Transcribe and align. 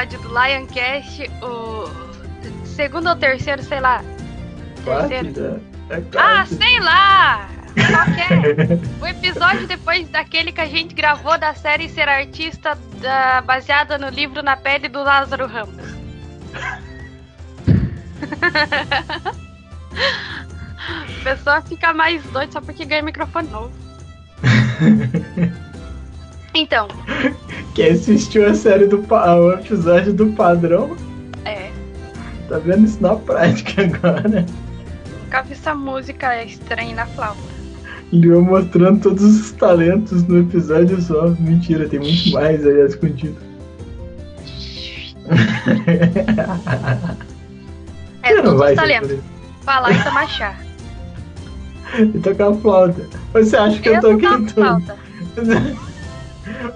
episódio 0.00 0.20
do 0.20 0.28
Lioncast, 0.28 1.30
o 1.42 2.66
segundo 2.66 3.08
ou 3.10 3.16
terceiro, 3.16 3.62
sei 3.62 3.80
lá. 3.80 4.02
Terceiro. 5.08 5.60
É 5.90 6.02
Ah, 6.16 6.46
sei 6.46 6.80
lá! 6.80 7.48
Qualquer. 7.74 8.78
o 9.00 9.06
episódio 9.06 9.66
depois 9.66 10.08
daquele 10.08 10.52
que 10.52 10.60
a 10.60 10.66
gente 10.66 10.94
gravou 10.94 11.36
da 11.36 11.54
série 11.54 11.88
Ser 11.88 12.08
Artista 12.08 12.78
da- 13.00 13.42
baseada 13.42 13.98
no 13.98 14.08
livro 14.08 14.42
Na 14.42 14.56
Pele 14.56 14.88
do 14.88 15.02
Lázaro 15.02 15.46
Ramos. 15.46 15.84
A 20.88 21.22
pessoa 21.24 21.60
fica 21.62 21.92
mais 21.92 22.22
doida 22.30 22.52
só 22.52 22.60
porque 22.60 22.84
ganha 22.86 23.02
microfone 23.02 23.48
novo. 23.48 23.72
Então, 26.52 26.88
Quem 27.74 27.90
assistiu 27.90 28.48
a 28.48 28.54
série 28.54 28.86
do 28.86 28.98
o 28.98 29.52
episódio 29.52 30.12
do 30.12 30.26
padrão, 30.32 30.96
é. 31.44 31.70
tá 32.48 32.58
vendo 32.58 32.84
isso 32.84 33.00
na 33.00 33.14
prática 33.14 33.82
agora. 33.86 34.44
Nunca 35.22 35.42
vi 35.42 35.52
essa 35.52 35.74
música 35.74 36.44
estranha 36.44 36.94
na 36.94 37.06
flauta. 37.06 37.38
Leo 38.12 38.42
mostrando 38.42 39.02
todos 39.02 39.22
os 39.22 39.52
talentos 39.52 40.24
no 40.26 40.40
episódio 40.40 41.00
só. 41.00 41.28
Mentira, 41.38 41.88
tem 41.88 42.00
muito 42.00 42.30
mais 42.32 42.66
aí 42.66 42.86
escondido. 42.86 43.36
É 48.22 48.34
Não 48.34 48.42
todos 48.42 48.58
vai 48.58 48.72
os 48.72 48.76
talentos. 48.78 49.18
Falar 49.62 49.92
e 49.92 50.04
tomar 50.04 50.28
chá. 50.28 50.54
E 51.98 52.18
tocar 52.20 52.52
flauta. 52.54 53.02
Você 53.32 53.56
acha 53.56 53.80
que 53.80 53.88
eu, 53.88 53.94
Eu 53.94 54.00
toquei 54.00 54.28
tudo? 54.28 54.50
flauta. 54.52 54.96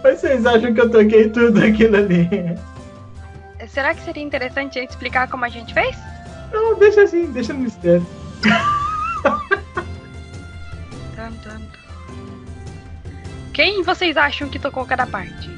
Vocês 0.02 0.46
acham 0.46 0.72
que 0.72 0.80
eu 0.80 0.90
toquei 0.90 1.28
tudo 1.28 1.62
aquilo 1.62 1.96
ali? 1.96 2.28
Será 3.68 3.94
que 3.94 4.02
seria 4.02 4.22
interessante 4.22 4.78
explicar 4.78 5.28
como 5.28 5.44
a 5.44 5.48
gente 5.48 5.74
fez? 5.74 5.96
Não, 6.52 6.78
deixa 6.78 7.02
assim, 7.02 7.26
deixa 7.32 7.52
no 7.52 7.60
mistério. 7.60 8.06
Quem 13.52 13.82
vocês 13.82 14.16
acham 14.16 14.48
que 14.48 14.58
tocou 14.58 14.84
cada 14.84 15.06
parte? 15.06 15.50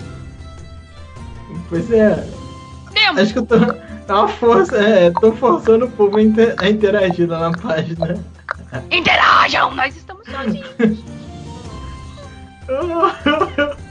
Pois 1.69 1.91
é, 1.91 2.27
Temos! 2.93 3.23
acho 3.23 3.33
que 3.33 3.39
eu 3.39 3.47
tô. 3.47 3.57
É 3.57 4.13
uma 4.13 4.29
força, 4.29 4.77
é, 4.77 5.11
tô 5.11 5.33
forçando 5.33 5.87
o 5.87 5.91
povo 5.91 6.17
a 6.17 6.23
interagir 6.69 7.29
lá 7.29 7.51
na 7.51 7.59
página. 7.59 8.25
Interajam! 8.91 9.75
Nós 9.75 9.97
estamos 9.97 10.25
sozinhos. 10.29 11.05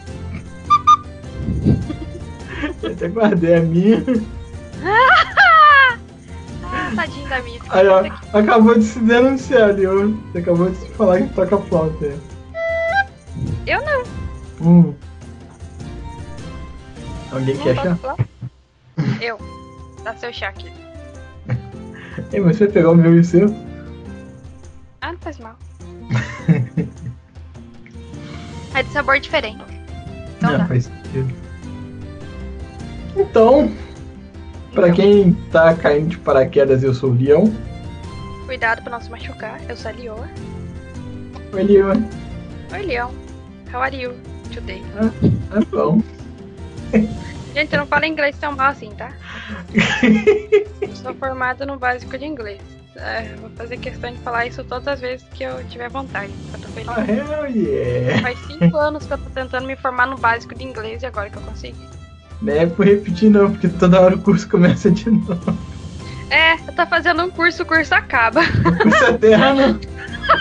Eu 2.83 2.91
até 2.91 3.07
guardei 3.07 3.55
a 3.55 3.61
minha. 3.61 4.03
ah, 4.83 5.97
tadinho 6.95 7.29
da 7.29 7.41
minha. 7.41 7.59
Aí, 7.69 7.87
ó, 7.87 8.03
acabou 8.37 8.77
de 8.77 8.85
se 8.85 8.99
denunciar 8.99 9.69
ali, 9.69 9.85
ó. 9.85 9.93
Você 10.31 10.37
acabou 10.39 10.69
de 10.69 10.89
falar 10.91 11.21
que 11.21 11.33
toca 11.33 11.57
flauta. 11.57 12.05
aí. 12.05 12.19
Eu 13.67 13.81
não. 13.83 14.03
Hum. 14.61 14.93
Alguém 17.31 17.55
não 17.55 17.63
quer 17.63 17.95
falar. 17.97 18.17
Eu. 19.21 19.37
Dá 20.03 20.15
seu 20.15 20.31
chá 20.31 20.49
aqui. 20.49 20.71
Ei, 22.31 22.39
mas 22.39 22.57
você 22.57 22.67
pegar 22.67 22.91
o 22.91 22.95
meu 22.95 23.15
e 23.15 23.19
o 23.19 23.23
seu? 23.23 23.47
Ah, 25.01 25.11
não 25.11 25.19
faz 25.19 25.37
mal. 25.39 25.57
é 28.73 28.83
de 28.83 28.89
sabor 28.91 29.19
diferente. 29.19 29.63
Então 30.37 30.57
dá. 30.57 30.65
faz 30.65 30.85
sentido. 30.85 31.44
Então, 33.15 33.71
pra 34.73 34.89
Então, 34.89 34.95
quem 34.95 35.33
tá 35.51 35.73
caindo 35.75 36.09
de 36.09 36.17
paraquedas, 36.17 36.83
eu 36.83 36.93
sou 36.93 37.11
o 37.11 37.13
Leão. 37.13 37.53
Cuidado 38.45 38.81
pra 38.83 38.91
não 38.91 39.01
se 39.01 39.09
machucar. 39.09 39.59
Eu 39.67 39.75
sou 39.77 39.89
a 39.89 39.93
Lioa. 39.93 40.29
Oi, 41.53 41.63
Leão. 41.63 42.09
Oi, 42.71 42.81
Leão. 42.81 43.11
How 43.73 43.81
are 43.81 43.95
you 43.95 44.13
today? 44.53 44.83
Ah, 44.97 45.59
bom. 45.71 46.01
Gente, 47.53 47.73
eu 47.73 47.79
não 47.79 47.87
falo 47.87 48.05
inglês 48.05 48.37
tão 48.37 48.51
mal 48.51 48.71
assim, 48.71 48.91
tá? 48.91 49.11
Eu 50.81 50.95
sou 50.95 51.13
formada 51.15 51.65
no 51.65 51.77
básico 51.77 52.17
de 52.17 52.25
inglês. 52.25 52.61
É, 52.97 53.33
vou 53.41 53.49
fazer 53.51 53.77
questão 53.77 54.11
de 54.11 54.19
falar 54.19 54.45
isso 54.45 54.63
todas 54.63 54.87
as 54.87 54.99
vezes 55.01 55.25
que 55.33 55.43
eu 55.43 55.63
tiver 55.65 55.89
vontade. 55.89 56.31
Eu 56.53 56.59
tô 56.59 56.67
feliz. 56.69 56.89
Ah, 56.89 57.01
hell 57.01 57.45
yeah. 57.47 58.21
Faz 58.21 58.39
cinco 58.47 58.77
anos 58.77 59.05
que 59.05 59.13
eu 59.13 59.17
tô 59.17 59.29
tentando 59.31 59.67
me 59.67 59.75
formar 59.75 60.07
no 60.07 60.17
básico 60.17 60.55
de 60.55 60.63
inglês 60.63 61.03
e 61.03 61.05
agora 61.05 61.29
que 61.29 61.37
eu 61.37 61.41
consegui. 61.41 61.75
Não 62.41 62.53
é 62.53 62.65
por 62.65 62.85
repetir 62.85 63.29
não, 63.29 63.51
porque 63.51 63.67
toda 63.67 63.99
hora 64.01 64.15
o 64.15 64.21
curso 64.21 64.47
começa 64.49 64.91
de 64.91 65.09
novo. 65.09 65.57
É, 66.29 66.53
eu 66.53 66.73
tô 66.75 66.85
fazendo 66.87 67.23
um 67.23 67.29
curso, 67.29 67.63
o 67.63 67.65
curso 67.65 67.93
acaba. 67.93 68.41
O 68.41 68.77
curso 68.83 69.03
eterno. 69.05 69.79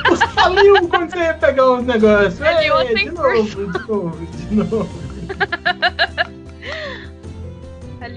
Você 0.08 0.26
faliu 0.28 0.88
quando 0.88 1.10
você 1.10 1.18
ia 1.18 1.34
pegar 1.34 1.72
os 1.72 1.84
negócios. 1.84 2.40
Ei, 2.40 2.96
sem 2.96 3.04
de 3.06 3.10
novo, 3.10 3.42
de 3.72 3.88
novo, 3.88 4.26
de 4.26 4.54
novo. 4.54 5.04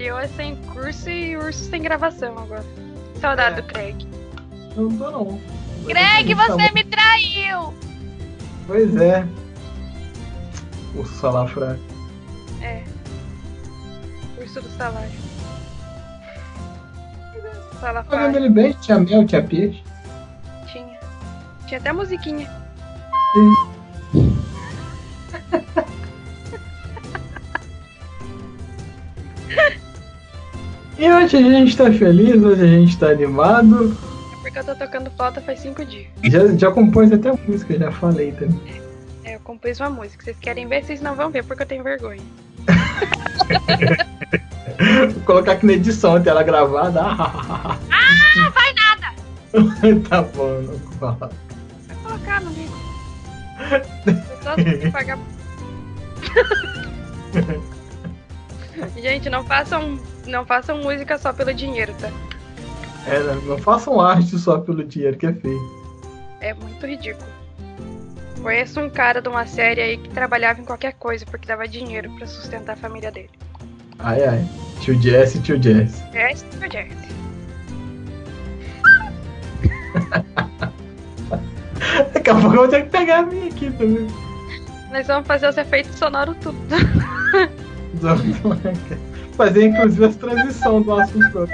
Eu 0.00 0.16
é 0.16 0.28
sem 0.28 0.54
curso 0.56 1.10
e 1.10 1.36
urso 1.36 1.64
sem 1.68 1.82
gravação 1.82 2.38
agora. 2.38 2.64
Saudade 3.20 3.58
É. 3.58 3.62
do 3.62 3.68
Craig. 3.68 4.06
Não 4.76 4.88
tô 4.96 5.10
não. 5.10 5.40
Craig, 5.86 6.34
Tá 6.34 6.46
você 6.46 6.72
me 6.72 6.84
traiu! 6.84 7.74
Pois 8.66 8.96
é. 8.96 9.26
O 10.94 11.04
salafra. 11.04 11.78
É. 12.62 12.84
Urso 14.48 14.62
do 14.62 14.68
salário. 14.78 15.10
Vendo 17.34 17.80
Salafrário. 17.80 18.36
ele 18.36 18.48
bem? 18.48 18.72
Tinha 18.80 18.98
mel, 18.98 19.26
tinha 19.26 19.42
peixe. 19.42 19.82
Tinha. 20.72 20.98
Tinha 21.66 21.78
até 21.78 21.92
musiquinha. 21.92 22.50
E 30.98 31.10
hoje 31.12 31.36
a 31.36 31.42
gente 31.42 31.76
tá 31.76 31.92
feliz, 31.92 32.42
hoje 32.42 32.62
a 32.62 32.66
gente 32.66 32.98
tá 32.98 33.10
animado. 33.10 33.94
É 34.32 34.36
porque 34.42 34.58
eu 34.58 34.64
tô 34.64 34.74
tocando 34.74 35.10
flauta 35.10 35.42
faz 35.42 35.60
cinco 35.60 35.84
dias. 35.84 36.06
Já, 36.24 36.46
já 36.56 36.70
compôs 36.70 37.12
até 37.12 37.30
música, 37.46 37.78
já 37.78 37.92
falei 37.92 38.32
também. 38.32 38.82
É, 39.24 39.36
eu 39.36 39.40
compus 39.40 39.78
uma 39.78 39.90
música. 39.90 40.24
Vocês 40.24 40.38
querem 40.40 40.66
ver, 40.66 40.84
vocês 40.84 41.02
não 41.02 41.14
vão 41.14 41.30
ver 41.30 41.44
porque 41.44 41.62
eu 41.64 41.66
tenho 41.66 41.84
vergonha. 41.84 42.22
Vou 45.14 45.22
colocar 45.24 45.52
aqui 45.52 45.66
na 45.66 45.72
edição 45.74 46.16
a 46.16 46.20
tela 46.20 46.42
gravada. 46.42 47.00
Ah, 47.02 47.78
vai 48.54 48.72
nada! 48.74 49.14
tá 50.08 50.22
bom, 50.22 50.62
não 50.62 50.78
vou 50.78 50.92
falar. 50.98 51.30
Vai 51.86 51.96
colocar 52.02 52.40
no 52.42 52.50
livro. 52.52 52.78
Pagar. 54.92 55.18
Gente, 58.96 59.28
não 59.28 59.44
façam, 59.44 59.98
não 60.26 60.46
façam 60.46 60.78
música 60.78 61.18
só 61.18 61.32
pelo 61.32 61.52
dinheiro, 61.52 61.92
tá? 62.00 62.10
É, 63.06 63.20
não, 63.20 63.34
não 63.42 63.58
façam 63.58 64.00
arte 64.00 64.38
só 64.38 64.58
pelo 64.58 64.84
dinheiro, 64.84 65.16
que 65.16 65.26
é 65.26 65.32
feio. 65.32 65.78
É 66.40 66.54
muito 66.54 66.86
ridículo. 66.86 67.37
Conheço 68.42 68.80
um 68.80 68.88
cara 68.88 69.20
de 69.20 69.28
uma 69.28 69.46
série 69.46 69.80
aí 69.80 69.98
que 69.98 70.08
trabalhava 70.10 70.60
em 70.60 70.64
qualquer 70.64 70.92
coisa 70.94 71.24
porque 71.26 71.46
dava 71.46 71.66
dinheiro 71.66 72.10
pra 72.16 72.26
sustentar 72.26 72.74
a 72.74 72.76
família 72.76 73.10
dele. 73.10 73.30
Ai, 73.98 74.24
ai. 74.24 74.48
Tio 74.80 75.00
Jesse, 75.00 75.40
tio 75.40 75.60
Jesse. 75.60 76.02
É 76.14 76.32
esse 76.32 76.44
o 76.44 76.70
Jesse. 76.70 77.08
Daqui 82.12 82.30
a 82.30 82.34
pouco 82.34 82.48
eu 82.48 82.60
vou 82.60 82.68
ter 82.68 82.84
que 82.84 82.90
pegar 82.90 83.18
a 83.18 83.22
minha 83.22 83.46
aqui 83.46 83.70
também. 83.72 84.06
Nós 84.90 85.06
vamos 85.06 85.26
fazer 85.26 85.48
os 85.48 85.56
efeitos 85.56 85.98
sonoros 85.98 86.36
tudo. 86.40 86.58
Fazer 89.36 89.66
inclusive 89.66 90.04
as 90.04 90.16
transições 90.16 90.84
do 90.84 90.92
assunto. 90.92 91.48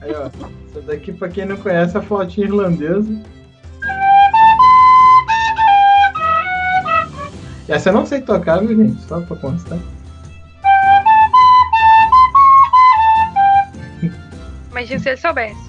Aí, 0.00 0.12
ó. 0.14 0.26
Essa 0.68 0.82
daqui, 0.82 1.12
pra 1.12 1.28
quem 1.28 1.44
não 1.46 1.56
conhece, 1.56 1.96
é 1.96 2.00
a 2.00 2.02
flautinha 2.02 2.46
irlandesa. 2.46 3.20
Essa 7.68 7.90
eu 7.90 7.92
não 7.92 8.06
sei 8.06 8.20
tocar, 8.22 8.60
viu, 8.60 8.76
gente? 8.76 9.00
Só 9.02 9.20
pra 9.20 9.36
constar. 9.36 9.78
Imagina 14.70 15.00
se 15.00 15.08
ele 15.10 15.16
soubesse. 15.18 15.68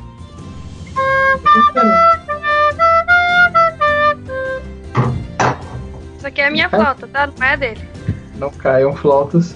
Isso 6.18 6.28
aqui 6.28 6.42
é 6.42 6.48
a 6.48 6.52
minha 6.52 6.70
flauta, 6.70 7.08
tá? 7.08 7.28
Não 7.28 7.46
é 7.46 7.54
a 7.54 7.56
dele. 7.56 7.90
Não 8.36 8.50
caiam 8.50 8.96
flautas. 8.96 9.56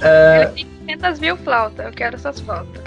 É, 0.00 0.50
Ele 0.56 0.64
tem 0.86 0.96
500 0.98 1.20
mil 1.20 1.36
flautas. 1.38 1.86
Eu 1.86 1.92
quero 1.92 2.16
essas 2.16 2.40
flautas. 2.40 2.83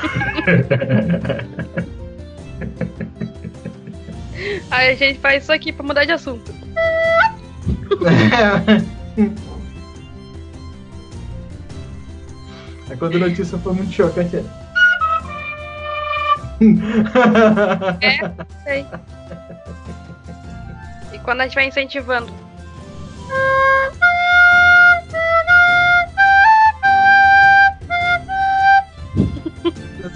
Aí 4.70 4.92
a 4.92 4.94
gente 4.94 5.18
faz 5.18 5.42
isso 5.42 5.52
aqui 5.52 5.72
pra 5.72 5.84
mudar 5.84 6.04
de 6.04 6.12
assunto. 6.12 6.54
Aí 12.88 12.96
quando 12.96 13.16
a 13.16 13.18
notícia 13.18 13.58
foi 13.58 13.72
muito 13.74 13.92
chocante. 13.92 14.36
é. 18.00 18.06
É, 18.06 18.32
sei. 18.64 18.86
E 21.12 21.18
quando 21.18 21.40
a 21.40 21.44
gente 21.44 21.54
vai 21.54 21.66
incentivando. 21.66 22.32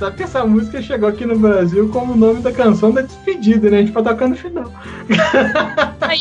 Sabe 0.04 0.16
que 0.18 0.22
essa 0.22 0.44
música 0.44 0.82
chegou 0.82 1.08
aqui 1.08 1.24
no 1.24 1.38
Brasil 1.38 1.88
como 1.88 2.12
o 2.12 2.16
nome 2.16 2.40
da 2.40 2.52
canção 2.52 2.92
da 2.92 3.00
despedida, 3.00 3.70
né? 3.70 3.78
A 3.78 3.80
gente 3.80 3.92
vai 3.92 4.02
tocar 4.02 4.28
no 4.28 4.36
final. 4.36 4.70
Aí. 6.02 6.20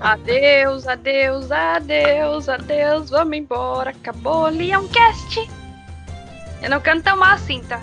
Adeus, 0.00 0.88
adeus, 0.88 1.50
adeus, 1.52 2.48
adeus, 2.48 3.10
vamos 3.10 3.36
embora. 3.36 3.90
Acabou 3.90 4.46
Leon 4.48 4.86
Cast. 4.88 5.48
Eu 6.62 6.70
não 6.70 6.80
canto 6.80 7.02
tão 7.02 7.16
mal 7.18 7.34
assim, 7.34 7.60
tá? 7.68 7.80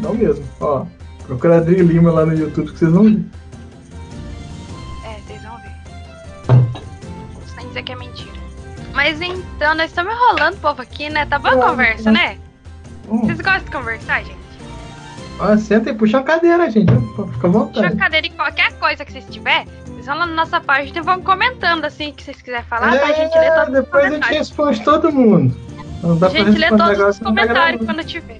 Não 0.00 0.14
mesmo. 0.14 0.44
Ó, 0.60 0.86
procura 1.26 1.56
Adri 1.56 1.82
Lima 1.82 2.12
lá 2.12 2.24
no 2.24 2.34
YouTube 2.34 2.70
que 2.70 2.78
vocês 2.78 2.92
vão 2.92 3.04
ver. 3.04 3.24
É, 5.04 5.20
vocês 5.26 5.42
vão 5.42 5.56
ver. 5.56 5.72
Sem 7.56 7.66
dizer 7.68 7.82
que 7.82 7.92
é 7.92 7.96
mentira. 7.96 8.38
Mas 8.94 9.20
então, 9.20 9.74
nós 9.74 9.86
estamos 9.90 10.12
enrolando 10.14 10.54
o 10.54 10.58
povo 10.58 10.80
aqui, 10.80 11.10
né? 11.10 11.26
Tá 11.26 11.38
boa 11.40 11.54
a 11.54 11.58
É, 11.58 11.70
conversa, 11.70 12.08
é. 12.08 12.12
né? 12.12 12.38
Hum. 13.10 13.18
Vocês 13.20 13.40
gostam 13.40 13.64
de 13.64 13.70
conversar, 13.70 14.22
gente? 14.24 14.38
Ó, 15.40 15.56
senta 15.56 15.90
e 15.90 15.94
puxa 15.94 16.18
a 16.18 16.22
cadeira, 16.22 16.68
gente. 16.70 16.92
Fica 16.92 17.22
à 17.22 17.24
Puxa 17.24 17.46
a 17.46 17.48
vontade. 17.48 17.96
cadeira 17.96 18.26
e 18.26 18.30
qualquer 18.30 18.72
coisa 18.74 19.04
que 19.04 19.12
vocês 19.12 19.24
tiver, 19.30 19.64
vocês 19.86 20.06
vão 20.06 20.18
lá 20.18 20.26
na 20.26 20.34
nossa 20.34 20.60
página 20.60 20.98
e 20.98 21.02
vão 21.02 21.22
comentando 21.22 21.84
assim 21.84 22.12
que 22.12 22.22
vocês 22.24 22.42
quiserem 22.42 22.64
falar, 22.66 22.98
pra 22.98 23.12
gente 23.12 23.38
ler 23.38 23.44
É, 23.44 23.50
todos 23.52 23.68
os 23.68 23.74
depois 23.84 24.04
a 24.04 24.10
gente 24.10 24.34
responde 24.34 24.82
todo 24.82 25.12
mundo. 25.12 25.56
Não 26.02 26.16
dá 26.18 26.26
A 26.26 26.30
pra 26.30 26.44
gente 26.44 26.58
lê 26.58 26.68
todos 26.68 26.98
os 26.98 27.18
tá 27.18 27.24
comentários 27.24 27.84
quando 27.86 28.04
tiver. 28.04 28.38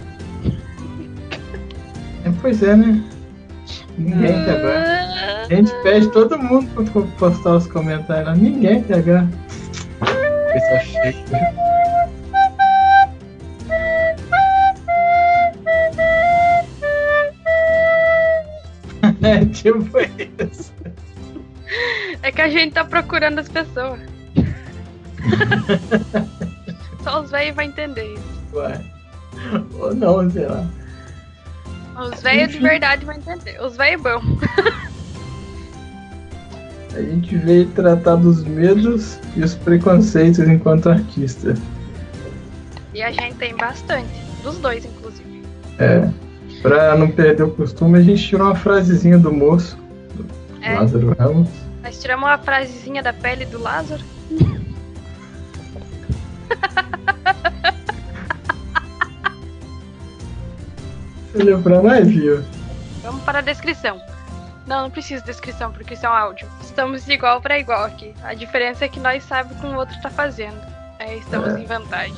É, 2.25 2.33
pois 2.41 2.63
é, 2.63 2.77
né? 2.77 3.03
Ninguém 3.97 4.45
quer 4.45 4.59
agora. 4.59 5.45
A 5.51 5.55
gente 5.55 5.73
pede 5.83 6.09
todo 6.11 6.39
mundo 6.39 6.69
pra 6.93 7.03
postar 7.19 7.57
os 7.57 7.67
comentários 7.67 8.27
lá. 8.27 8.35
Ninguém 8.35 8.83
quer 8.83 8.99
agora. 8.99 9.29
Pessoal 10.53 10.81
cheio. 10.81 11.68
É 19.23 19.45
tipo 19.47 19.99
isso. 19.99 20.73
É 22.23 22.33
que 22.33 22.41
a 22.41 22.49
gente 22.49 22.73
tá 22.73 22.85
procurando 22.85 23.39
as 23.39 23.49
pessoas. 23.49 24.01
Só 27.03 27.23
os 27.23 27.31
velhos 27.31 27.55
vão 27.55 27.65
entender 27.65 28.15
isso. 28.15 28.39
Ué. 28.55 28.81
Ou 29.75 29.95
não, 29.95 30.31
sei 30.31 30.47
lá. 30.47 30.67
Os 32.01 32.23
velhos 32.23 32.51
de 32.51 32.57
Enfim. 32.59 32.69
verdade 32.69 33.05
vão 33.05 33.15
entender. 33.17 33.61
Os 33.61 33.77
velhos 33.77 34.03
bom. 34.03 34.21
A 36.95 37.03
gente 37.03 37.37
veio 37.37 37.69
tratar 37.71 38.17
dos 38.17 38.43
medos 38.45 39.21
e 39.37 39.43
os 39.43 39.55
preconceitos 39.55 40.41
enquanto 40.41 40.89
artista. 40.89 41.55
E 42.93 43.03
a 43.03 43.13
gente 43.13 43.37
tem 43.37 43.55
bastante. 43.55 44.09
Dos 44.43 44.59
dois, 44.59 44.85
inclusive. 44.85 45.45
É. 45.79 46.11
Pra 46.63 46.97
não 46.97 47.11
perder 47.11 47.45
o 47.45 47.51
costume, 47.51 47.99
a 47.99 48.03
gente 48.03 48.23
tirou 48.27 48.47
uma 48.49 48.55
frasezinha 48.57 49.19
do 49.19 49.33
moço, 49.33 49.77
do 50.15 50.27
É. 50.61 50.75
Lázaro 50.75 51.15
Ramos. 51.19 51.49
Nós 51.83 52.01
tiramos 52.01 52.29
uma 52.29 52.39
frasezinha 52.39 53.03
da 53.03 53.13
pele 53.13 53.45
do 53.47 53.61
Lázaro. 53.61 54.03
Você 61.33 61.43
leu 61.43 61.61
pra 61.61 61.83
nós, 61.83 62.09
viu? 62.09 62.43
Vamos 63.03 63.23
para 63.23 63.39
a 63.39 63.43
descrição. 63.43 64.01
Não, 64.67 64.83
não 64.83 64.91
precisa 64.91 65.21
de 65.21 65.27
descrição, 65.29 65.73
porque 65.73 65.95
isso 65.95 66.05
é 66.05 66.11
um 66.11 66.13
áudio. 66.13 66.47
Estamos 66.61 67.05
de 67.05 67.13
igual 67.13 67.41
para 67.41 67.59
igual 67.59 67.85
aqui. 67.85 68.13
A 68.23 68.35
diferença 68.35 68.85
é 68.85 68.89
que 68.89 69.01
nós 69.01 69.23
sabemos 69.25 69.57
o 69.59 69.61
que 69.61 69.67
o 69.67 69.77
outro 69.77 69.97
tá 70.03 70.11
fazendo. 70.11 70.59
É, 70.99 71.17
estamos 71.17 71.55
É. 71.55 71.61
em 71.61 71.65
vantagem. 71.67 72.17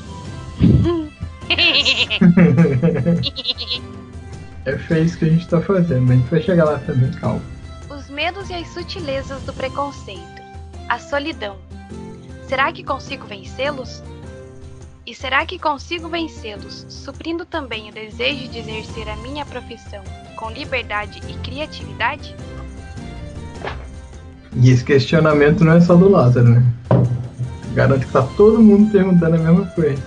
É 4.91 5.01
isso 5.01 5.19
que 5.19 5.25
a 5.25 5.29
gente 5.29 5.49
tá 5.49 5.61
fazendo, 5.61 6.11
a 6.11 6.15
gente 6.15 6.31
vai 6.31 6.43
chegar 6.43 6.65
lá 6.65 6.79
também, 6.79 7.11
calma. 7.13 7.43
Os 7.89 8.09
medos 8.09 8.51
e 8.51 8.55
as 8.55 8.69
sutilezas 8.69 9.43
do 9.43 9.53
preconceito. 9.53 10.43
A 10.89 10.99
solidão. 10.99 11.57
Será 12.47 12.73
que 12.73 12.83
consigo 12.83 13.27
vencê-los? 13.27 14.03
E 15.07 15.15
será 15.15 15.45
que 15.45 15.59
consigo 15.59 16.09
vencê-los, 16.09 16.87
suprindo 16.89 17.45
também 17.45 17.89
o 17.89 17.93
desejo 17.93 18.49
de 18.49 18.59
exercer 18.59 19.09
a 19.09 19.17
minha 19.17 19.45
profissão 19.45 20.03
com 20.37 20.51
liberdade 20.51 21.21
e 21.29 21.35
criatividade? 21.35 22.35
E 24.57 24.71
esse 24.71 24.85
questionamento 24.85 25.65
não 25.65 25.73
é 25.73 25.81
só 25.81 25.95
do 25.95 26.09
Lázaro, 26.09 26.49
né? 26.49 26.65
Garanto 27.75 28.07
que 28.07 28.13
tá 28.13 28.23
todo 28.37 28.61
mundo 28.61 28.91
perguntando 28.91 29.37
a 29.37 29.39
mesma 29.39 29.67
coisa. 29.67 30.03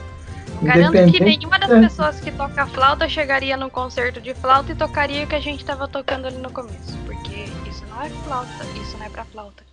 Garanto 0.63 1.11
que 1.11 1.19
nenhuma 1.19 1.59
das 1.59 1.69
é. 1.69 1.81
pessoas 1.81 2.19
que 2.19 2.31
toca 2.31 2.65
flauta 2.67 3.07
chegaria 3.09 3.57
num 3.57 3.69
concerto 3.69 4.21
de 4.21 4.33
flauta 4.33 4.71
e 4.71 4.75
tocaria 4.75 5.23
o 5.25 5.27
que 5.27 5.35
a 5.35 5.39
gente 5.39 5.63
tava 5.65 5.87
tocando 5.87 6.27
ali 6.27 6.37
no 6.37 6.51
começo. 6.51 6.97
Porque 7.05 7.45
isso 7.69 7.85
não 7.89 8.01
é 8.01 8.09
flauta, 8.09 8.63
isso 8.81 8.97
não 8.97 9.05
é 9.05 9.09
pra 9.09 9.25
flauta. 9.25 9.63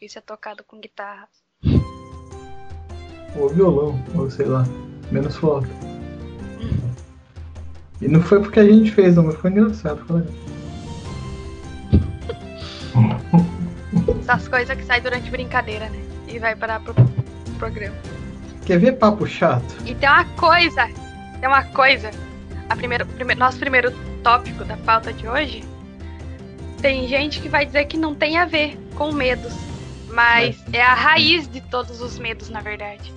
Isso 0.00 0.18
é 0.18 0.20
tocado 0.20 0.62
com 0.64 0.78
guitarra. 0.78 1.28
Ou 3.36 3.48
violão, 3.48 3.98
ou 4.14 4.30
sei 4.30 4.46
lá, 4.46 4.64
menos 5.10 5.36
flauta. 5.36 5.68
E 8.00 8.08
não 8.08 8.20
foi 8.20 8.40
porque 8.40 8.60
a 8.60 8.64
gente 8.64 8.90
fez, 8.90 9.16
não, 9.16 9.24
mas 9.24 9.36
foi 9.36 9.50
engraçado. 9.50 10.04
Foi. 10.06 10.22
Essas 14.20 14.48
coisas 14.48 14.76
que 14.76 14.84
saem 14.84 15.02
durante 15.02 15.30
brincadeira, 15.30 15.88
né? 15.88 16.04
E 16.28 16.38
vai 16.38 16.54
parar 16.54 16.80
pro 16.80 16.94
programa. 17.58 17.96
Quer 18.64 18.78
ver 18.78 18.92
papo 18.92 19.26
chato? 19.26 19.74
E 19.84 19.94
tem 19.94 20.08
uma 20.08 20.24
coisa, 20.24 20.88
tem 21.40 21.48
uma 21.48 21.62
coisa. 21.64 22.10
A 22.68 22.74
primeiro, 22.76 23.04
prime- 23.06 23.34
nosso 23.34 23.58
primeiro 23.58 23.90
tópico 24.22 24.64
da 24.64 24.76
pauta 24.78 25.12
de 25.12 25.28
hoje. 25.28 25.62
Tem 26.80 27.06
gente 27.06 27.40
que 27.40 27.48
vai 27.48 27.66
dizer 27.66 27.84
que 27.86 27.96
não 27.96 28.14
tem 28.14 28.38
a 28.38 28.46
ver 28.46 28.78
com 28.94 29.12
medos. 29.12 29.52
Mas 30.08 30.62
é 30.72 30.80
a 30.80 30.94
raiz 30.94 31.48
de 31.48 31.60
todos 31.60 32.00
os 32.00 32.18
medos, 32.18 32.48
na 32.48 32.60
verdade. 32.60 33.12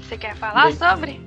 Você 0.00 0.16
quer 0.16 0.34
falar 0.36 0.66
Bem. 0.66 0.74
sobre? 0.76 1.20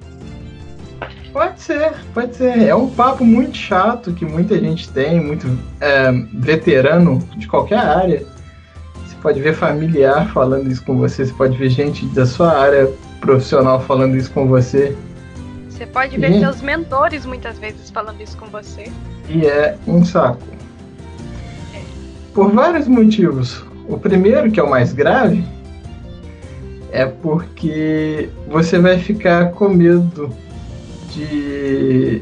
Pode 1.32 1.62
ser, 1.62 1.94
pode 2.14 2.36
ser. 2.36 2.64
É 2.64 2.74
um 2.76 2.90
papo 2.90 3.24
muito 3.24 3.56
chato 3.58 4.14
que 4.14 4.26
muita 4.26 4.58
gente 4.60 4.90
tem, 4.90 5.20
muito 5.20 5.48
é, 5.80 6.12
veterano 6.34 7.20
de 7.38 7.48
qualquer 7.48 7.78
área. 7.80 8.26
Você 9.26 9.34
pode 9.34 9.42
ver 9.42 9.56
familiar 9.56 10.32
falando 10.32 10.72
isso 10.72 10.84
com 10.84 10.98
você, 10.98 11.26
você 11.26 11.34
pode 11.34 11.58
ver 11.58 11.70
gente 11.72 12.06
da 12.06 12.28
sua 12.28 12.56
área 12.56 12.88
profissional 13.20 13.82
falando 13.82 14.16
isso 14.16 14.30
com 14.30 14.48
você. 14.48 14.96
Você 15.68 15.88
pode 15.88 16.16
ver 16.16 16.28
Gente. 16.28 16.42
seus 16.42 16.62
mentores 16.62 17.26
muitas 17.26 17.58
vezes 17.58 17.90
falando 17.90 18.22
isso 18.22 18.38
com 18.38 18.46
você. 18.46 18.84
E 19.28 19.48
é 19.48 19.80
um 19.88 20.06
saco. 20.06 20.44
Por 22.36 22.52
vários 22.52 22.88
motivos. 22.88 23.66
O 23.88 23.98
primeiro, 23.98 24.52
que 24.52 24.60
é 24.60 24.64
o 24.64 24.70
mais 24.70 24.94
grave, 24.94 25.44
é 26.92 27.08
porque 27.08 28.30
você 28.48 28.78
vai 28.78 29.00
ficar 29.00 29.54
com 29.54 29.70
medo 29.70 30.30
de 31.10 32.22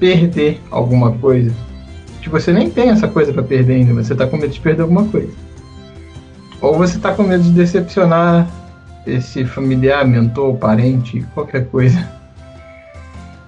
perder 0.00 0.62
alguma 0.70 1.12
coisa. 1.12 1.54
Tipo, 2.22 2.40
você 2.40 2.54
nem 2.54 2.70
tem 2.70 2.88
essa 2.88 3.06
coisa 3.06 3.34
pra 3.34 3.42
perder 3.42 3.74
ainda, 3.74 3.92
mas 3.92 4.06
você 4.06 4.14
tá 4.14 4.26
com 4.26 4.38
medo 4.38 4.54
de 4.54 4.60
perder 4.60 4.80
alguma 4.80 5.04
coisa. 5.08 5.45
Ou 6.60 6.76
você 6.76 6.98
tá 6.98 7.14
com 7.14 7.22
medo 7.22 7.42
de 7.44 7.50
decepcionar 7.50 8.46
esse 9.06 9.44
familiar, 9.44 10.06
mentor, 10.06 10.56
parente, 10.56 11.24
qualquer 11.34 11.66
coisa. 11.68 12.08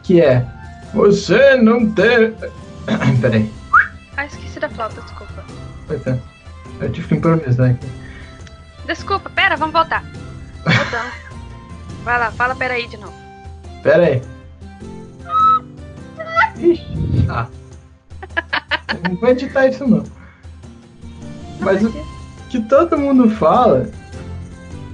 Que 0.03 0.21
é, 0.21 0.47
você 0.95 1.57
não 1.57 1.91
tem. 1.91 2.35
Peraí. 3.21 3.53
Ah, 4.17 4.27
esqueci 4.27 4.61
da 4.61 4.69
flauta, 4.69 5.01
desculpa. 5.01 5.45
Pois 5.87 6.07
é. 6.07 6.19
Eu 6.81 6.93
tive 6.93 7.09
que 7.09 7.15
improvisar 7.15 7.71
aqui. 7.71 7.87
Desculpa, 8.87 9.29
pera, 9.31 9.57
vamos 9.57 9.73
voltar. 9.73 10.03
Voltando. 10.65 11.13
Vai 12.05 12.19
lá, 12.19 12.31
fala 12.31 12.55
pera 12.55 12.75
aí 12.75 12.87
de 12.87 12.97
novo. 12.97 13.13
Pera 13.83 14.07
aí. 14.07 14.23
Ixi. 16.59 17.27
Ah. 17.29 17.47
Não 19.09 19.17
vou 19.17 19.29
editar 19.29 19.67
isso 19.67 19.87
não. 19.87 20.05
Mas 21.61 21.85
o 21.85 21.93
que 22.49 22.61
todo 22.61 22.99
mundo 22.99 23.31
fala 23.31 23.89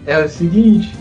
é 0.06 0.18
o 0.18 0.28
seguinte. 0.28 0.94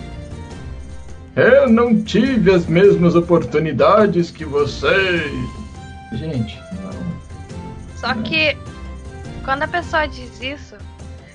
Eu 1.35 1.67
não 1.67 2.03
tive 2.03 2.51
as 2.51 2.67
mesmas 2.67 3.15
oportunidades 3.15 4.29
que 4.29 4.45
vocês. 4.45 5.31
Gente, 6.13 6.61
não. 6.81 6.93
Só 7.97 8.13
que 8.21 8.55
quando 9.43 9.63
a 9.63 9.67
pessoa 9.67 10.05
diz 10.05 10.39
isso, 10.41 10.75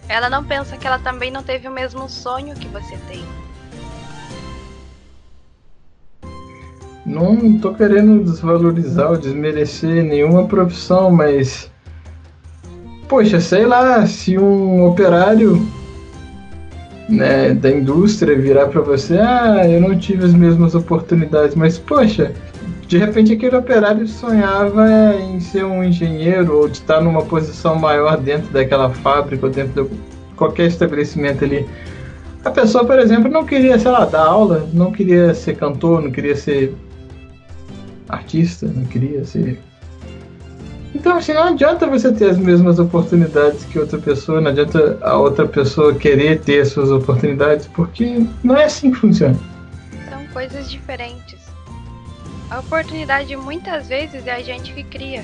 ela 0.08 0.30
não 0.30 0.44
pensa 0.44 0.76
que 0.76 0.86
ela 0.86 0.98
também 0.98 1.30
não 1.30 1.42
teve 1.42 1.66
o 1.66 1.70
mesmo 1.70 2.08
sonho 2.08 2.54
que 2.54 2.68
você 2.68 2.96
tem. 3.08 3.24
Não 7.04 7.58
tô 7.58 7.74
querendo 7.74 8.22
desvalorizar 8.22 9.10
ou 9.10 9.16
desmerecer 9.16 10.04
nenhuma 10.04 10.46
profissão, 10.46 11.10
mas. 11.10 11.70
Poxa, 13.08 13.40
sei 13.40 13.64
lá, 13.64 14.06
se 14.06 14.38
um 14.38 14.84
operário 14.84 15.66
né, 17.08 17.54
da 17.54 17.70
indústria 17.70 18.38
virar 18.38 18.66
para 18.66 18.82
você, 18.82 19.18
ah, 19.18 19.66
eu 19.66 19.80
não 19.80 19.98
tive 19.98 20.26
as 20.26 20.34
mesmas 20.34 20.74
oportunidades, 20.74 21.54
mas 21.54 21.78
poxa, 21.78 22.32
de 22.86 22.98
repente 22.98 23.32
aquele 23.32 23.56
operário 23.56 24.06
sonhava 24.06 24.86
em 25.14 25.40
ser 25.40 25.64
um 25.64 25.82
engenheiro 25.82 26.58
ou 26.58 26.68
de 26.68 26.78
estar 26.78 27.00
numa 27.00 27.22
posição 27.22 27.76
maior 27.76 28.18
dentro 28.18 28.52
daquela 28.52 28.90
fábrica 28.90 29.46
ou 29.46 29.52
dentro 29.52 29.84
de 29.84 29.90
qualquer 30.36 30.66
estabelecimento 30.66 31.44
ali. 31.44 31.66
A 32.44 32.50
pessoa, 32.50 32.84
por 32.84 32.98
exemplo, 32.98 33.30
não 33.30 33.44
queria, 33.44 33.78
sei 33.78 33.90
lá, 33.90 34.04
dar 34.04 34.26
aula, 34.26 34.68
não 34.72 34.92
queria 34.92 35.34
ser 35.34 35.56
cantor, 35.56 36.02
não 36.02 36.10
queria 36.10 36.36
ser 36.36 36.74
artista, 38.08 38.66
não 38.66 38.84
queria 38.84 39.24
ser. 39.24 39.58
Então, 40.94 41.16
assim, 41.16 41.32
não 41.32 41.44
adianta 41.44 41.86
você 41.86 42.12
ter 42.12 42.30
as 42.30 42.38
mesmas 42.38 42.78
oportunidades 42.78 43.64
que 43.64 43.78
outra 43.78 43.98
pessoa, 43.98 44.40
não 44.40 44.50
adianta 44.50 44.98
a 45.02 45.16
outra 45.16 45.46
pessoa 45.46 45.94
querer 45.94 46.40
ter 46.40 46.62
as 46.62 46.68
suas 46.68 46.90
oportunidades, 46.90 47.66
porque 47.66 48.26
não 48.42 48.56
é 48.56 48.64
assim 48.64 48.90
que 48.90 48.98
funciona. 48.98 49.38
São 50.08 50.26
coisas 50.28 50.70
diferentes. 50.70 51.38
A 52.50 52.60
oportunidade 52.60 53.36
muitas 53.36 53.88
vezes 53.88 54.26
é 54.26 54.32
a 54.32 54.42
gente 54.42 54.72
que 54.72 54.82
cria. 54.82 55.22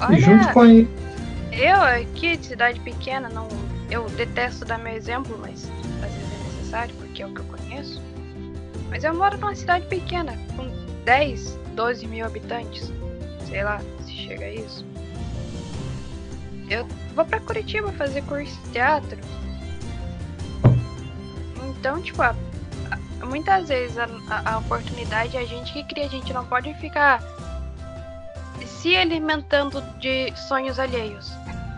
Olha, 0.00 0.16
e 0.16 0.20
junto 0.20 0.48
com 0.52 0.62
a... 0.62 0.66
eu 0.66 1.80
aqui 1.80 2.36
de 2.36 2.46
cidade 2.46 2.80
pequena, 2.80 3.28
não, 3.28 3.46
eu 3.90 4.06
detesto 4.10 4.64
dar 4.64 4.78
meu 4.78 4.92
exemplo, 4.92 5.38
mas 5.40 5.70
às 6.02 6.10
vezes 6.10 6.32
é 6.32 6.56
necessário 6.56 6.94
porque 6.96 7.22
é 7.22 7.26
o 7.26 7.30
que 7.30 7.40
eu 7.40 7.44
conheço. 7.44 8.02
Mas 8.90 9.04
eu 9.04 9.14
moro 9.14 9.38
numa 9.38 9.54
cidade 9.54 9.86
pequena, 9.86 10.36
com 10.56 10.68
10, 11.04 11.58
12 11.76 12.06
mil 12.08 12.26
habitantes. 12.26 12.92
Sei 13.48 13.62
lá 13.62 13.80
se 14.04 14.12
chega 14.12 14.46
a 14.46 14.52
isso. 14.52 14.84
Eu 16.68 16.86
vou 17.14 17.24
pra 17.24 17.40
Curitiba 17.40 17.92
fazer 17.92 18.22
curso 18.22 18.58
de 18.64 18.70
teatro. 18.70 19.18
Então, 21.68 22.00
tipo, 22.00 22.22
a, 22.22 22.34
a, 22.90 23.26
muitas 23.26 23.68
vezes 23.68 23.98
a, 23.98 24.08
a, 24.44 24.58
oportunidade 24.58 25.36
é 25.36 25.40
a 25.40 25.44
gente 25.44 25.72
que 25.72 25.84
cria. 25.84 26.06
A 26.06 26.08
gente 26.08 26.32
não 26.32 26.44
pode 26.44 26.72
ficar 26.74 27.22
se 28.64 28.96
alimentando 28.96 29.82
de 30.00 30.32
sonhos 30.48 30.78
alheios. 30.78 31.32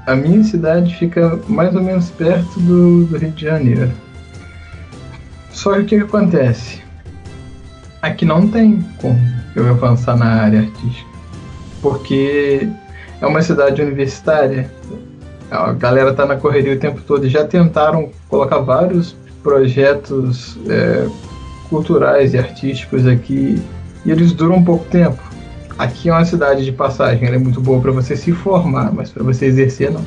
A 0.07 0.15
minha 0.15 0.43
cidade 0.45 0.95
fica 0.95 1.41
mais 1.49 1.75
ou 1.75 1.83
menos 1.83 2.11
perto 2.11 2.61
do, 2.61 3.07
do 3.07 3.19
Rio 3.19 3.33
de 3.33 3.45
Janeiro. 3.45 3.93
Só 5.51 5.75
que 5.75 5.81
o 5.81 5.87
que 5.87 5.97
acontece? 5.97 6.81
Aqui 8.03 8.25
não 8.25 8.47
tem 8.47 8.83
como 8.99 9.19
eu 9.57 9.69
avançar 9.69 10.17
na 10.17 10.43
área 10.43 10.61
artística. 10.61 11.11
Porque 11.83 12.69
é 13.21 13.27
uma 13.27 13.43
cidade 13.43 13.81
universitária. 13.81 14.71
A 15.51 15.73
galera 15.73 16.13
tá 16.13 16.27
na 16.27 16.37
correria 16.37 16.75
o 16.75 16.79
tempo 16.79 17.01
todo 17.03 17.27
e 17.27 17.31
já 17.31 17.45
tentaram 17.45 18.11
colocar 18.29 18.59
vários 18.59 19.17
projetos 19.43 20.59
é, 20.69 21.07
culturais 21.69 22.35
e 22.35 22.39
artísticos 22.39 23.07
aqui 23.07 23.63
e 24.05 24.11
eles 24.11 24.33
duram 24.33 24.63
pouco 24.63 24.85
tempo. 24.87 25.23
Aqui 25.79 26.09
é 26.09 26.13
uma 26.13 26.25
cidade 26.25 26.65
de 26.65 26.73
passagem, 26.73 27.27
ela 27.27 27.37
é 27.37 27.39
muito 27.39 27.61
boa 27.61 27.81
para 27.81 27.93
você 27.93 28.17
se 28.17 28.33
formar, 28.33 28.93
mas 28.93 29.11
para 29.11 29.23
você 29.23 29.47
exercer 29.47 29.91
não. 29.91 30.05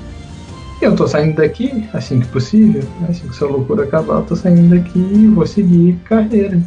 Eu 0.81 0.95
tô 0.95 1.07
saindo 1.07 1.35
daqui 1.35 1.87
assim 1.93 2.21
que 2.21 2.27
possível, 2.27 2.83
né? 3.01 3.07
assim 3.09 3.27
que 3.27 3.35
essa 3.35 3.45
loucura 3.45 3.83
acabar, 3.83 4.15
eu 4.15 4.23
tô 4.23 4.35
saindo 4.35 4.75
daqui 4.75 4.99
e 4.99 5.27
vou 5.27 5.45
seguir 5.45 5.97
carreira, 6.05 6.59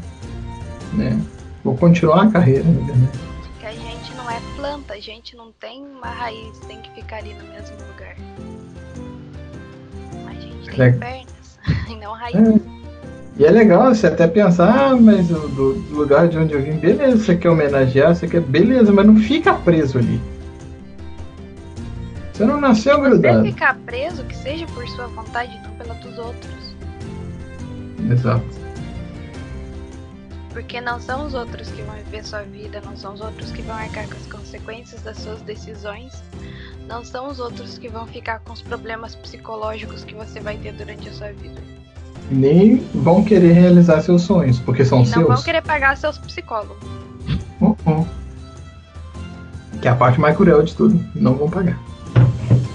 né? 0.93 1.19
Vou 1.65 1.77
continuar 1.77 2.25
a 2.25 2.31
carreira, 2.31 2.65
na 2.65 2.87
verdade. 2.87 3.32
A 4.93 5.01
gente 5.01 5.35
não 5.35 5.53
tem 5.53 5.83
uma 5.83 6.09
raiz, 6.09 6.59
tem 6.61 6.81
que 6.81 6.91
ficar 6.91 7.17
ali 7.17 7.33
no 7.33 7.45
mesmo 7.45 7.77
lugar. 7.89 8.15
A 10.27 10.35
gente 10.35 10.71
tem 10.71 10.83
é. 10.83 10.93
pernas 10.93 11.59
e 11.89 11.97
não 11.97 12.13
raiz. 12.13 12.37
É. 12.37 12.83
E 13.39 13.47
é 13.47 13.51
legal 13.51 13.95
você 13.95 14.09
até 14.09 14.29
pensar, 14.29 14.91
ah, 14.91 14.97
mas 14.97 15.29
do, 15.29 15.49
do, 15.49 15.95
lugar 15.97 16.29
de 16.29 16.37
onde 16.37 16.53
eu 16.53 16.63
vim, 16.63 16.73
beleza, 16.73 17.17
você 17.17 17.35
quer 17.35 17.49
homenagear, 17.49 18.15
você 18.15 18.29
quer, 18.29 18.43
beleza, 18.43 18.93
mas 18.93 19.07
não 19.07 19.17
fica 19.17 19.55
preso 19.55 19.99
ali. 19.99 20.21
Você 22.33 22.45
não 22.45 22.61
nasceu 22.61 22.97
Se 22.97 23.01
grudado. 23.01 23.47
Se 23.47 23.53
ficar 23.53 23.79
preso, 23.87 24.25
que 24.25 24.37
seja 24.37 24.67
por 24.67 24.87
sua 24.89 25.07
vontade, 25.07 25.59
não 25.63 25.71
pela 25.77 25.95
dos 25.95 26.19
outros. 26.19 26.77
Exato. 28.11 28.62
Porque 30.53 30.81
não 30.81 31.01
são 31.01 31.27
os 31.27 31.35
outros 31.35 31.71
que 31.71 31.83
vão 31.83 31.95
viver 31.97 32.25
sua 32.25 32.43
vida, 32.43 32.83
não 32.85 32.95
são 32.97 33.15
os 33.15 33.21
outros 33.21 33.51
que 33.53 33.63
vão 33.63 33.75
arcar 33.75 34.07
com 34.07 34.17
as 34.17 34.27
consequências 34.27 35.03
das 35.03 35.17
suas 35.17 35.41
decisões, 35.43 36.23
não 36.87 37.03
são 37.03 37.29
os 37.29 37.41
outros 37.41 37.79
que 37.79 37.89
vão 37.89 38.07
ficar 38.07 38.41
com 38.41 38.53
os 38.53 38.61
problemas 38.61 39.15
psicológicos 39.15 40.05
que 40.05 40.15
você 40.15 40.41
vai 40.41 40.59
ter 40.59 40.73
durante 40.73 41.09
a 41.09 41.13
sua 41.13 41.33
vida. 41.33 41.61
Nem 42.31 42.77
vão 42.95 43.25
querer 43.25 43.53
realizar 43.53 44.03
seus 44.03 44.23
sonhos, 44.23 44.59
porque 44.61 44.85
são 44.85 45.03
e 45.03 45.07
seus. 45.07 45.27
Não 45.27 45.35
vão 45.35 45.43
querer 45.43 45.63
pagar 45.63 45.97
seus 45.97 46.19
psicólogos. 46.19 46.77
Uh 47.61 47.77
-uh. 47.87 48.07
Que 49.81 49.89
é 49.89 49.91
a 49.91 49.97
parte 49.97 50.21
mais 50.21 50.37
cruel 50.37 50.63
de 50.63 50.75
tudo. 50.75 51.03
Não 51.15 51.35
vão 51.35 51.49
pagar. 51.49 51.79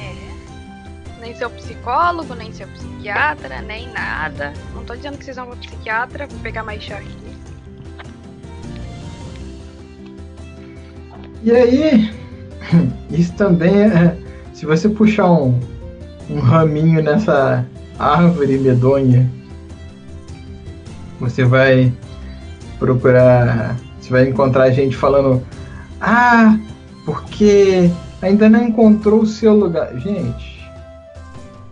É. 0.01 1.22
Nem 1.22 1.36
seu 1.36 1.50
psicólogo, 1.50 2.34
nem 2.36 2.51
seu 2.51 2.67
psiquiatra, 2.67 3.62
nem 3.62 3.91
nada. 3.93 4.53
Não 4.74 4.84
tô 4.84 4.96
dizendo 4.96 5.17
que 5.17 5.24
vocês 5.24 5.38
vão 5.38 5.48
pro 5.48 5.57
psiquiatra, 5.57 6.27
vou 6.27 6.39
pegar 6.39 6.63
mais 6.63 6.84
chá 6.84 6.98
aqui. 6.98 7.37
E 11.48 11.51
aí, 11.56 12.13
isso 13.10 13.32
também 13.36 13.74
é. 13.84 14.18
Se 14.54 14.66
você 14.66 14.89
puxar 14.89 15.32
um, 15.32 15.58
um 16.30 16.39
raminho 16.39 17.01
nessa 17.01 17.66
árvore 17.98 18.58
medonha, 18.58 19.32
você 21.22 21.46
vai 21.46 21.94
procurar. 22.77 23.77
Você 23.98 24.10
vai 24.10 24.27
encontrar 24.27 24.72
gente 24.72 24.94
falando: 24.98 25.42
Ah, 26.01 26.60
porque 27.06 27.89
ainda 28.22 28.50
não 28.50 28.63
encontrou 28.66 29.22
o 29.22 29.25
seu 29.25 29.56
lugar. 29.56 29.98
Gente, 30.00 30.70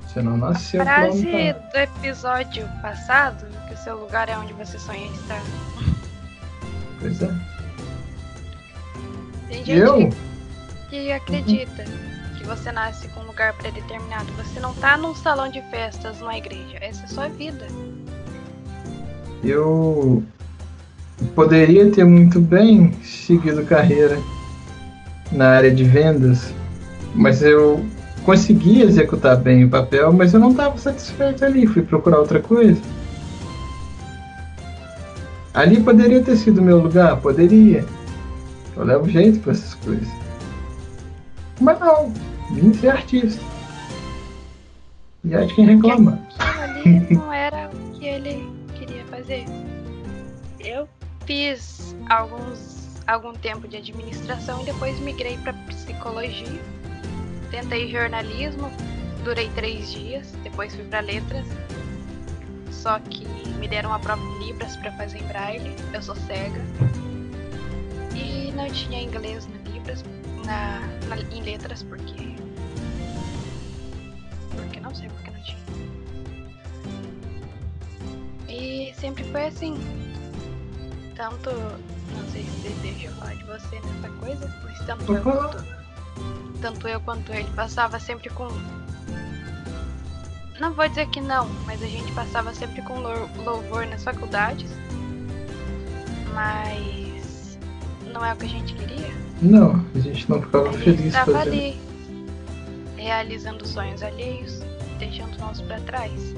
você 0.07 0.21
não 0.21 0.37
nasceu. 0.37 0.83
A 0.83 0.85
frase 0.85 1.53
do 1.73 1.77
episódio 1.77 2.65
passado, 2.81 3.45
que 3.67 3.73
o 3.73 3.77
seu 3.77 3.99
lugar 3.99 4.29
é 4.29 4.37
onde 4.37 4.53
você 4.53 4.79
sonha 4.79 5.05
estar. 5.07 5.43
Pois 7.01 7.21
é. 7.21 7.54
Tem 9.55 9.63
gente 9.63 9.79
eu? 9.79 10.09
que 10.89 11.11
acredita 11.13 11.83
uhum. 11.83 12.37
que 12.37 12.43
você 12.43 12.71
nasce 12.73 13.07
com 13.09 13.21
um 13.21 13.27
lugar 13.27 13.53
predeterminado. 13.53 14.25
Você 14.33 14.59
não 14.59 14.73
tá 14.73 14.97
num 14.97 15.15
salão 15.15 15.49
de 15.49 15.61
festas, 15.71 16.19
numa 16.19 16.37
igreja. 16.37 16.77
Essa 16.81 17.03
é 17.03 17.05
a 17.05 17.07
sua 17.07 17.27
vida. 17.29 17.65
Eu 19.41 20.21
poderia 21.33 21.89
ter 21.89 22.03
muito 22.03 22.41
bem 22.41 22.91
seguido 23.01 23.63
carreira 23.65 24.19
na 25.31 25.51
área 25.51 25.73
de 25.73 25.85
vendas, 25.85 26.53
mas 27.13 27.41
eu 27.41 27.83
consegui 28.25 28.81
executar 28.81 29.37
bem 29.37 29.63
o 29.63 29.69
papel, 29.69 30.11
mas 30.11 30.33
eu 30.33 30.39
não 30.39 30.51
estava 30.51 30.77
satisfeito 30.77 31.45
ali, 31.45 31.65
fui 31.65 31.81
procurar 31.81 32.19
outra 32.19 32.41
coisa. 32.41 32.81
Ali 35.53 35.79
poderia 35.81 36.21
ter 36.21 36.35
sido 36.35 36.61
meu 36.61 36.79
lugar, 36.79 37.15
poderia. 37.21 37.85
Eu 38.75 38.83
levo 38.83 39.09
jeito 39.09 39.39
pra 39.39 39.53
essas 39.53 39.73
coisas. 39.75 40.07
Mas 41.61 41.79
não, 41.79 42.11
vim 42.51 42.73
ser 42.73 42.89
artista. 42.89 43.41
E 45.23 45.33
aí 45.33 45.47
de 45.47 45.55
quem 45.55 45.65
reclama. 45.65 46.19
ali 46.39 47.15
não 47.15 47.31
era 47.31 47.69
o 47.73 47.91
que 47.93 48.05
ele 48.05 48.49
queria 48.77 49.05
fazer. 49.05 49.45
Eu 50.59 50.87
fiz 51.25 51.95
alguns 52.09 52.75
algum 53.07 53.33
tempo 53.33 53.67
de 53.67 53.77
administração 53.77 54.61
e 54.61 54.65
depois 54.65 54.99
migrei 54.99 55.37
para 55.37 55.53
psicologia. 55.53 56.59
Tentei 57.51 57.89
jornalismo, 57.89 58.69
durei 59.23 59.49
três 59.55 59.91
dias, 59.91 60.33
depois 60.43 60.75
fui 60.75 60.83
para 60.85 60.99
letras. 60.99 61.45
Só 62.71 62.99
que 62.99 63.25
me 63.59 63.67
deram 63.67 63.91
uma 63.91 63.99
prova 63.99 64.21
de 64.21 64.45
Libras 64.45 64.75
para 64.77 64.91
fazer 64.93 65.19
em 65.19 65.27
braille. 65.27 65.75
Eu 65.93 66.01
sou 66.01 66.15
cega 66.15 66.61
e 68.15 68.51
não 68.53 68.67
tinha 68.69 69.01
inglês 69.01 69.47
na 69.47 69.71
Libras, 69.71 70.03
na, 70.45 70.79
na, 71.07 71.17
em 71.35 71.41
letras, 71.43 71.83
porque. 71.83 72.35
Porque 74.51 74.79
não 74.79 74.93
sei 74.95 75.09
porque 75.09 75.31
não 75.31 75.43
tinha. 75.43 75.57
E 78.47 78.93
sempre 78.95 79.23
foi 79.25 79.47
assim. 79.47 79.75
tanto. 81.15 81.49
Não 81.49 82.29
sei 82.31 82.43
se 82.43 82.69
deixa 82.81 83.07
eu 83.07 83.13
falar 83.13 83.35
de 83.35 83.43
você 83.43 83.79
nessa 83.81 84.09
coisa, 84.19 84.61
mas 84.63 84.79
tanto 84.85 85.13
eu 85.13 85.21
quanto. 85.21 85.63
Tanto 86.61 86.87
eu 86.87 87.01
quanto 87.01 87.33
ele 87.33 87.49
passava 87.55 87.99
sempre 87.99 88.29
com. 88.29 88.47
Não 90.59 90.71
vou 90.73 90.87
dizer 90.87 91.07
que 91.09 91.19
não, 91.19 91.49
mas 91.65 91.83
a 91.83 91.87
gente 91.87 92.09
passava 92.13 92.53
sempre 92.53 92.81
com 92.83 92.99
louvor 93.43 93.85
nas 93.87 94.03
faculdades. 94.03 94.71
Mas. 96.33 97.04
Não 98.15 98.23
é 98.23 98.31
o 98.31 98.35
que 98.37 98.45
a 98.45 98.49
gente 98.49 98.73
queria? 98.75 99.11
Não, 99.41 99.85
a 99.93 99.99
gente 99.99 100.29
não 100.29 100.41
ficava 100.41 100.69
a 100.69 100.73
feliz 100.73 101.01
gente 101.01 101.11
tava 101.11 101.33
fazendo. 101.33 101.51
ali, 101.51 101.77
realizando 102.95 103.67
sonhos 103.67 104.01
alheios, 104.01 104.61
deixando 104.97 105.37
nós 105.37 105.59
para 105.59 105.81
trás. 105.81 106.33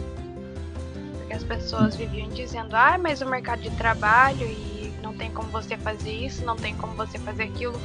Porque 1.19 1.33
as 1.33 1.43
pessoas 1.43 1.95
viviam 1.95 2.29
dizendo, 2.29 2.75
ah, 2.75 2.97
mas 2.97 3.21
o 3.21 3.27
mercado 3.27 3.61
de 3.61 3.69
trabalho 3.77 4.43
e 4.43 4.91
não 5.03 5.13
tem 5.13 5.29
como 5.29 5.49
você 5.49 5.77
fazer 5.77 6.11
isso, 6.11 6.43
não 6.43 6.55
tem 6.55 6.75
como 6.77 6.95
você 6.95 7.19
fazer 7.19 7.43
aquilo. 7.43 7.79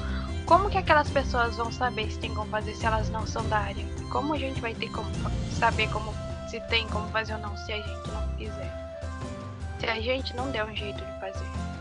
Como 0.46 0.70
que 0.70 0.78
aquelas 0.78 1.10
pessoas 1.10 1.58
vão 1.58 1.70
saber 1.70 2.10
se 2.10 2.18
tem 2.18 2.34
como 2.34 2.50
fazer 2.50 2.74
se 2.74 2.86
elas 2.86 3.10
não 3.10 3.26
são 3.26 3.46
da 3.50 3.58
área? 3.58 3.84
Como 4.10 4.32
a 4.32 4.38
gente 4.38 4.58
vai 4.62 4.72
ter 4.74 4.90
como 4.90 5.10
saber 5.58 5.90
como 5.90 6.14
se 6.48 6.58
tem 6.62 6.88
como 6.88 7.06
fazer 7.08 7.34
ou 7.34 7.40
não 7.40 7.54
se 7.58 7.70
a 7.70 7.76
gente 7.76 8.08
não 8.10 8.26
fizer? 8.38 8.72
Se 9.80 9.86
a 9.86 10.00
gente 10.00 10.34
não 10.34 10.50
der 10.50 10.64
um 10.64 10.74
jeito 10.74 11.04
de 11.04 11.20
fazer. 11.20 11.71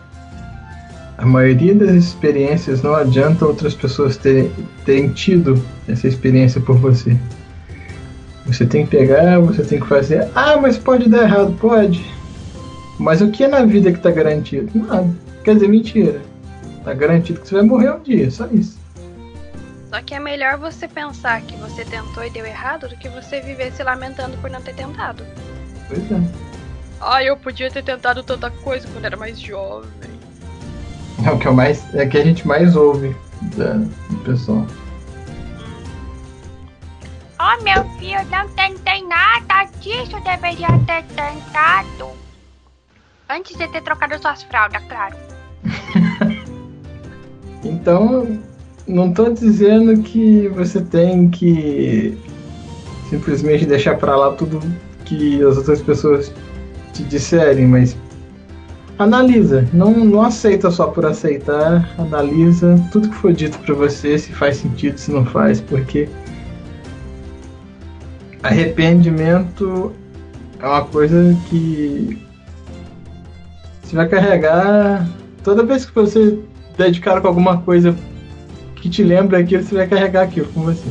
A 1.17 1.25
maioria 1.25 1.75
das 1.75 1.91
experiências 1.91 2.81
não 2.81 2.95
adianta 2.95 3.45
outras 3.45 3.75
pessoas 3.75 4.17
terem, 4.17 4.51
terem 4.85 5.09
tido 5.09 5.63
essa 5.87 6.07
experiência 6.07 6.59
por 6.59 6.77
você. 6.77 7.15
Você 8.45 8.65
tem 8.65 8.85
que 8.85 8.97
pegar, 8.97 9.39
você 9.39 9.63
tem 9.63 9.79
que 9.79 9.87
fazer. 9.87 10.27
Ah, 10.33 10.57
mas 10.57 10.77
pode 10.77 11.07
dar 11.07 11.23
errado, 11.23 11.55
pode. 11.59 12.03
Mas 12.99 13.21
o 13.21 13.29
que 13.29 13.43
é 13.43 13.47
na 13.47 13.63
vida 13.63 13.91
que 13.91 13.97
está 13.97 14.11
garantido? 14.11 14.69
Nada. 14.73 15.09
Quer 15.43 15.55
dizer, 15.55 15.67
mentira. 15.67 16.21
Tá 16.83 16.93
garantido 16.93 17.39
que 17.39 17.47
você 17.47 17.55
vai 17.55 17.63
morrer 17.63 17.91
um 17.91 17.99
dia, 17.99 18.29
só 18.31 18.47
isso. 18.47 18.79
Só 19.89 20.01
que 20.01 20.15
é 20.15 20.19
melhor 20.19 20.57
você 20.57 20.87
pensar 20.87 21.41
que 21.41 21.55
você 21.57 21.83
tentou 21.83 22.23
e 22.23 22.29
deu 22.29 22.45
errado 22.45 22.87
do 22.87 22.95
que 22.95 23.09
você 23.09 23.41
viver 23.41 23.71
se 23.73 23.83
lamentando 23.83 24.37
por 24.37 24.49
não 24.49 24.61
ter 24.61 24.73
tentado. 24.73 25.25
Pois 25.87 26.11
é. 26.11 26.21
Ah, 26.99 27.23
eu 27.23 27.35
podia 27.35 27.69
ter 27.69 27.83
tentado 27.83 28.23
tanta 28.23 28.49
coisa 28.49 28.87
quando 28.87 29.05
era 29.05 29.17
mais 29.17 29.39
jovem. 29.39 30.20
É 31.25 31.31
o 31.31 31.37
que, 31.37 31.47
eu 31.47 31.53
mais, 31.53 31.93
é 31.93 32.05
que 32.05 32.17
a 32.17 32.23
gente 32.23 32.47
mais 32.47 32.75
ouve 32.75 33.15
da, 33.55 33.73
do 33.73 34.17
pessoal. 34.23 34.65
Oh, 37.39 37.63
meu 37.63 37.83
filho, 37.97 38.19
não 38.29 38.47
tentei 38.49 39.03
nada 39.07 39.69
disso, 39.79 40.19
deveria 40.23 40.67
ter 40.85 41.03
tentado. 41.15 42.11
Antes 43.29 43.57
de 43.57 43.67
ter 43.67 43.81
trocado 43.81 44.19
suas 44.21 44.43
fraldas, 44.43 44.83
claro. 44.85 45.15
Então, 47.63 48.39
não 48.87 49.13
tô 49.13 49.31
dizendo 49.31 50.01
que 50.01 50.47
você 50.49 50.81
tem 50.81 51.29
que 51.29 52.17
simplesmente 53.09 53.65
deixar 53.65 53.97
pra 53.97 54.15
lá 54.15 54.31
tudo 54.31 54.59
que 55.05 55.43
as 55.43 55.57
outras 55.57 55.81
pessoas 55.81 56.33
te 56.93 57.03
disserem, 57.03 57.67
mas 57.67 57.95
analisa, 59.01 59.67
não, 59.73 59.91
não 59.91 60.21
aceita 60.21 60.71
só 60.71 60.87
por 60.87 61.05
aceitar, 61.05 61.89
analisa 61.97 62.75
tudo 62.91 63.09
que 63.09 63.15
for 63.15 63.33
dito 63.33 63.57
para 63.59 63.73
você, 63.73 64.17
se 64.17 64.31
faz 64.33 64.57
sentido, 64.57 64.97
se 64.97 65.11
não 65.11 65.25
faz, 65.25 65.61
porque 65.61 66.09
arrependimento 68.43 69.91
é 70.59 70.65
uma 70.65 70.85
coisa 70.85 71.37
que 71.49 72.21
você 73.81 73.95
vai 73.95 74.07
carregar 74.07 75.07
toda 75.43 75.65
vez 75.65 75.85
que 75.85 75.93
você 75.93 76.39
der 76.77 76.91
de 76.91 76.99
cara 76.99 77.21
com 77.21 77.27
alguma 77.27 77.61
coisa 77.61 77.95
que 78.75 78.89
te 78.89 79.03
lembra 79.03 79.39
aquilo, 79.39 79.63
você 79.63 79.75
vai 79.75 79.87
carregar 79.87 80.23
aquilo 80.23 80.47
com 80.47 80.61
você. 80.61 80.89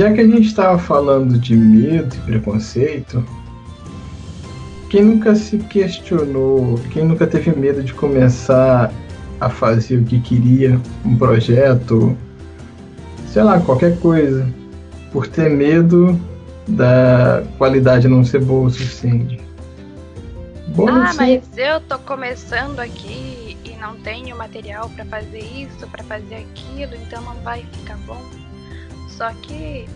Já 0.00 0.10
que 0.14 0.20
a 0.22 0.26
gente 0.26 0.46
estava 0.46 0.78
falando 0.78 1.38
de 1.38 1.54
medo 1.54 2.16
e 2.16 2.20
preconceito, 2.20 3.22
quem 4.88 5.04
nunca 5.04 5.34
se 5.34 5.58
questionou, 5.58 6.80
quem 6.90 7.04
nunca 7.04 7.26
teve 7.26 7.50
medo 7.54 7.82
de 7.82 7.92
começar 7.92 8.90
a 9.38 9.50
fazer 9.50 9.98
o 9.98 10.04
que 10.04 10.18
queria, 10.18 10.80
um 11.04 11.18
projeto, 11.18 12.16
sei 13.28 13.42
lá, 13.42 13.60
qualquer 13.60 13.98
coisa, 14.00 14.48
por 15.12 15.26
ter 15.26 15.50
medo 15.50 16.18
da 16.66 17.42
qualidade 17.58 18.08
não 18.08 18.24
ser 18.24 18.40
boa 18.42 18.68
o 18.68 18.70
suficiente? 18.70 19.38
Bom, 20.68 20.88
Ah, 20.88 21.12
mas 21.14 21.42
eu 21.58 21.78
tô 21.78 21.98
começando 21.98 22.80
aqui 22.80 23.54
e 23.66 23.76
não 23.78 23.96
tenho 23.96 24.34
material 24.34 24.88
pra 24.96 25.04
fazer 25.04 25.40
isso, 25.40 25.86
pra 25.88 26.02
fazer 26.04 26.36
aquilo, 26.36 26.94
então 26.94 27.20
não 27.20 27.34
vai 27.42 27.66
ficar 27.70 27.98
bom. 28.06 28.40
Só 29.20 29.28
que 29.42 29.86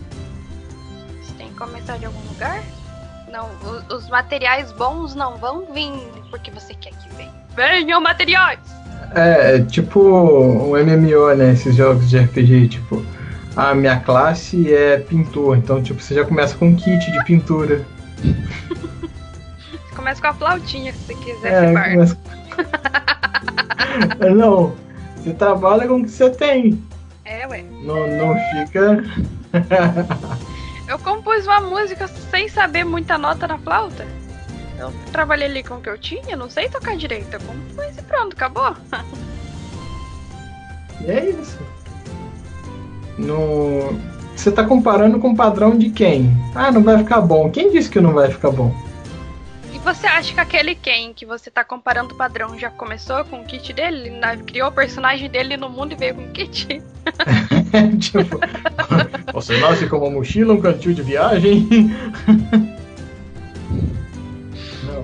você 1.23 1.33
tem 1.35 1.47
que 1.49 1.55
começar 1.55 1.97
de 1.97 2.05
algum 2.05 2.19
lugar. 2.29 2.61
Não, 3.31 3.47
o- 3.63 3.95
os 3.95 4.07
materiais 4.07 4.71
bons 4.73 5.15
não 5.15 5.35
vão 5.37 5.65
vir 5.73 5.91
porque 6.29 6.51
você 6.51 6.75
quer 6.75 6.91
que 6.91 7.09
venha. 7.15 7.31
Venham 7.55 7.99
materiais! 7.99 8.59
É, 9.15 9.55
é 9.55 9.59
tipo 9.63 9.99
um 9.99 10.77
MMO, 10.77 11.33
né? 11.35 11.53
Esses 11.53 11.75
jogos 11.75 12.07
de 12.07 12.19
RPG, 12.19 12.67
tipo, 12.67 13.03
a 13.55 13.73
minha 13.73 13.99
classe 13.99 14.71
é 14.71 14.99
pintor, 14.99 15.57
então 15.57 15.81
tipo, 15.81 15.99
você 15.99 16.13
já 16.13 16.23
começa 16.23 16.55
com 16.55 16.67
um 16.67 16.75
kit 16.75 17.11
de 17.11 17.23
pintura. 17.23 17.83
Você 18.19 18.35
começa 19.95 20.21
com 20.21 20.27
a 20.27 20.33
flautinha 20.35 20.93
se 20.93 20.99
você 20.99 21.15
quiser 21.15 21.51
É, 21.51 21.67
ser 21.67 21.73
bardo. 21.73 21.93
começa... 21.93 22.17
não, 24.35 24.75
você 25.17 25.33
trabalha 25.33 25.87
com 25.87 25.95
o 25.95 26.03
que 26.03 26.11
você 26.11 26.29
tem. 26.29 26.79
É, 27.25 27.47
ué. 27.47 27.63
Não, 27.81 28.07
não 28.07 28.35
fica. 28.51 29.03
Eu 30.87 30.99
compus 30.99 31.47
uma 31.47 31.59
música 31.59 32.07
sem 32.07 32.47
saber 32.47 32.83
muita 32.83 33.17
nota 33.17 33.47
na 33.47 33.57
flauta. 33.57 34.05
Eu 34.77 34.93
trabalhei 35.11 35.47
ali 35.47 35.63
com 35.63 35.75
o 35.75 35.81
que 35.81 35.89
eu 35.89 35.97
tinha, 35.97 36.35
não 36.35 36.49
sei 36.49 36.69
tocar 36.69 36.95
direito. 36.95 37.33
Eu 37.33 37.39
compus 37.39 37.97
e 37.97 38.01
pronto, 38.03 38.33
acabou. 38.33 38.75
E 41.01 41.11
é 41.11 41.29
isso. 41.31 41.57
No... 43.17 43.97
Você 44.35 44.51
tá 44.51 44.63
comparando 44.63 45.17
com 45.19 45.31
o 45.31 45.35
padrão 45.35 45.77
de 45.77 45.89
quem? 45.89 46.29
Ah, 46.53 46.71
não 46.71 46.83
vai 46.83 46.97
ficar 46.99 47.21
bom. 47.21 47.49
Quem 47.49 47.71
disse 47.71 47.89
que 47.89 48.01
não 48.01 48.13
vai 48.13 48.29
ficar 48.29 48.51
bom? 48.51 48.71
Você 49.85 50.07
acha 50.07 50.33
que 50.33 50.39
aquele 50.39 50.73
Ken 50.75 51.13
que 51.13 51.25
você 51.27 51.51
tá 51.51 51.63
comparando 51.63 52.13
o 52.15 52.17
padrão 52.17 52.57
já 52.57 52.71
começou 52.71 53.23
com 53.25 53.41
o 53.41 53.45
kit 53.45 53.71
dele? 53.71 54.07
Ele 54.07 54.19
na- 54.19 54.35
criou 54.35 54.69
o 54.69 54.71
personagem 54.71 55.29
dele 55.29 55.55
no 55.57 55.69
mundo 55.69 55.91
e 55.93 55.95
veio 55.95 56.15
com 56.15 56.23
o 56.23 56.31
kit? 56.31 56.81
tipo, 58.01 58.39
você 59.31 59.59
nasce 59.59 59.87
com 59.87 59.97
uma 59.97 60.09
mochila, 60.09 60.53
um 60.55 60.61
cantil 60.61 60.93
de 60.93 61.01
viagem. 61.03 61.67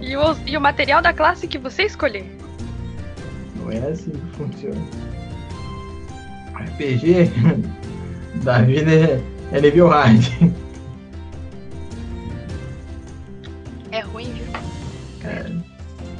E 0.02 0.18
o, 0.18 0.36
e 0.48 0.58
o 0.58 0.62
material 0.62 1.00
da 1.02 1.14
classe 1.14 1.48
que 1.48 1.58
você 1.60 1.84
escolher? 1.84 2.26
não 3.56 3.72
é 3.72 3.78
assim 3.78 4.10
que 4.12 4.36
funciona. 4.38 4.82
RPG 6.56 7.32
da 8.44 8.62
vida 8.64 8.92
é, 8.92 9.22
é 9.52 9.62
nível 9.62 9.88
hard. 9.90 10.24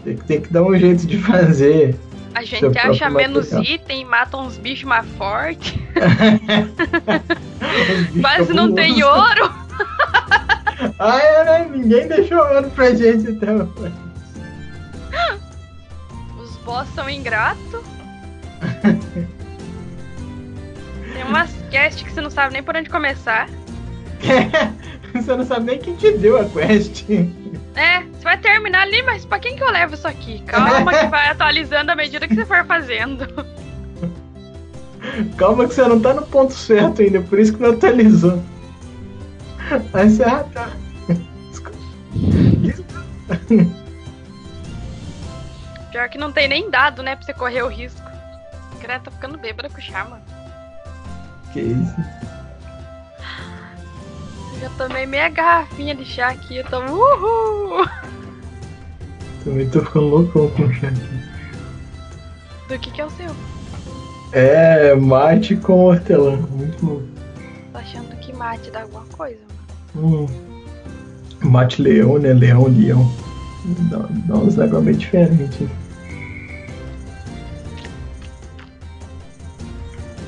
Tem, 0.04 0.16
que- 0.18 0.24
tem 0.26 0.42
que 0.42 0.52
dar 0.52 0.64
um 0.64 0.76
jeito 0.78 1.06
de 1.06 1.18
fazer. 1.18 1.96
A 2.34 2.44
gente 2.44 2.78
acha 2.78 3.10
menos 3.10 3.52
material. 3.52 3.76
item, 3.76 4.06
mata 4.06 4.38
uns 4.38 4.58
bichos 4.58 4.86
mais 4.86 5.06
fortes, 5.18 5.74
mas 8.16 8.50
não 8.50 8.74
tem 8.74 9.04
ouro. 9.04 9.52
Ah, 10.98 11.20
é, 11.20 11.44
né? 11.46 11.70
Ninguém 11.72 12.08
deixou 12.08 12.40
ouro 12.40 12.68
pra 12.72 12.92
gente 12.96 13.30
então. 13.32 13.72
Os 16.40 16.56
boss 16.58 16.88
são 16.96 17.08
ingratos. 17.08 17.82
Tem 21.14 21.24
umas 21.28 21.52
cast 21.70 22.04
que 22.04 22.12
você 22.12 22.22
não 22.22 22.32
sabe 22.32 22.54
nem 22.54 22.64
por 22.64 22.76
onde 22.76 22.90
começar. 22.90 23.48
Você 25.14 25.36
não 25.36 25.46
sabe 25.46 25.66
nem 25.68 25.78
quem 25.80 25.96
te 25.96 26.18
deu 26.18 26.40
a 26.40 26.46
quest. 26.46 27.04
É, 27.76 28.02
você 28.02 28.24
vai 28.24 28.38
terminar 28.38 28.82
ali, 28.82 29.02
mas 29.04 29.26
pra 29.26 29.40
quem 29.40 29.56
que 29.56 29.64
eu 29.64 29.72
levo 29.72 29.94
isso 29.94 30.08
aqui? 30.08 30.42
Calma 30.42 30.94
que 30.94 31.08
vai 31.08 31.30
atualizando 31.30 31.92
à 31.92 31.96
medida 31.96 32.28
que 32.28 32.36
você 32.36 32.46
for 32.46 32.66
fazendo. 32.66 33.28
Calma 35.38 35.68
que 35.68 35.74
você 35.74 35.88
não 35.88 36.00
tá 36.00 36.14
no 36.14 36.22
ponto 36.24 36.54
certo 36.54 37.02
ainda, 37.02 37.22
por 37.22 37.40
isso 37.40 37.54
que 37.54 37.62
não 37.62 37.72
atualizou. 37.72 38.44
Aí 39.94 40.10
você, 40.10 40.24
ah, 40.24 40.46
tá. 40.54 40.70
Pior 45.92 46.10
que 46.10 46.18
não 46.18 46.32
tem 46.32 46.48
nem 46.48 46.70
dado, 46.70 47.02
né, 47.02 47.16
pra 47.16 47.26
você 47.26 47.34
correr 47.34 47.64
o 47.64 47.68
risco. 47.68 48.10
O 48.74 48.80
cara 48.80 49.00
tá 49.00 49.12
ficando 49.12 49.38
bêbado 49.38 49.70
com 49.70 49.78
o 49.78 49.82
chá, 49.82 50.06
mano. 50.06 50.22
Que 51.54 51.62
isso? 51.62 51.96
Já 54.62 54.70
tomei 54.78 55.08
meia 55.08 55.28
garrafinha 55.28 55.96
de 55.96 56.06
chá 56.06 56.30
aqui, 56.30 56.58
eu 56.58 56.64
tô 56.66 56.78
uhul! 56.82 57.84
Também 59.44 59.68
tô 59.68 59.82
ficando 59.82 60.06
loucão 60.06 60.48
com 60.52 60.64
o 60.66 60.74
chat. 60.76 60.94
Do 62.68 62.78
que 62.78 62.92
que 62.92 63.02
é 63.02 63.06
o 63.08 63.10
seu? 63.10 63.36
É, 64.32 64.94
mate 64.94 65.56
com 65.56 65.86
hortelã. 65.86 66.38
Muito 66.52 66.86
bom. 66.86 67.02
Tô 67.72 67.80
achando 67.80 68.16
que 68.18 68.32
mate 68.34 68.70
dá 68.70 68.84
alguma 68.84 69.06
coisa, 69.06 69.40
Hum. 69.96 70.28
Mate 71.42 71.82
leão, 71.82 72.20
né? 72.20 72.32
Leão, 72.32 72.68
leão. 72.68 73.12
Dá, 73.90 74.06
dá 74.28 74.36
uns 74.36 74.56
negócios 74.56 74.86
bem 74.86 74.96
diferentes. 74.96 75.68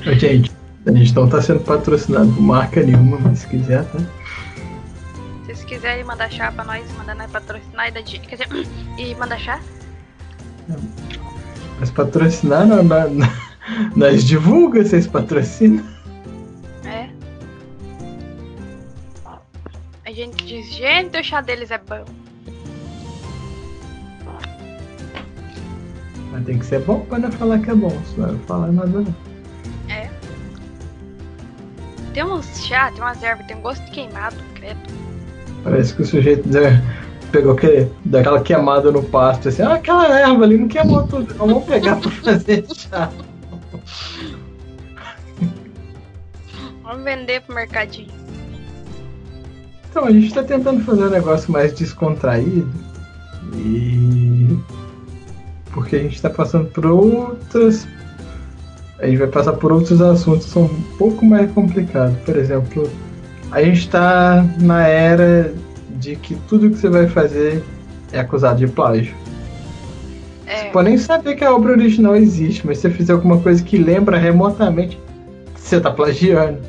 Gente, 0.02 0.52
a 0.86 0.90
gente 0.90 1.14
não 1.14 1.28
tá 1.28 1.40
sendo 1.40 1.60
patrocinado 1.60 2.32
por 2.32 2.42
marca 2.42 2.82
nenhuma, 2.82 3.16
mas 3.18 3.38
se 3.38 3.46
quiser, 3.46 3.84
tá? 3.84 4.00
Se 5.64 5.68
quiserem 5.68 6.04
mandar 6.04 6.30
chá 6.30 6.52
pra 6.52 6.62
nós, 6.62 6.84
mandar 6.92 7.14
nós 7.14 7.30
patrocinar 7.30 7.88
e 7.88 7.90
dar 7.90 8.02
dinheiro. 8.02 8.28
Quer 8.28 8.36
dizer, 8.36 8.68
e 9.00 9.14
mandar 9.14 9.38
chá? 9.38 9.58
Mas 11.80 11.90
patrocinar, 11.90 12.66
não, 12.66 12.84
não, 12.84 13.08
não. 13.08 13.28
nós 13.96 14.24
divulga, 14.24 14.84
vocês 14.84 15.06
patrocinam. 15.06 15.82
É. 16.84 17.08
A 20.04 20.12
gente 20.12 20.44
diz, 20.44 20.70
gente, 20.70 21.18
o 21.18 21.24
chá 21.24 21.40
deles 21.40 21.70
é 21.70 21.78
bom. 21.78 22.04
Mas 26.30 26.44
tem 26.44 26.58
que 26.58 26.66
ser 26.66 26.80
bom 26.80 27.00
pra 27.06 27.18
não 27.18 27.32
falar 27.32 27.58
que 27.60 27.70
é 27.70 27.74
bom, 27.74 27.98
senão 28.14 28.26
não 28.26 28.36
vai 28.36 28.46
falar 28.46 28.70
nada 28.70 29.00
não. 29.00 29.14
É. 29.88 30.10
Tem 32.12 32.22
uns 32.22 32.66
chá, 32.66 32.92
tem 32.92 33.00
umas 33.00 33.22
ervas, 33.22 33.46
tem 33.46 33.56
um 33.56 33.62
gosto 33.62 33.82
de 33.86 33.92
queimado, 33.92 34.36
credo. 34.54 35.03
Parece 35.64 35.94
que 35.94 36.02
o 36.02 36.04
sujeito 36.04 36.48
né, 36.48 36.82
pegou 37.32 37.52
aquele, 37.52 37.90
daquela 38.04 38.40
queimada 38.40 38.92
no 38.92 39.02
pasto, 39.02 39.48
assim, 39.48 39.62
ah, 39.62 39.74
aquela 39.74 40.06
erva 40.18 40.44
ali 40.44 40.58
não 40.58 40.68
queimou 40.68 41.06
tudo, 41.06 41.34
vamos 41.34 41.64
pegar 41.64 41.96
pra 41.96 42.10
fazer 42.10 42.64
chá. 42.72 43.10
Vamos 46.82 47.02
vender 47.02 47.40
pro 47.40 47.54
mercadinho. 47.54 48.12
Então, 49.90 50.04
a 50.04 50.12
gente 50.12 50.34
tá 50.34 50.42
tentando 50.42 50.84
fazer 50.84 51.04
um 51.04 51.10
negócio 51.10 51.50
mais 51.50 51.72
descontraído 51.72 52.68
e. 53.54 54.58
Porque 55.72 55.96
a 55.96 55.98
gente 56.00 56.20
tá 56.20 56.28
passando 56.28 56.66
por 56.70 56.84
outras. 56.86 57.86
A 58.98 59.06
gente 59.06 59.18
vai 59.18 59.28
passar 59.28 59.54
por 59.54 59.72
outros 59.72 60.00
assuntos 60.00 60.46
que 60.46 60.52
são 60.52 60.64
um 60.64 60.82
pouco 60.98 61.24
mais 61.24 61.50
complicados. 61.52 62.16
Por 62.18 62.36
exemplo, 62.36 62.90
a 63.54 63.62
gente 63.62 63.88
tá 63.88 64.44
na 64.60 64.86
era 64.86 65.52
de 65.90 66.16
que 66.16 66.34
tudo 66.48 66.70
que 66.70 66.76
você 66.76 66.88
vai 66.88 67.06
fazer 67.08 67.62
é 68.12 68.20
acusado 68.20 68.58
de 68.58 68.66
plágio. 68.66 69.14
É, 70.46 70.56
Você 70.56 70.64
pode 70.70 70.88
nem 70.88 70.98
saber 70.98 71.36
que 71.36 71.44
a 71.44 71.54
obra 71.54 71.72
original 71.72 72.14
existe, 72.16 72.66
mas 72.66 72.78
se 72.78 72.82
você 72.82 72.90
fizer 72.90 73.12
alguma 73.14 73.40
coisa 73.40 73.62
que 73.62 73.78
lembra 73.78 74.18
remotamente, 74.18 74.98
você 75.56 75.80
tá 75.80 75.90
plagiando. 75.90 76.60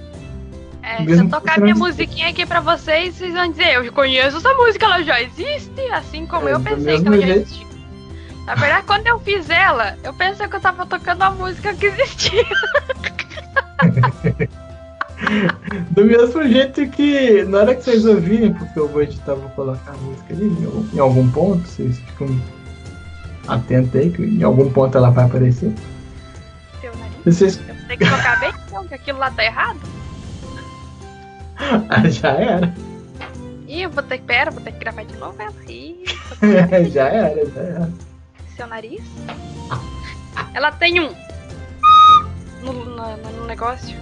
é, 0.82 0.98
se 0.98 1.04
mesmo 1.04 1.26
eu 1.26 1.30
tocar 1.32 1.60
minha 1.60 1.76
musiquinha 1.76 2.30
aqui 2.30 2.46
pra 2.46 2.62
vocês, 2.62 3.16
vocês 3.16 3.34
vão 3.34 3.50
dizer, 3.52 3.74
eu 3.74 3.92
conheço 3.92 4.38
essa 4.38 4.54
música, 4.54 4.86
ela 4.86 5.04
já 5.04 5.22
existe, 5.22 5.82
assim 5.92 6.26
como 6.26 6.48
É, 6.48 6.54
eu 6.54 6.60
pensei 6.62 7.02
que 7.02 7.08
ela 7.08 7.18
já 7.20 7.26
jeito. 7.26 7.42
existia. 7.42 7.66
Na 8.46 8.56
verdade, 8.56 8.86
quando 8.88 9.08
eu 9.08 9.20
fiz 9.20 9.50
ela, 9.50 9.98
eu 10.04 10.14
pensei 10.14 10.48
que 10.48 10.56
eu 10.56 10.62
tava 10.62 10.86
tocando 10.86 11.22
uma 11.22 11.32
música 11.32 11.74
que 11.74 11.88
existia. 11.88 12.46
Do 15.92 16.04
mesmo 16.06 16.44
jeito 16.48 16.88
que 16.90 17.44
na 17.44 17.60
hora 17.60 17.76
que 17.76 17.84
vocês 17.84 18.06
ouvirem, 18.06 18.54
porque 18.54 18.78
eu 18.80 18.88
vou 18.88 19.02
editar, 19.02 19.34
vou 19.36 19.50
colocar 19.52 19.92
a 19.92 19.98
música 19.98 20.34
ali 20.34 20.46
em 20.94 21.00
algum- 21.00 21.32
ponto, 21.32 21.66
vocês 21.68 21.98
ficam 22.00 22.28
atentos 23.48 23.96
aí, 23.96 24.10
que 24.12 24.22
em 24.24 24.44
algum 24.44 24.70
ponto 24.72 24.98
ela 24.98 25.10
vai 25.12 25.26
aparecer. 25.26 25.72
Seu 26.82 26.94
nariz. 26.98 27.16
Vocês 27.26 27.58
tenho 27.88 28.00
que 28.00 28.10
tocar 28.10 28.40
bem, 28.40 28.52
então, 28.68 28.88
que 28.88 28.94
aquilo 28.96 29.20
lá 29.20 29.32
tá 29.32 29.44
errado. 29.46 29.80
ah, 31.90 32.10
já 32.10 32.30
era. 32.32 32.74
Ih, 33.68 33.84
eu 33.84 33.90
vou 33.90 34.04
ter 34.04 34.18
que. 34.20 34.26
Pera, 34.26 34.52
vou 34.52 34.62
ter 34.62 34.74
que 34.74 34.80
gravar 34.80 35.04
de 35.06 35.16
novo 35.18 35.36
ela. 35.42 35.54
Ih, 35.68 36.04
já 36.92 37.08
era, 37.08 37.46
já 37.50 37.62
era. 37.62 37.90
seu 38.56 38.68
nariz. 38.68 39.02
Ela 40.54 40.72
tem 40.74 41.00
um. 41.00 41.10
No, 42.64 42.74
no- 42.74 43.18
no 43.40 43.46
negócio. 43.46 43.96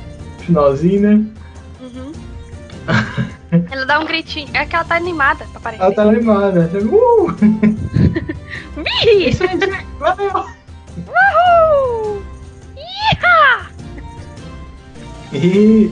Finalzinho, 0.46 1.02
né? 1.02 1.26
Uhum. 1.82 2.12
Ela 3.72 3.86
dá 3.86 4.00
um 4.00 4.06
gritinho. 4.06 4.50
É 4.54 4.66
que 4.66 4.76
ela 4.76 4.86
tá 4.86 4.96
animada 4.96 5.46
pra. 5.62 5.76
Ela 5.76 5.94
tá 5.94 6.04
animada. 6.04 6.70
Uh! 6.76 7.28
Isso! 9.08 9.44
Uhul! 10.00 10.46
Iha! 12.78 13.68
E. 15.34 15.92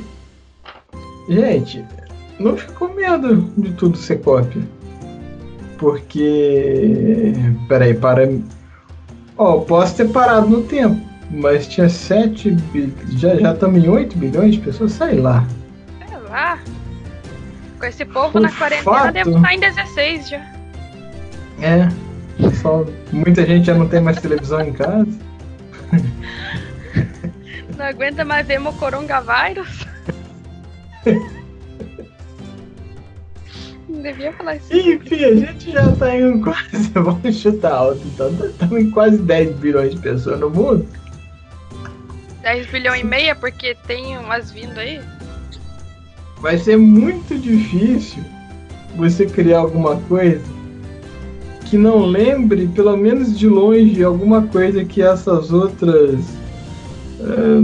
Gente, 1.30 1.86
não 2.40 2.58
fica 2.58 2.74
com 2.74 2.88
medo 2.90 3.42
de 3.58 3.74
tudo 3.74 3.98
ser 3.98 4.22
cópia. 4.22 4.62
Porque. 5.78 7.34
Peraí, 7.68 7.94
para. 7.94 8.30
Ó, 9.38 9.56
eu 9.56 9.62
posso 9.62 9.96
ter 9.96 10.10
parado 10.10 10.50
no 10.50 10.64
tempo, 10.64 11.02
mas 11.32 11.68
tinha 11.68 11.88
7 11.90 12.52
bi... 12.52 12.94
já 13.18 13.36
Já 13.36 13.54
estamos 13.54 13.84
em 13.84 13.88
8 13.90 14.18
bilhões 14.18 14.56
de 14.56 14.62
pessoas, 14.62 14.92
sei 14.94 15.16
lá. 15.20 15.46
Sei 16.08 16.18
lá. 16.30 16.60
Com 17.80 17.86
esse 17.86 18.06
povo 18.06 18.38
O 18.38 18.42
na 18.42 18.52
quarentena, 18.52 18.84
fato- 18.84 19.14
devo 19.14 19.36
estar 19.38 19.54
em 19.54 19.60
16 19.60 20.30
já. 20.30 20.38
É. 21.62 21.88
Só, 22.62 22.86
muita 23.12 23.46
gente 23.46 23.66
já 23.66 23.74
não 23.76 23.88
tem 23.88 24.02
mais 24.02 24.20
televisão 24.20 24.62
em 24.62 24.74
casa. 24.74 25.08
Não 27.78 27.86
aguenta 27.88 28.24
mais 28.24 28.46
ver 28.46 28.60
meu 28.60 28.74
coronavírus. 28.74 29.86
Não 33.90 34.02
devia 34.02 34.32
falar 34.34 34.56
isso. 34.58 34.72
Enfim, 34.74 35.24
a 35.24 35.36
gente 35.36 35.72
já 35.72 35.92
tá 35.94 36.16
em 36.16 36.40
quase. 36.42 36.90
Vamos 36.94 37.36
chutar 37.36 37.74
alto, 37.74 38.02
então. 38.06 38.30
Estamos 38.46 38.80
em 38.80 38.92
quase 38.92 39.18
10 39.18 39.56
bilhões 39.58 39.96
de 39.96 40.02
pessoas 40.02 40.40
no 40.40 40.50
mundo. 40.50 40.86
10 42.42 42.68
bilhão 42.68 42.96
e 42.96 43.04
meia, 43.04 43.36
porque 43.36 43.76
tem 43.88 44.18
umas 44.18 44.52
vindo 44.52 44.80
aí. 44.80 45.02
vai 46.40 46.58
ser 46.58 46.78
muito 46.78 47.38
difícil 47.38 48.24
você 48.96 49.26
criar 49.26 49.60
alguma 49.60 49.98
coisa 50.08 50.42
que 51.66 51.78
não 51.78 52.06
lembre, 52.06 52.68
pelo 52.68 52.96
menos 52.98 53.38
de 53.38 53.48
longe, 53.48 54.04
alguma 54.04 54.42
coisa 54.44 54.84
que 54.84 55.02
essas 55.02 55.54
outras 55.54 56.20
ahn, 57.22 57.62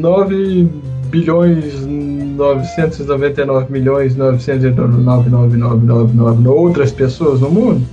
9 0.00 0.68
bilhões 1.10 1.86
999 1.86 3.72
milhões 3.72 4.16
999 4.16 6.48
outras 6.48 6.90
pessoas 6.90 7.40
no 7.40 7.50
mundo 7.50 7.86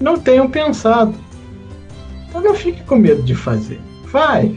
não 0.00 0.18
tenham 0.18 0.50
pensado. 0.50 1.14
Então 2.28 2.42
não 2.42 2.54
fique 2.54 2.82
com 2.82 2.96
medo 2.96 3.22
de 3.22 3.34
fazer. 3.34 3.78
Faz. 4.14 4.48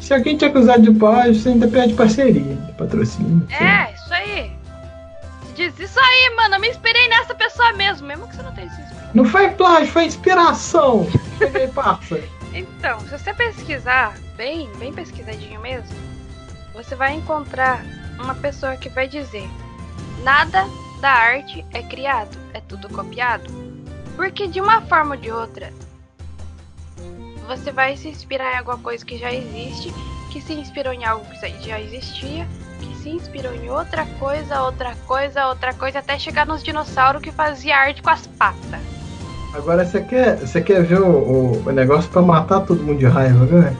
Se 0.00 0.12
alguém 0.12 0.36
te 0.36 0.44
acusar 0.44 0.80
de 0.80 0.90
plágio, 0.92 1.36
você 1.36 1.50
ainda 1.50 1.68
pede 1.68 1.94
parceria, 1.94 2.56
patrocínio. 2.76 3.46
É, 3.48 3.94
isso 3.94 4.12
aí. 4.12 4.52
Diz 5.54 5.78
isso 5.78 6.00
aí, 6.00 6.34
mano. 6.34 6.56
Eu 6.56 6.60
me 6.60 6.68
inspirei 6.68 7.06
nessa 7.06 7.32
pessoa 7.32 7.72
mesmo, 7.74 8.08
mesmo 8.08 8.26
que 8.26 8.34
você 8.34 8.42
não 8.42 8.52
tenha 8.52 8.68
se 8.70 8.82
inspirado. 8.82 9.10
Não 9.14 9.24
foi 9.24 9.50
plágio, 9.50 9.86
foi 9.86 10.06
inspiração. 10.06 11.06
Parça. 11.76 12.20
Então, 12.52 12.98
se 13.02 13.16
você 13.16 13.32
pesquisar 13.32 14.18
bem, 14.36 14.68
bem 14.80 14.92
pesquisadinho 14.92 15.60
mesmo, 15.60 15.96
você 16.74 16.96
vai 16.96 17.14
encontrar 17.14 17.84
uma 18.18 18.34
pessoa 18.34 18.76
que 18.76 18.88
vai 18.88 19.06
dizer: 19.06 19.48
nada 20.24 20.66
da 21.00 21.10
arte 21.10 21.64
é 21.72 21.84
criado, 21.84 22.36
é 22.52 22.60
tudo 22.60 22.88
copiado. 22.88 23.48
Porque 24.16 24.48
de 24.48 24.60
uma 24.60 24.80
forma 24.80 25.14
ou 25.14 25.20
de 25.20 25.30
outra, 25.30 25.72
você 27.46 27.70
vai 27.70 27.96
se 27.96 28.08
inspirar 28.08 28.54
em 28.54 28.58
alguma 28.58 28.78
coisa 28.78 29.04
que 29.04 29.16
já 29.18 29.32
existe, 29.32 29.92
que 30.30 30.40
se 30.40 30.52
inspirou 30.54 30.92
em 30.92 31.04
algo 31.04 31.24
que 31.26 31.68
já 31.68 31.80
existia, 31.80 32.46
que 32.80 32.96
se 33.02 33.10
inspirou 33.10 33.54
em 33.54 33.70
outra 33.70 34.06
coisa, 34.18 34.62
outra 34.62 34.94
coisa, 35.06 35.46
outra 35.48 35.72
coisa, 35.74 35.98
até 36.00 36.18
chegar 36.18 36.46
nos 36.46 36.62
dinossauros 36.62 37.22
que 37.22 37.30
fazia 37.30 37.76
arte 37.76 38.02
com 38.02 38.10
as 38.10 38.26
patas. 38.26 38.80
Agora 39.54 39.84
você 39.84 40.00
quer, 40.00 40.36
você 40.38 40.60
quer 40.60 40.82
ver 40.82 41.00
o, 41.00 41.06
o- 41.06 41.62
o 41.66 41.72
negócio 41.72 42.10
pra 42.10 42.20
matar 42.22 42.60
todo 42.60 42.82
mundo 42.82 42.98
de 42.98 43.06
raiva, 43.06 43.44
né? 43.46 43.76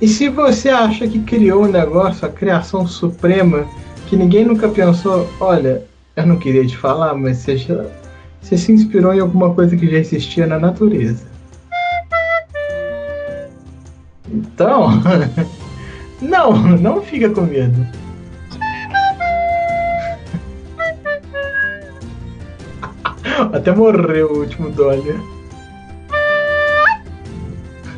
E 0.00 0.08
se 0.08 0.28
você 0.28 0.68
acha 0.70 1.06
que 1.06 1.20
criou 1.20 1.64
um 1.64 1.68
negócio, 1.70 2.26
a 2.26 2.30
criação 2.30 2.86
suprema, 2.86 3.66
que 4.06 4.16
ninguém 4.16 4.44
nunca 4.44 4.68
pensou, 4.68 5.28
olha, 5.40 5.82
eu 6.16 6.26
não 6.26 6.36
queria 6.38 6.66
te 6.66 6.76
falar, 6.76 7.14
mas 7.14 7.38
você, 7.38 7.56
já- 7.56 7.84
você 8.40 8.56
se 8.56 8.72
inspirou 8.72 9.12
em 9.14 9.20
alguma 9.20 9.54
coisa 9.54 9.76
que 9.76 9.88
já 9.88 9.98
existia 9.98 10.46
na 10.46 10.58
natureza. 10.58 11.24
Então, 14.32 14.88
não, 16.20 16.52
não 16.76 17.00
fica 17.02 17.30
com 17.30 17.42
medo. 17.42 17.86
Até 23.52 23.72
morreu 23.72 24.32
o 24.32 24.38
último 24.40 24.70
Dolly. 24.70 25.14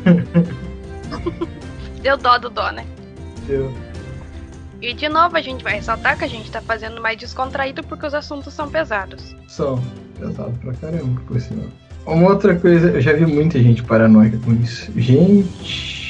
Deu 2.01 2.17
dó 2.17 2.37
do 2.37 2.49
dó, 2.49 2.71
né? 2.71 2.85
Deu. 3.47 3.71
E 4.81 4.93
de 4.93 5.07
novo 5.07 5.37
a 5.37 5.41
gente 5.41 5.63
vai 5.63 5.75
ressaltar 5.75 6.17
que 6.17 6.25
a 6.25 6.27
gente 6.27 6.49
tá 6.49 6.59
fazendo 6.59 6.99
mais 6.99 7.15
descontraído 7.17 7.83
porque 7.83 8.07
os 8.07 8.15
assuntos 8.15 8.53
são 8.53 8.69
pesados. 8.69 9.35
São. 9.47 9.81
Pesado 10.19 10.51
pra 10.61 10.73
caramba, 10.73 11.21
por 11.27 11.39
sinal. 11.39 11.67
Uma 12.05 12.29
outra 12.29 12.55
coisa, 12.55 12.89
eu 12.89 13.01
já 13.01 13.13
vi 13.13 13.25
muita 13.25 13.59
gente 13.59 13.83
paranoica 13.83 14.37
com 14.39 14.53
isso. 14.53 14.91
Gente. 14.95 16.00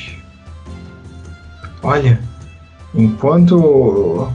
Olha, 1.83 2.19
enquanto 2.93 3.55
o 3.57 4.31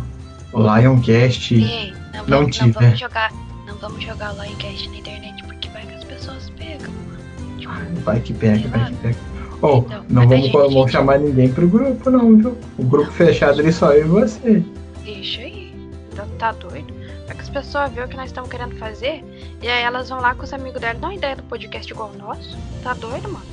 Lioncast 0.55 1.55
Ei, 1.55 1.93
não, 1.93 2.21
Não 2.21 2.25
vamos, 2.25 2.59
não 2.59 2.67
tiver. 2.69 2.73
vamos 2.85 3.01
jogar. 3.01 3.33
Não 3.67 3.75
vamos 3.77 4.03
jogar 4.05 4.33
o 4.35 4.43
Lioncast 4.43 4.89
na 4.89 4.97
internet 4.97 5.43
porque 5.45 5.69
vai 5.69 5.87
que 5.87 5.95
as 5.95 6.05
pessoas 6.05 6.51
pegam, 6.51 6.91
mano. 6.91 7.59
Tipo, 7.59 8.01
vai 8.05 8.21
que 8.21 8.33
pega, 8.35 8.69
vai 8.69 8.87
que 8.87 8.95
pega. 8.97 9.17
Oh, 9.63 9.79
Então, 9.79 10.05
não 10.11 10.29
vamos, 10.29 10.45
gente- 10.47 10.53
vamos 10.53 10.91
chamar 10.93 11.19
ninguém 11.19 11.51
pro 11.53 11.67
grupo, 11.69 12.11
não, 12.11 12.37
viu? 12.37 12.59
O 12.79 12.85
grupo 12.85 13.11
fechado 13.11 13.61
ele 13.61 13.73
só 13.73 13.93
eu 13.93 14.07
e 14.07 14.09
você. 14.09 14.63
Deixa 15.05 15.41
aí. 15.41 15.75
Tá, 16.15 16.27
tá 16.39 16.53
doido? 16.53 16.93
Vai 17.27 17.35
que 17.37 17.43
as 17.43 17.49
pessoas 17.49 17.91
veem 17.93 18.07
o 18.07 18.09
que 18.09 18.17
nós 18.17 18.27
estamos 18.27 18.51
querendo 18.51 18.77
fazer 18.77 19.25
e 19.63 19.69
aí 19.69 19.83
elas 19.83 20.09
vão 20.11 20.21
lá 20.21 20.35
com 20.35 20.45
os 20.45 20.53
amigos 20.53 20.81
delas. 20.81 21.01
Dá 21.01 21.07
uma 21.09 21.15
ideia 21.15 21.37
do 21.37 21.43
podcast 21.45 21.91
igual 21.93 22.13
o 22.15 22.19
nosso. 22.19 22.57
Tá 22.83 22.93
doido, 22.95 23.29
mano? 23.31 23.45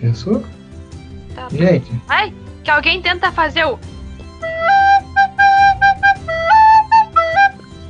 Pensou? 0.00 0.42
Tá 1.34 1.48
doido. 1.48 1.62
Gente, 1.64 1.92
Ai, 2.08 2.34
que 2.62 2.70
alguém 2.70 3.02
tenta 3.02 3.30
fazer 3.32 3.64
o. 3.64 3.78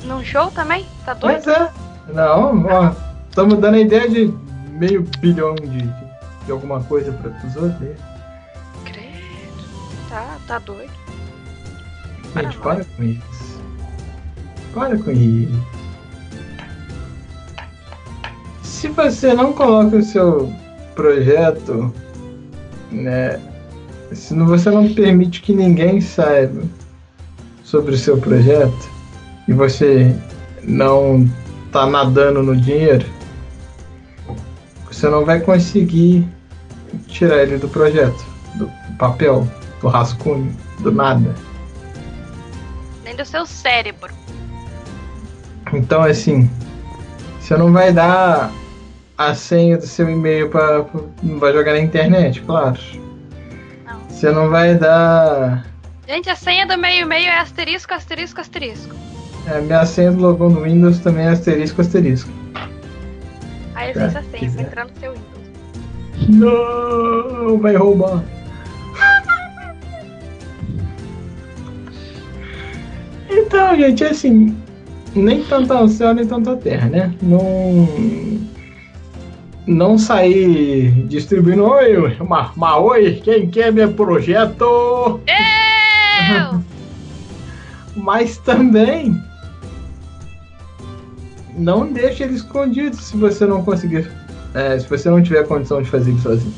Num 0.05 0.25
show 0.25 0.51
também? 0.51 0.87
Tá 1.05 1.15
doido? 1.15 1.43
Pois 1.45 1.57
é. 1.57 1.71
Não, 2.13 2.67
ó, 2.67 2.93
estamos 3.29 3.59
dando 3.59 3.77
a 3.77 3.81
ideia 3.81 4.09
de 4.09 4.35
meio 4.71 5.03
bilhão 5.19 5.55
de, 5.55 5.83
de 6.45 6.53
alguma 6.53 6.83
coisa 6.85 7.13
para 7.13 7.31
os 7.47 7.57
outros. 7.57 7.97
Credo. 8.85 10.09
Tá, 10.09 10.37
tá 10.47 10.59
doido. 10.59 10.93
Gente, 12.35 12.59
Para 12.59 12.75
para 12.75 12.85
com 12.85 13.03
isso. 13.05 13.63
Para 14.75 14.99
com 14.99 15.11
isso. 15.11 15.67
Se 18.63 18.89
você 18.89 19.33
não 19.33 19.53
coloca 19.53 19.97
o 19.97 20.03
seu 20.03 20.53
projeto, 20.95 21.95
né? 22.91 23.41
Se 24.15 24.35
não- 24.35 24.47
você 24.47 24.71
não 24.71 24.93
permite 24.93 25.41
que 25.41 25.53
ninguém 25.53 26.01
saiba 26.01 26.63
sobre 27.65 27.95
o 27.95 27.99
seu 27.99 28.19
projeto 28.19 28.91
e 29.49 29.53
você 29.53 30.15
não 30.63 31.29
tá 31.71 31.87
nadando 31.87 32.43
no 32.43 32.57
dinheiro, 32.57 33.07
você 34.91 35.09
não 35.09 35.25
vai 35.25 35.41
conseguir 35.41 36.27
tirar 37.09 37.43
ele 37.43 37.57
do 37.57 37.69
projeto, 37.69 38.25
do 38.57 38.71
papel, 38.99 39.49
do 39.81 39.89
rascunho, 39.89 40.55
do 40.81 40.93
nada. 40.93 41.35
Nem 43.05 43.17
do 43.17 43.25
seu 43.25 43.47
cérebro. 43.47 44.13
Então, 45.73 46.03
assim, 46.03 46.51
você 47.41 47.57
não 47.57 47.73
vai 47.73 47.93
dar 47.93 48.53
a 49.17 49.35
senha 49.35 49.79
do 49.79 49.87
seu 49.87 50.09
e-mail 50.11 50.51
para. 50.51 50.85
Não 51.23 51.39
vai 51.39 51.53
jogar 51.53 51.73
na 51.73 51.81
internet, 51.81 52.43
claro. 52.43 52.79
Você 54.23 54.31
não 54.31 54.49
vai 54.51 54.77
dar. 54.77 55.67
Gente, 56.07 56.31
a 56.31 56.37
senha 56.37 56.65
do 56.65 56.79
meio-meio 56.79 57.27
é 57.27 57.41
asterisco, 57.41 57.93
asterisco, 57.93 58.41
asterisco. 58.41 58.95
É, 59.49 59.61
minha 59.61 59.85
senha 59.85 60.13
do 60.13 60.21
logão 60.21 60.49
do 60.49 60.61
Windows 60.61 61.01
também 61.01 61.25
é 61.27 61.31
asterisco, 61.31 61.81
asterisco. 61.81 62.31
Aí 63.75 63.91
eu 63.91 63.95
Tá, 63.95 64.07
fiz 64.07 64.17
a 64.17 64.23
senha 64.23 64.63
entrar 64.63 64.85
no 64.85 64.93
seu 65.01 65.13
Windows. 65.13 66.29
Não, 66.29 67.59
vai 67.59 67.75
roubar. 67.75 68.23
Então, 73.29 73.77
gente, 73.77 74.05
assim, 74.05 74.57
nem 75.17 75.43
tanto 75.43 75.73
ao 75.73 75.89
céu, 75.89 76.15
nem 76.15 76.25
tanto 76.29 76.49
à 76.49 76.57
terra, 76.57 76.89
né? 76.89 77.13
Não. 77.21 78.52
Não 79.67 79.97
sair 79.97 80.91
distribuindo, 81.07 81.65
oi, 81.65 82.17
ma, 82.29 82.53
ma, 82.57 82.79
oi, 82.79 83.21
quem 83.23 83.49
quer 83.49 83.73
meu 83.73 83.93
projeto? 83.93 85.21
Eu! 85.27 86.63
Mas 87.95 88.39
também 88.39 89.23
não 91.57 91.87
deixe 91.93 92.25
ele 92.25 92.35
escondido 92.35 92.97
se 92.97 93.17
você 93.17 93.47
não 93.47 93.63
conseguir. 93.63 94.11
é, 94.55 94.79
se 94.79 94.89
você 94.89 95.09
não 95.09 95.23
tiver 95.23 95.47
condição 95.47 95.83
de 95.83 95.89
fazer 95.89 96.11
isso 96.13 96.23
sozinho. 96.23 96.55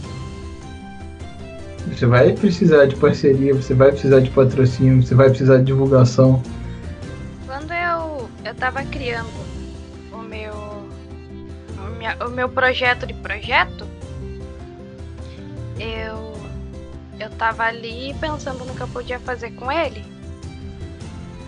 Você 1.88 2.06
vai 2.06 2.32
precisar 2.32 2.86
de 2.86 2.96
parceria, 2.96 3.54
você 3.54 3.74
vai 3.74 3.90
precisar 3.90 4.20
de 4.20 4.30
patrocínio, 4.30 5.02
você 5.02 5.14
vai 5.14 5.28
precisar 5.28 5.58
de 5.58 5.64
divulgação. 5.64 6.42
Quando 7.46 7.72
eu, 7.72 8.28
eu 8.44 8.54
tava 8.54 8.82
criando 8.84 9.43
minha- 12.04 12.16
o 12.26 12.30
meu 12.30 12.48
projeto 12.50 13.06
de 13.06 13.14
projeto, 13.14 13.88
eu, 15.78 16.34
eu 17.18 17.30
tava 17.38 17.64
ali 17.64 18.14
pensando 18.20 18.64
no 18.64 18.74
que 18.74 18.82
eu 18.82 18.88
podia 18.88 19.18
fazer 19.18 19.52
com 19.52 19.72
ele. 19.72 20.04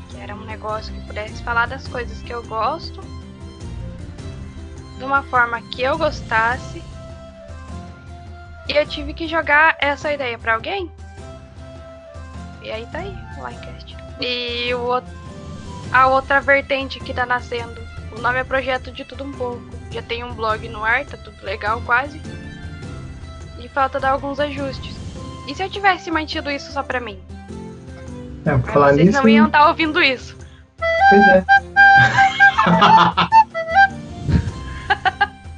Que 0.08 0.18
era 0.18 0.34
um 0.34 0.44
negócio 0.44 0.94
que 0.94 1.00
pudesse 1.02 1.42
falar 1.42 1.66
das 1.66 1.86
coisas 1.86 2.22
que 2.22 2.32
eu 2.32 2.42
gosto, 2.44 3.00
de 4.96 5.04
uma 5.04 5.22
forma 5.24 5.60
que 5.60 5.82
eu 5.82 5.98
gostasse. 5.98 6.82
E 8.68 8.72
eu 8.72 8.86
tive 8.86 9.12
que 9.12 9.28
jogar 9.28 9.76
essa 9.78 10.10
ideia 10.12 10.38
pra 10.38 10.54
alguém. 10.54 10.90
E 12.62 12.70
aí 12.70 12.86
tá 12.86 12.98
aí, 12.98 13.14
o 13.38 13.46
Linecast. 13.46 13.96
E 14.20 14.74
o 14.74 15.02
a 15.92 16.08
outra 16.08 16.40
vertente 16.40 16.98
que 16.98 17.14
tá 17.14 17.24
nascendo. 17.24 17.80
O 18.16 18.20
nome 18.20 18.40
é 18.40 18.44
Projeto 18.44 18.90
de 18.90 19.04
Tudo 19.04 19.22
Um 19.22 19.32
Pouco. 19.32 19.75
Já 19.90 20.02
tem 20.02 20.24
um 20.24 20.34
blog 20.34 20.68
no 20.68 20.84
ar, 20.84 21.04
tá 21.04 21.16
tudo 21.16 21.36
legal 21.42 21.80
quase. 21.86 22.20
E 23.58 23.68
falta 23.68 23.98
dar 23.98 24.10
alguns 24.10 24.38
ajustes. 24.38 24.94
E 25.46 25.54
se 25.54 25.62
eu 25.62 25.70
tivesse 25.70 26.10
mantido 26.10 26.50
isso 26.50 26.72
só 26.72 26.82
pra 26.82 27.00
mim? 27.00 27.18
É, 28.44 28.56
por 28.58 28.70
falar 28.70 28.92
vocês 28.92 29.06
nisso. 29.06 29.18
não 29.18 29.28
iam 29.28 29.46
estar 29.46 29.68
ouvindo 29.68 30.02
isso. 30.02 30.36
Pois 31.10 31.22
é. 31.28 31.44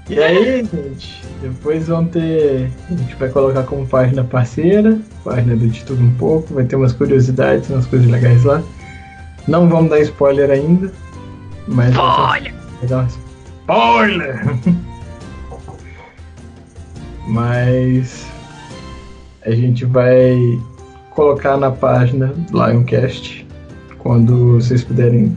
e 0.10 0.22
aí, 0.22 0.64
gente, 0.64 1.22
depois 1.42 1.88
vão 1.88 2.06
ter. 2.06 2.70
A 2.90 2.94
gente 2.94 3.14
vai 3.16 3.28
colocar 3.28 3.62
como 3.64 3.86
página 3.86 4.24
parceira, 4.24 4.98
página 5.24 5.56
do 5.56 5.68
De 5.68 5.84
Tudo 5.84 6.02
Um 6.02 6.14
Pouco, 6.14 6.54
vai 6.54 6.64
ter 6.64 6.76
umas 6.76 6.92
curiosidades, 6.92 7.68
umas 7.70 7.86
coisas 7.86 8.08
legais 8.08 8.44
lá. 8.44 8.62
Não 9.46 9.68
vamos 9.68 9.90
dar 9.90 10.00
spoiler 10.00 10.50
ainda, 10.50 10.92
mas 11.66 11.94
vai 11.94 12.40
ter 12.40 12.94
Olha! 12.94 13.27
Spoiler! 13.68 14.40
Mas 17.28 18.26
a 19.44 19.50
gente 19.50 19.84
vai 19.84 20.38
colocar 21.10 21.58
na 21.58 21.70
página 21.70 22.28
do 22.28 22.52
Lioncast 22.56 23.46
quando 23.98 24.54
vocês 24.54 24.82
puderem 24.82 25.36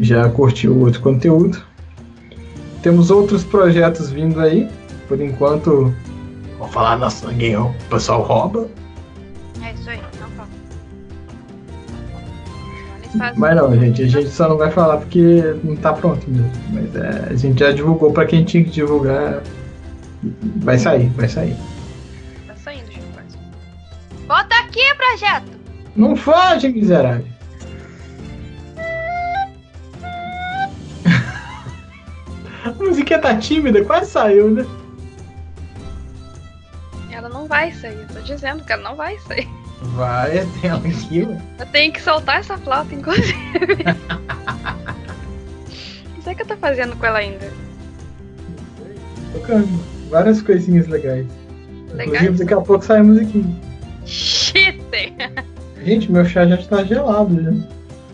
já 0.00 0.28
curtir 0.28 0.66
o 0.66 0.80
outro 0.80 1.00
conteúdo. 1.02 1.62
Temos 2.82 3.12
outros 3.12 3.44
projetos 3.44 4.10
vindo 4.10 4.40
aí. 4.40 4.68
Por 5.06 5.20
enquanto, 5.20 5.94
vou 6.58 6.66
falar 6.66 6.98
nosso 6.98 7.28
ninguém, 7.28 7.56
o 7.56 7.72
pessoal 7.88 8.22
rouba. 8.22 8.68
Fazem- 13.18 13.38
Mas 13.38 13.56
não, 13.56 13.74
gente, 13.78 14.02
a 14.02 14.06
gente 14.08 14.28
só 14.30 14.48
não 14.48 14.56
vai 14.56 14.70
falar 14.70 14.98
porque 14.98 15.54
não 15.64 15.76
tá 15.76 15.92
pronto 15.92 16.28
mesmo. 16.30 16.50
Mas 16.72 16.94
é, 16.96 17.28
a 17.30 17.34
gente 17.36 17.58
já 17.60 17.70
divulgou 17.72 18.12
pra 18.12 18.26
quem 18.26 18.44
tinha 18.44 18.64
que 18.64 18.70
divulgar. 18.70 19.42
Vai 20.56 20.78
sair, 20.78 21.08
vai 21.10 21.28
sair. 21.28 21.56
Tá 22.46 22.54
saindo, 22.56 22.86
Barça. 23.14 23.38
Bota 24.26 24.54
aqui, 24.56 24.82
projeto! 24.94 25.50
Não 25.96 26.14
foge, 26.14 26.68
miserável. 26.68 27.24
A 32.64 32.70
musiquinha 32.78 33.18
tá 33.18 33.36
tímida, 33.36 33.82
quase 33.84 34.10
saiu, 34.10 34.50
né? 34.50 34.66
Ela 37.10 37.28
não 37.28 37.46
vai 37.46 37.72
sair, 37.72 37.96
eu 37.98 38.06
tô 38.08 38.20
dizendo 38.20 38.64
que 38.64 38.72
ela 38.72 38.82
não 38.82 38.96
vai 38.96 39.18
sair. 39.20 39.48
Vai, 39.82 40.46
tem 40.60 40.70
ela 40.70 40.78
aqui, 40.78 41.22
ué. 41.22 41.40
Eu 41.58 41.66
tenho 41.66 41.92
que 41.92 42.00
soltar 42.00 42.40
essa 42.40 42.56
flauta, 42.58 42.94
inclusive. 42.94 43.34
Não 46.16 46.22
sei 46.22 46.32
o 46.32 46.36
que 46.36 46.42
eu 46.42 46.46
tô 46.46 46.56
fazendo 46.56 46.96
com 46.96 47.06
ela 47.06 47.18
ainda. 47.18 47.50
Tocando. 49.32 49.68
Várias 50.10 50.42
coisinhas 50.42 50.86
legais. 50.88 51.26
Legais? 51.92 52.08
Inclusive, 52.08 52.38
daqui 52.38 52.54
a 52.54 52.60
pouco 52.60 52.84
sai 52.84 52.98
a 52.98 53.04
musiquinha. 53.04 53.56
Cheater! 54.04 55.12
Gente, 55.84 56.10
meu 56.10 56.24
chá 56.24 56.46
já 56.46 56.56
está 56.56 56.82
gelado 56.84 57.42
já. 57.42 57.52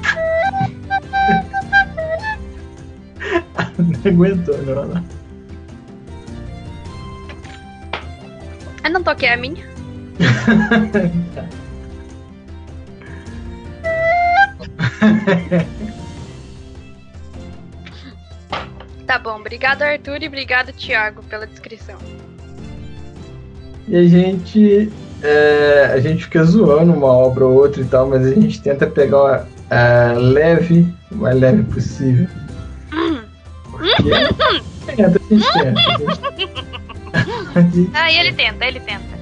não 3.78 3.92
aguentou, 4.04 4.58
não. 4.62 5.04
Eu 8.84 8.90
não 8.90 9.02
toquei 9.02 9.28
a 9.28 9.36
minha. 9.36 9.68
tá 19.06 19.18
bom, 19.18 19.36
obrigado 19.36 19.82
Arthur 19.82 20.22
e 20.22 20.28
obrigado 20.28 20.72
Thiago 20.72 21.22
pela 21.24 21.46
descrição. 21.46 21.98
E 23.88 23.96
a 23.96 24.06
gente 24.06 24.90
é, 25.22 25.90
a 25.92 26.00
gente 26.00 26.24
fica 26.24 26.42
zoando 26.44 26.92
uma 26.92 27.08
obra 27.08 27.44
ou 27.44 27.54
outra 27.54 27.82
e 27.82 27.84
tal, 27.84 28.08
mas 28.08 28.26
a 28.26 28.34
gente 28.34 28.62
tenta 28.62 28.86
pegar 28.86 29.46
a 29.70 30.12
leve, 30.12 30.92
o 31.10 31.16
mais 31.16 31.38
leve 31.38 31.62
possível. 31.64 32.26
Porque 33.70 34.02
tenta, 34.86 35.18
a 35.18 35.34
gente 35.34 35.52
tenta. 35.52 35.80
A 37.54 37.60
gente... 37.62 37.90
Ah, 37.94 38.12
e 38.12 38.18
ele 38.18 38.32
tenta, 38.32 38.66
ele 38.66 38.80
tenta. 38.80 39.18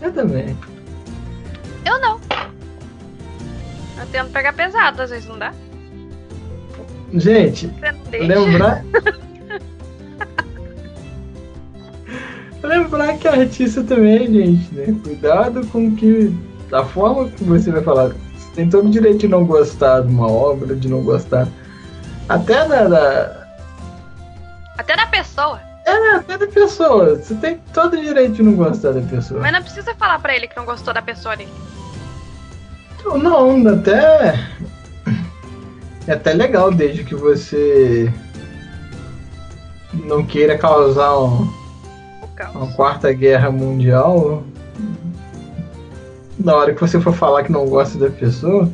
Eu 0.00 0.12
também. 0.12 0.56
Eu 1.84 2.00
não. 2.00 2.20
Eu 3.98 4.06
tento 4.10 4.30
pegar 4.30 4.52
pesado, 4.52 5.02
às 5.02 5.10
vezes 5.10 5.26
não 5.28 5.38
dá. 5.38 5.52
Gente, 7.14 7.70
lembrar. 8.12 8.84
lembrar 12.62 13.16
que 13.18 13.28
artista 13.28 13.84
também, 13.84 14.32
gente, 14.32 14.74
né? 14.74 14.96
Cuidado 15.02 15.64
com 15.68 15.94
que. 15.94 16.34
A 16.72 16.84
forma 16.84 17.28
que 17.28 17.44
você 17.44 17.70
vai 17.70 17.82
falar. 17.82 18.14
Tem 18.54 18.68
todo 18.68 18.86
o 18.86 18.90
direito 18.90 19.18
de 19.18 19.28
não 19.28 19.44
gostar 19.44 20.02
de 20.02 20.08
uma 20.08 20.30
obra, 20.30 20.76
de 20.76 20.88
não 20.88 21.02
gostar. 21.02 21.48
Até 22.28 22.66
da. 22.68 22.84
da... 22.88 23.46
Até 24.78 24.96
da 24.96 25.06
pessoa. 25.06 25.60
É, 25.86 26.16
até 26.16 26.38
da 26.38 26.46
pessoa. 26.46 27.16
Você 27.16 27.34
tem 27.34 27.60
todo 27.72 27.94
o 27.94 28.00
direito 28.00 28.34
de 28.34 28.42
não 28.42 28.54
gostar 28.54 28.92
da 28.92 29.02
pessoa. 29.02 29.40
Mas 29.40 29.52
não 29.52 29.62
precisa 29.62 29.94
falar 29.94 30.18
pra 30.20 30.34
ele 30.34 30.48
que 30.48 30.56
não 30.56 30.64
gostou 30.64 30.94
da 30.94 31.02
pessoa 31.02 31.36
dele. 31.36 31.52
Não, 33.04 33.68
até. 33.68 34.38
É 36.06 36.12
até 36.12 36.32
legal 36.32 36.70
desde 36.70 37.04
que 37.04 37.14
você 37.14 38.12
não 39.92 40.24
queira 40.24 40.56
causar 40.58 41.18
um, 41.18 41.50
uma 42.54 42.72
quarta 42.72 43.12
guerra 43.12 43.50
mundial. 43.50 44.42
Na 46.38 46.54
hora 46.56 46.74
que 46.74 46.80
você 46.80 47.00
for 47.00 47.14
falar 47.14 47.44
que 47.44 47.52
não 47.52 47.66
gosta 47.66 47.98
da 47.98 48.10
pessoa. 48.10 48.70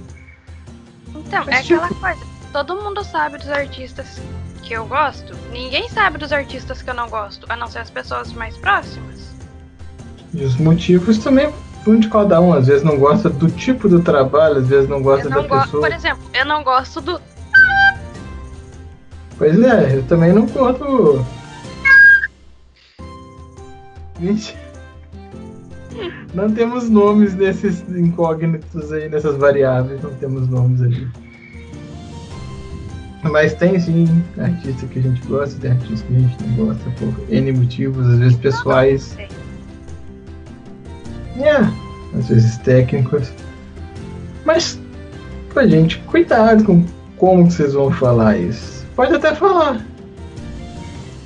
Então, 1.14 1.44
é 1.48 1.62
tipo... 1.62 1.82
aquela 1.82 2.00
coisa. 2.00 2.30
Todo 2.52 2.76
mundo 2.76 3.04
sabe 3.04 3.38
dos 3.38 3.48
artistas 3.48 4.20
que 4.62 4.74
eu 4.74 4.86
gosto, 4.86 5.34
ninguém 5.52 5.88
sabe 5.88 6.18
dos 6.18 6.32
artistas 6.32 6.82
que 6.82 6.90
eu 6.90 6.94
não 6.94 7.08
gosto, 7.08 7.46
a 7.48 7.56
não 7.56 7.68
ser 7.68 7.78
as 7.78 7.90
pessoas 7.90 8.32
mais 8.32 8.56
próximas. 8.56 9.30
E 10.32 10.44
os 10.44 10.56
motivos 10.56 11.18
também 11.18 11.52
vão 11.84 11.98
de 11.98 12.08
cada 12.08 12.40
um. 12.40 12.52
Às 12.52 12.66
vezes 12.66 12.82
não 12.82 12.98
gosta 12.98 13.28
do 13.28 13.50
tipo 13.50 13.88
do 13.88 14.00
trabalho, 14.00 14.58
às 14.58 14.68
vezes 14.68 14.88
não 14.88 15.02
gosta 15.02 15.28
não 15.28 15.42
da 15.42 15.48
go 15.48 15.60
pessoa. 15.62 15.82
Por 15.82 15.92
exemplo, 15.92 16.22
eu 16.34 16.44
não 16.44 16.62
gosto 16.62 17.00
do. 17.00 17.20
Pois 19.36 19.60
é, 19.60 19.96
eu 19.96 20.02
também 20.04 20.32
não 20.32 20.46
curto. 20.46 21.24
Gente. 24.20 24.56
Não 26.32 26.50
temos 26.50 26.88
nomes 26.88 27.34
nesses 27.34 27.82
incógnitos 27.88 28.92
aí, 28.92 29.08
nessas 29.08 29.36
variáveis, 29.36 30.02
não 30.02 30.12
temos 30.14 30.48
nomes 30.48 30.80
ali. 30.80 31.08
Mas 33.24 33.52
tem 33.54 33.78
sim 33.78 34.06
artista 34.38 34.86
que 34.86 34.98
a 35.00 35.02
gente 35.02 35.20
gosta, 35.26 35.60
tem 35.60 35.72
artista 35.72 36.06
que 36.06 36.16
a 36.16 36.20
gente 36.20 36.42
não 36.44 36.66
gosta 36.66 36.90
por 36.98 37.12
N 37.34 37.52
motivos, 37.52 38.06
às 38.06 38.18
vezes 38.18 38.38
pessoais. 38.38 39.16
É, 41.36 41.56
às 42.16 42.28
vezes 42.28 42.56
técnicos. 42.58 43.30
Mas, 44.44 44.80
pra 45.52 45.66
gente, 45.66 45.98
cuidado 46.06 46.64
com 46.64 46.84
como 47.16 47.50
vocês 47.50 47.74
vão 47.74 47.90
falar 47.90 48.38
isso. 48.38 48.86
Pode 48.96 49.14
até 49.14 49.34
falar. 49.34 49.84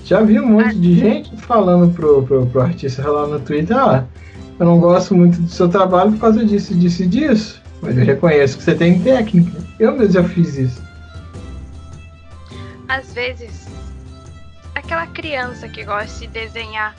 Já 0.05 0.21
vi 0.21 0.41
um 0.41 0.47
monte 0.47 0.79
de 0.79 0.99
gente 0.99 1.37
falando 1.37 1.95
pro, 1.95 2.23
pro, 2.25 2.47
pro 2.47 2.61
artista 2.61 3.09
lá 3.09 3.27
no 3.27 3.39
Twitter, 3.39 3.77
ah, 3.77 4.05
eu 4.59 4.67
não 4.67 4.79
gosto 4.79 5.15
muito 5.15 5.41
do 5.41 5.49
seu 5.49 5.69
trabalho 5.69 6.13
por 6.13 6.21
causa 6.21 6.45
disso, 6.45 6.75
disso 6.75 7.03
e 7.03 7.07
disso. 7.07 7.63
Mas 7.83 7.99
eu 7.99 8.05
reconheço 8.05 8.57
que 8.57 8.65
você 8.65 8.75
tem 8.75 9.01
técnica. 9.01 9.59
Eu 9.79 9.93
mesmo 9.93 10.13
já 10.13 10.25
fiz 10.25 10.57
isso 10.57 10.85
às 12.89 13.13
vezes, 13.13 13.67
aquela 14.75 15.07
criança 15.09 15.69
que 15.69 15.85
gosta 15.85 16.21
de 16.21 16.27
desenhar, 16.29 16.95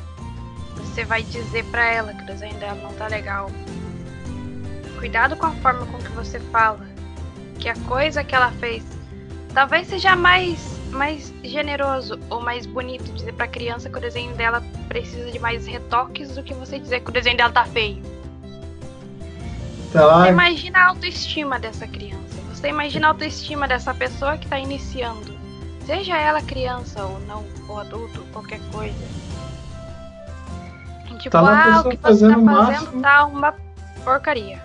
você 0.75 1.05
vai 1.05 1.23
dizer 1.23 1.63
para 1.65 1.85
ela 1.85 2.13
que 2.13 2.23
o 2.23 2.25
desenho 2.25 2.55
dela 2.59 2.75
não 2.81 2.93
tá 2.93 3.07
legal. 3.07 3.49
Cuidado 4.99 5.35
com 5.35 5.45
a 5.45 5.51
forma 5.51 5.85
com 5.85 5.97
que 5.97 6.11
você 6.11 6.39
fala, 6.39 6.85
que 7.59 7.69
a 7.69 7.75
coisa 7.87 8.23
que 8.23 8.35
ela 8.35 8.51
fez 8.51 8.83
talvez 9.53 9.87
seja 9.87 10.15
mais 10.15 10.74
mais 10.95 11.33
generoso 11.43 12.19
ou 12.29 12.41
mais 12.41 12.65
bonito 12.65 13.11
dizer 13.13 13.33
para 13.33 13.45
a 13.45 13.47
criança 13.47 13.89
que 13.89 13.97
o 13.97 14.01
desenho 14.01 14.33
dela 14.35 14.63
precisa 14.87 15.29
de 15.29 15.37
mais 15.37 15.67
retoques 15.67 16.33
do 16.35 16.41
que 16.41 16.53
você 16.53 16.79
dizer 16.79 17.01
que 17.01 17.09
o 17.09 17.13
desenho 17.13 17.37
dela 17.37 17.51
tá 17.51 17.65
feio. 17.65 18.01
Tá 19.91 20.23
você 20.23 20.29
imagina 20.29 20.79
a 20.79 20.87
autoestima 20.87 21.59
dessa 21.59 21.87
criança. 21.87 22.41
Você 22.53 22.69
imagina 22.69 23.07
a 23.07 23.09
autoestima 23.11 23.67
dessa 23.67 23.93
pessoa 23.93 24.37
que 24.37 24.45
está 24.45 24.57
iniciando. 24.57 25.35
Seja 25.85 26.17
ela 26.17 26.41
criança 26.41 27.03
ou 27.03 27.19
não, 27.21 27.45
ou 27.67 27.79
adulto, 27.79 28.21
qualquer 28.33 28.59
coisa. 28.71 29.25
Tipo, 31.19 31.31
tá 31.31 31.39
ah, 31.39 31.81
o 31.81 31.89
que 31.89 31.97
você 31.97 32.27
tá 32.27 32.39
fazendo 32.39 33.01
tá 33.01 33.25
uma 33.25 33.53
porcaria. 34.03 34.61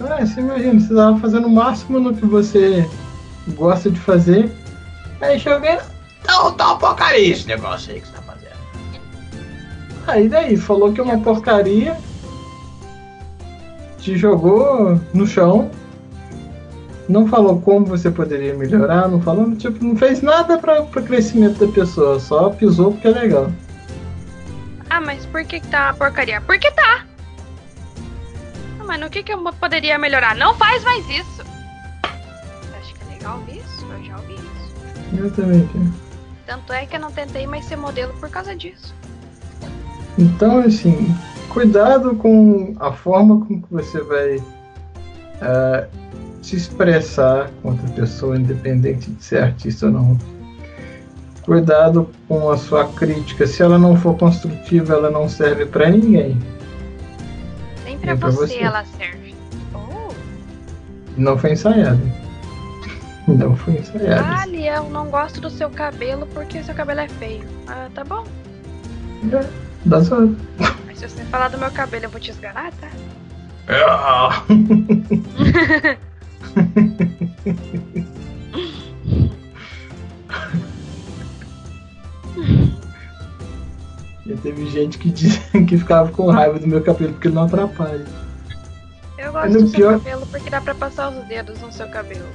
É, 0.00 0.26
você 0.26 0.40
imagina, 0.40 0.80
você 0.80 0.94
tava 0.94 1.18
fazendo 1.18 1.46
o 1.46 1.50
máximo 1.50 2.00
no 2.00 2.14
que 2.14 2.26
você 2.26 2.88
gosta 3.54 3.90
de 3.90 4.00
fazer. 4.00 4.50
Aí 5.20 5.38
chovendo. 5.38 5.82
Não, 6.26 6.52
tá 6.52 6.68
uma 6.68 6.78
porcaria 6.78 7.32
esse 7.32 7.46
negócio 7.46 7.92
aí 7.92 8.00
que 8.00 8.06
você 8.06 8.12
tá 8.12 8.22
fazendo. 8.22 8.54
Aí 10.06 10.28
daí, 10.28 10.56
falou 10.56 10.92
que 10.92 11.00
é 11.00 11.04
uma 11.04 11.18
porcaria. 11.18 11.96
Te 13.98 14.16
jogou 14.16 15.00
no 15.12 15.26
chão 15.26 15.70
não 17.08 17.26
falou 17.26 17.60
como 17.60 17.86
você 17.86 18.10
poderia 18.10 18.54
melhorar, 18.54 19.08
não 19.08 19.20
falou, 19.20 19.54
tipo, 19.56 19.84
não 19.84 19.96
fez 19.96 20.22
nada 20.22 20.58
para 20.58 20.82
o 20.82 20.86
crescimento 20.86 21.66
da 21.66 21.72
pessoa, 21.72 22.18
só 22.18 22.50
pisou 22.50 22.92
porque 22.92 23.08
é 23.08 23.10
legal. 23.10 23.52
Ah, 24.88 25.00
mas 25.00 25.26
por 25.26 25.44
que, 25.44 25.60
que 25.60 25.68
tá 25.68 25.86
uma 25.86 25.94
porcaria? 25.94 26.40
Porque 26.40 26.70
tá! 26.70 27.04
Ah, 28.80 28.84
mas 28.84 29.00
no 29.00 29.10
que, 29.10 29.22
que 29.22 29.32
eu 29.32 29.42
poderia 29.54 29.98
melhorar? 29.98 30.34
Não 30.36 30.54
faz 30.54 30.82
mais 30.84 31.06
isso! 31.10 31.44
Acho 32.80 32.94
que 32.94 33.02
é 33.02 33.14
legal 33.14 33.38
ouvir 33.38 33.58
isso? 33.58 33.63
Quero. 35.14 35.92
Tanto 36.46 36.72
é 36.72 36.86
que 36.86 36.96
eu 36.96 37.00
não 37.00 37.10
tentei 37.10 37.46
mais 37.46 37.64
ser 37.64 37.76
modelo 37.76 38.12
por 38.14 38.28
causa 38.28 38.54
disso. 38.54 38.94
Então, 40.18 40.58
assim, 40.58 41.14
cuidado 41.48 42.14
com 42.16 42.74
a 42.78 42.92
forma 42.92 43.44
com 43.46 43.62
que 43.62 43.72
você 43.72 44.00
vai 44.02 44.36
uh, 44.36 45.88
se 46.42 46.56
expressar 46.56 47.50
com 47.62 47.70
outra 47.70 47.88
pessoa, 47.90 48.36
independente 48.36 49.10
de 49.10 49.24
ser 49.24 49.42
artista 49.42 49.86
ou 49.86 49.92
não. 49.92 50.18
Cuidado 51.42 52.08
com 52.26 52.50
a 52.50 52.56
sua 52.56 52.86
crítica. 52.88 53.46
Se 53.46 53.62
ela 53.62 53.78
não 53.78 53.96
for 53.96 54.16
construtiva, 54.16 54.94
ela 54.94 55.10
não 55.10 55.28
serve 55.28 55.66
para 55.66 55.90
ninguém. 55.90 56.38
Nem 57.84 57.98
para 57.98 58.14
você, 58.14 58.36
você, 58.46 58.58
ela 58.58 58.84
serve. 58.84 59.34
Oh. 59.74 60.12
Não 61.16 61.36
foi 61.36 61.52
ensaiado. 61.52 62.23
Não 63.26 63.56
foi 63.56 63.74
ensaiado. 63.74 64.24
Ah, 64.26 64.44
Leão, 64.44 64.90
não 64.90 65.08
gosto 65.08 65.40
do 65.40 65.48
seu 65.48 65.70
cabelo 65.70 66.26
porque 66.26 66.62
seu 66.62 66.74
cabelo 66.74 67.00
é 67.00 67.08
feio. 67.08 67.44
Ah, 67.66 67.88
tá 67.94 68.04
bom. 68.04 68.24
É, 69.32 69.46
dá 69.84 70.04
só. 70.04 70.16
Mas 70.86 70.98
se 70.98 71.08
você 71.08 71.24
falar 71.24 71.48
do 71.48 71.58
meu 71.58 71.70
cabelo, 71.70 72.04
eu 72.04 72.10
vou 72.10 72.20
te 72.20 72.30
esganar, 72.30 72.70
tá? 72.72 72.88
Ah. 73.68 74.44
Já 84.26 84.36
teve 84.38 84.66
gente 84.70 84.98
que, 84.98 85.10
diz, 85.10 85.38
que 85.68 85.76
ficava 85.78 86.10
com 86.10 86.30
raiva 86.30 86.58
do 86.58 86.66
meu 86.66 86.82
cabelo 86.82 87.12
porque 87.12 87.28
ele 87.28 87.34
não 87.34 87.44
atrapalha. 87.44 88.04
Eu 89.18 89.32
gosto 89.32 89.52
do 89.52 89.68
seu 89.68 89.70
pior... 89.70 89.92
cabelo 89.98 90.26
porque 90.26 90.50
dá 90.50 90.60
pra 90.60 90.74
passar 90.74 91.10
os 91.10 91.24
dedos 91.26 91.60
no 91.60 91.70
seu 91.72 91.88
cabelo. 91.88 92.28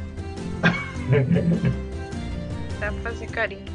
Dá 2.79 2.91
pra 2.91 3.11
fazer 3.11 3.27
carinho. 3.27 3.65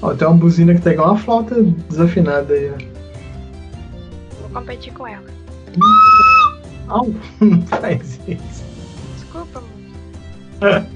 Ó, 0.00 0.14
tem 0.14 0.28
uma 0.28 0.36
buzina 0.36 0.74
que 0.74 0.80
tá 0.80 0.92
igual 0.92 1.10
uma 1.10 1.18
flauta 1.18 1.56
desafinada 1.88 2.54
aí, 2.54 2.70
ó. 2.70 2.76
Vou 4.40 4.50
competir 4.50 4.92
com 4.92 5.06
ela. 5.06 5.26
Au, 6.88 7.12
não 7.40 7.62
faz 7.66 8.20
isso. 8.28 8.64
Desculpa, 9.16 9.58
amor. 9.58 10.86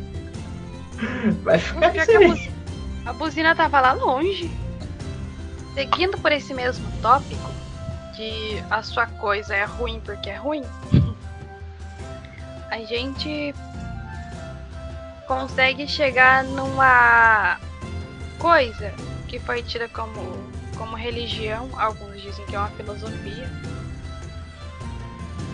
Vai 1.43 1.59
ficar 1.59 1.89
assim. 1.89 2.51
A 3.05 3.13
buzina 3.13 3.55
tava 3.55 3.81
lá 3.81 3.93
longe. 3.93 4.51
Seguindo 5.75 6.19
por 6.19 6.31
esse 6.31 6.55
mesmo 6.55 6.87
tópico, 7.01 7.51
que 8.15 8.63
a 8.71 8.83
sua 8.83 9.07
coisa 9.07 9.55
é 9.55 9.65
ruim 9.65 10.01
porque 10.05 10.31
é 10.31 10.37
ruim, 10.37 10.63
a 12.73 12.79
gente 12.87 13.55
consegue 15.29 15.87
chegar 15.87 16.43
numa 16.43 17.61
coisa 18.39 18.95
que 19.29 19.39
foi 19.39 19.63
tida 19.63 19.87
como, 19.89 20.19
como 20.79 20.97
religião, 20.97 21.69
alguns 21.79 22.23
dizem 22.23 22.47
que 22.47 22.57
é 22.57 22.59
uma 22.59 22.71
filosofia, 22.71 23.51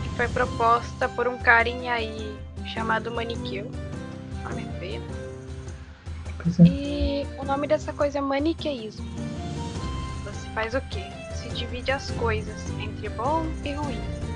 que 0.01 0.09
foi 0.11 0.29
proposta 0.29 1.09
por 1.09 1.27
um 1.27 1.37
carinha 1.39 1.95
aí 1.95 2.39
chamado 2.73 3.11
Maniqueu. 3.11 3.69
Nome 4.45 4.69
feio. 4.79 5.03
É. 6.61 6.63
E 6.63 7.27
o 7.37 7.45
nome 7.45 7.67
dessa 7.67 7.93
coisa 7.93 8.19
é 8.19 8.21
maniqueísmo. 8.21 9.05
Você 10.23 10.49
faz 10.51 10.73
o 10.73 10.81
quê? 10.83 11.03
Se 11.35 11.49
divide 11.49 11.91
as 11.91 12.13
coisas 12.13 12.71
entre 12.79 13.09
bom 13.09 13.45
e 13.65 13.73
ruim. 13.73 14.28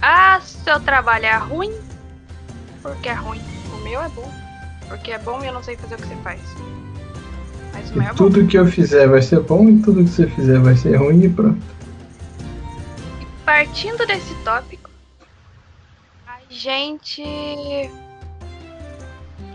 Ah, 0.00 0.40
seu 0.40 0.78
trabalho 0.80 1.26
é 1.26 1.36
ruim? 1.36 1.72
Porque 2.82 3.08
é 3.08 3.14
ruim. 3.14 3.40
O 3.72 3.84
meu 3.84 4.00
é 4.00 4.08
bom. 4.08 4.30
Porque 4.88 5.10
é 5.10 5.18
bom 5.18 5.42
e 5.42 5.46
eu 5.46 5.52
não 5.52 5.62
sei 5.62 5.76
fazer 5.76 5.96
o 5.96 5.98
que 5.98 6.06
você 6.06 6.16
faz. 6.16 6.40
Mas 7.72 7.90
o 7.90 7.94
meu 7.94 8.02
é 8.02 8.08
bom. 8.08 8.14
Tudo 8.14 8.46
que 8.46 8.58
eu 8.58 8.66
fizer 8.66 9.08
vai 9.08 9.22
ser 9.22 9.40
bom 9.40 9.68
e 9.68 9.82
tudo 9.82 10.04
que 10.04 10.10
você 10.10 10.26
fizer 10.28 10.58
vai 10.60 10.76
ser 10.76 10.96
ruim 10.96 11.24
e 11.24 11.28
pronto. 11.28 11.60
E 13.20 13.26
partindo 13.44 14.06
desse 14.06 14.34
tópico, 14.44 14.90
a 16.26 16.38
gente 16.48 17.90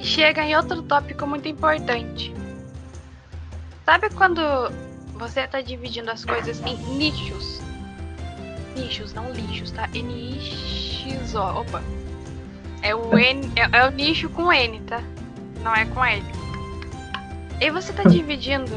chega 0.01 0.43
em 0.43 0.55
outro 0.55 0.81
tópico 0.81 1.25
muito 1.27 1.47
importante. 1.47 2.33
Sabe 3.85 4.09
quando 4.11 4.41
você 5.13 5.41
está 5.41 5.61
dividindo 5.61 6.11
as 6.11 6.25
coisas 6.25 6.61
em 6.61 6.77
nichos? 6.97 7.61
Nichos, 8.81 9.13
não 9.13 9.31
lixos, 9.31 9.71
tá? 9.71 9.87
N-I-X-O. 9.93 11.61
Opa. 11.61 11.83
É 12.81 12.95
o 12.95 13.13
N. 13.17 13.51
É, 13.55 13.77
é, 13.77 13.87
o 13.87 13.91
nicho 13.91 14.29
com 14.29 14.51
N, 14.51 14.79
tá? 14.81 15.03
Não 15.63 15.75
é 15.75 15.85
com 15.85 16.03
L. 16.03 16.23
E 17.59 17.69
você 17.69 17.91
está 17.91 18.03
dividindo. 18.09 18.71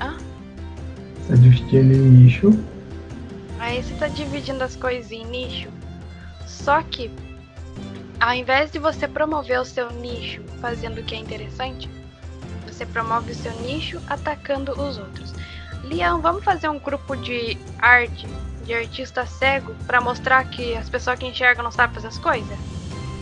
Hã? 0.00 0.16
Tá 1.28 1.34
dividindo 1.34 1.92
em 1.94 1.98
nicho. 1.98 2.50
Aí 3.58 3.82
você 3.82 3.92
está 3.92 4.08
dividindo 4.08 4.62
as 4.62 4.76
coisas 4.76 5.10
em 5.10 5.24
nicho. 5.26 5.68
Só 6.46 6.82
que 6.82 7.10
ao 8.20 8.34
invés 8.34 8.70
de 8.70 8.78
você 8.78 9.08
promover 9.08 9.60
o 9.60 9.64
seu 9.64 9.90
nicho 9.90 10.42
fazendo 10.60 11.00
o 11.00 11.02
que 11.02 11.14
é 11.14 11.18
interessante, 11.18 11.90
você 12.66 12.86
promove 12.86 13.32
o 13.32 13.34
seu 13.34 13.52
nicho 13.60 14.00
atacando 14.06 14.72
os 14.80 14.96
outros. 14.96 15.34
Leão, 15.92 16.20
vamos 16.20 16.42
fazer 16.42 16.68
um 16.68 16.78
grupo 16.78 17.14
de 17.16 17.56
arte, 17.78 18.26
de 18.64 18.72
artista 18.72 19.26
cego, 19.26 19.74
para 19.86 20.00
mostrar 20.00 20.44
que 20.44 20.74
as 20.74 20.88
pessoas 20.88 21.18
que 21.18 21.26
enxergam 21.26 21.62
não 21.62 21.70
sabem 21.70 21.94
fazer 21.94 22.08
as 22.08 22.18
coisas? 22.18 22.58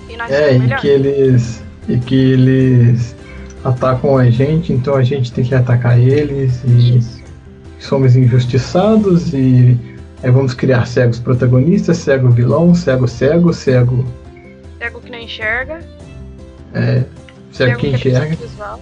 E 0.08 0.16
nós 0.16 0.30
é, 0.30 0.56
e 0.56 0.76
que 0.76 0.88
eles 0.88 1.62
e 1.88 1.98
que 1.98 2.32
eles 2.32 3.16
atacam 3.64 4.16
a 4.16 4.30
gente, 4.30 4.72
então 4.72 4.94
a 4.94 5.02
gente 5.02 5.32
tem 5.32 5.44
que 5.44 5.54
atacar 5.54 5.98
eles 5.98 6.62
e 6.64 6.98
Isso. 6.98 7.22
somos 7.78 8.16
injustiçados 8.16 9.34
e 9.34 9.78
aí 10.22 10.30
vamos 10.30 10.54
criar 10.54 10.86
cegos 10.86 11.18
protagonistas, 11.18 11.98
cego 11.98 12.30
vilão, 12.30 12.74
cego 12.74 13.08
cego, 13.08 13.52
cego 13.52 14.06
Cego 14.78 15.00
que 15.00 15.10
não 15.10 15.18
enxerga. 15.18 15.80
É, 16.72 17.04
cego, 17.04 17.08
cego 17.52 17.78
que, 17.80 17.90
que 17.90 18.08
enxerga. 18.08 18.36
Visual. 18.36 18.80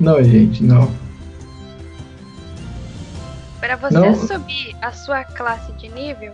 Não, 0.00 0.22
gente, 0.22 0.62
não. 0.64 0.90
Para 3.60 3.76
você 3.76 3.98
não. 3.98 4.14
subir 4.14 4.76
a 4.80 4.92
sua 4.92 5.24
classe 5.24 5.72
de 5.72 5.88
nível. 5.88 6.32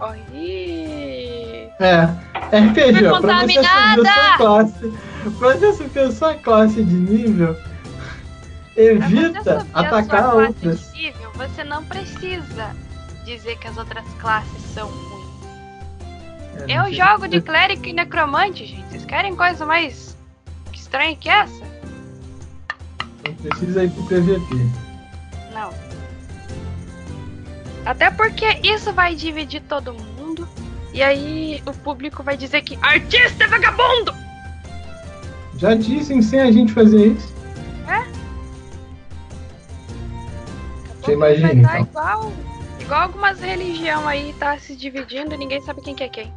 Oi. 0.00 1.70
É, 1.80 2.04
RPG, 2.56 3.06
ó, 3.06 3.20
pra 3.20 3.40
você 3.40 3.54
subir 3.54 3.66
a 3.66 3.94
sua 3.94 4.36
classe. 4.36 4.92
Pra 5.38 5.54
você 5.54 5.72
subir 5.72 5.98
a 5.98 6.12
sua 6.12 6.34
classe 6.34 6.84
de 6.84 6.94
nível 6.94 7.56
evita 8.76 9.66
atacar 9.72 10.24
a 10.24 10.34
outras. 10.34 10.92
Nível, 10.92 11.30
você 11.34 11.64
não 11.64 11.84
precisa 11.84 12.74
dizer 13.24 13.58
que 13.58 13.68
as 13.68 13.76
outras 13.76 14.04
classes 14.20 14.62
são 14.74 14.88
ruins. 14.88 15.21
É, 16.68 16.78
eu 16.78 16.92
jogo 16.92 17.28
de 17.28 17.40
clérigo 17.40 17.86
e 17.86 17.92
necromante, 17.92 18.66
gente. 18.66 18.88
Vocês 18.88 19.04
querem 19.04 19.34
coisa 19.34 19.64
mais 19.66 20.16
estranha 20.72 21.16
que 21.16 21.28
essa? 21.28 21.64
Não 23.26 23.34
precisa 23.34 23.84
ir 23.84 23.90
pro 23.90 24.02
PVP. 24.04 24.54
Não. 25.52 25.72
Até 27.84 28.10
porque 28.10 28.46
isso 28.62 28.92
vai 28.92 29.14
dividir 29.14 29.62
todo 29.62 29.94
mundo. 29.94 30.48
E 30.92 31.02
aí 31.02 31.62
o 31.66 31.72
público 31.72 32.22
vai 32.22 32.36
dizer 32.36 32.62
que 32.62 32.78
artista 32.82 33.44
é 33.44 33.46
vagabundo! 33.46 34.14
Já 35.56 35.74
dizem 35.74 36.20
sem 36.20 36.40
a 36.40 36.50
gente 36.50 36.72
fazer 36.72 37.08
isso. 37.08 37.32
É? 37.88 38.04
Você 41.00 41.12
imagina, 41.12 41.52
então. 41.52 41.80
Igual, 41.80 42.32
igual 42.80 43.00
algumas 43.02 43.40
religiões 43.40 44.06
aí 44.06 44.34
tá 44.38 44.58
se 44.58 44.76
dividindo 44.76 45.34
e 45.34 45.38
ninguém 45.38 45.60
sabe 45.62 45.80
quem 45.80 45.94
que 45.94 46.04
é 46.04 46.08
quem. 46.08 46.32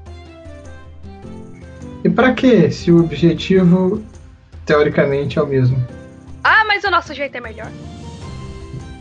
E 2.06 2.10
para 2.10 2.34
que 2.34 2.70
se 2.70 2.92
o 2.92 3.00
objetivo 3.00 4.00
teoricamente 4.64 5.40
é 5.40 5.42
o 5.42 5.48
mesmo? 5.48 5.76
Ah, 6.44 6.64
mas 6.68 6.84
o 6.84 6.92
nosso 6.92 7.16
jeito 7.16 7.36
é 7.36 7.42
melhor. 7.42 7.72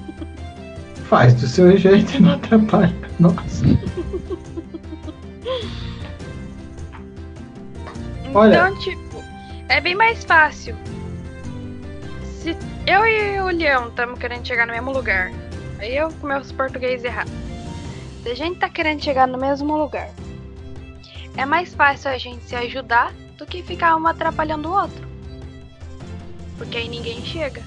Faz 1.05 1.34
do 1.34 1.46
seu 1.46 1.76
jeito 1.76 2.16
e 2.16 2.20
não 2.20 2.32
atrapalha. 2.32 2.96
Nossa. 3.20 3.66
Então, 8.24 8.40
Olha. 8.40 8.74
tipo, 8.80 9.22
é 9.68 9.82
bem 9.82 9.94
mais 9.94 10.24
fácil. 10.24 10.74
Se 12.40 12.57
eu 12.86 13.07
e 13.07 13.38
o 13.38 13.48
Leão 13.48 13.88
estamos 13.88 14.18
querendo 14.18 14.46
chegar 14.46 14.66
no 14.66 14.72
mesmo 14.72 14.92
lugar 14.92 15.30
eu 15.82 16.11
com 16.20 16.26
meus 16.26 16.50
português 16.50 17.05
errados. 17.05 17.32
Se 18.22 18.30
a 18.30 18.34
gente 18.34 18.59
tá 18.59 18.70
querendo 18.70 19.05
chegar 19.05 19.28
no 19.28 19.36
mesmo 19.36 19.76
lugar, 19.76 20.09
é 21.37 21.45
mais 21.45 21.74
fácil 21.74 22.11
a 22.11 22.18
gente 22.18 22.45
se 22.45 22.55
ajudar 22.55 23.12
do 23.37 23.47
que 23.47 23.62
ficar 23.62 23.97
um 23.97 24.07
atrapalhando 24.07 24.68
o 24.68 24.72
outro. 24.72 25.09
Porque 26.57 26.78
aí 26.78 26.89
ninguém 26.89 27.24
chega. 27.24 27.62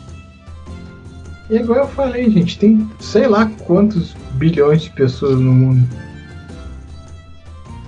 E 1.50 1.56
igual 1.56 1.80
eu 1.80 1.88
falei, 1.88 2.30
gente, 2.30 2.58
tem 2.58 2.90
sei 3.00 3.28
lá 3.28 3.50
quantos 3.66 4.14
bilhões 4.34 4.84
de 4.84 4.90
pessoas 4.92 5.40
no 5.40 5.52
mundo. 5.52 5.88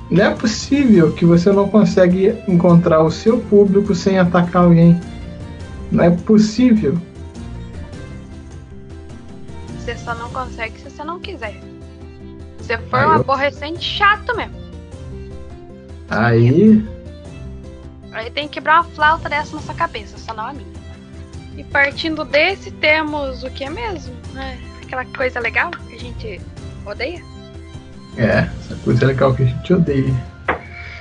Não 0.09 0.25
é 0.25 0.33
possível 0.33 1.13
que 1.13 1.23
você 1.23 1.51
não 1.51 1.69
consegue 1.69 2.35
encontrar 2.47 3.01
o 3.01 3.11
seu 3.11 3.39
público 3.39 3.93
sem 3.93 4.17
atacar 4.17 4.63
alguém. 4.63 4.99
Não 5.91 6.03
é 6.03 6.09
possível. 6.09 6.97
Você 9.77 9.95
só 9.97 10.15
não 10.15 10.29
consegue 10.29 10.79
se 10.79 10.89
você 10.89 11.03
não 11.03 11.19
quiser. 11.19 11.59
Se 12.61 12.77
for 12.89 13.05
um 13.05 13.11
aborrecente 13.11 13.83
chato 13.83 14.35
mesmo. 14.35 14.58
Aí. 16.09 16.83
Aí 18.11 18.31
tem 18.31 18.47
que 18.47 18.55
quebrar 18.55 18.81
uma 18.81 18.83
flauta 18.83 19.29
dessa 19.29 19.55
na 19.55 19.61
sua 19.61 19.75
cabeça, 19.75 20.17
só 20.17 20.33
não 20.33 20.47
a 20.47 20.53
minha. 20.53 20.79
E 21.57 21.63
partindo 21.63 22.23
desse, 22.25 22.71
temos 22.71 23.43
o 23.43 23.49
que 23.49 23.63
é 23.63 23.69
mesmo? 23.69 24.13
É, 24.35 24.57
aquela 24.83 25.05
coisa 25.05 25.39
legal 25.39 25.71
que 25.71 25.95
a 25.95 25.99
gente 25.99 26.41
odeia? 26.85 27.23
É, 28.17 28.49
essa 28.59 28.75
coisa 28.83 29.05
legal 29.05 29.33
que 29.33 29.43
a 29.43 29.45
gente 29.45 29.73
odeia. 29.73 30.13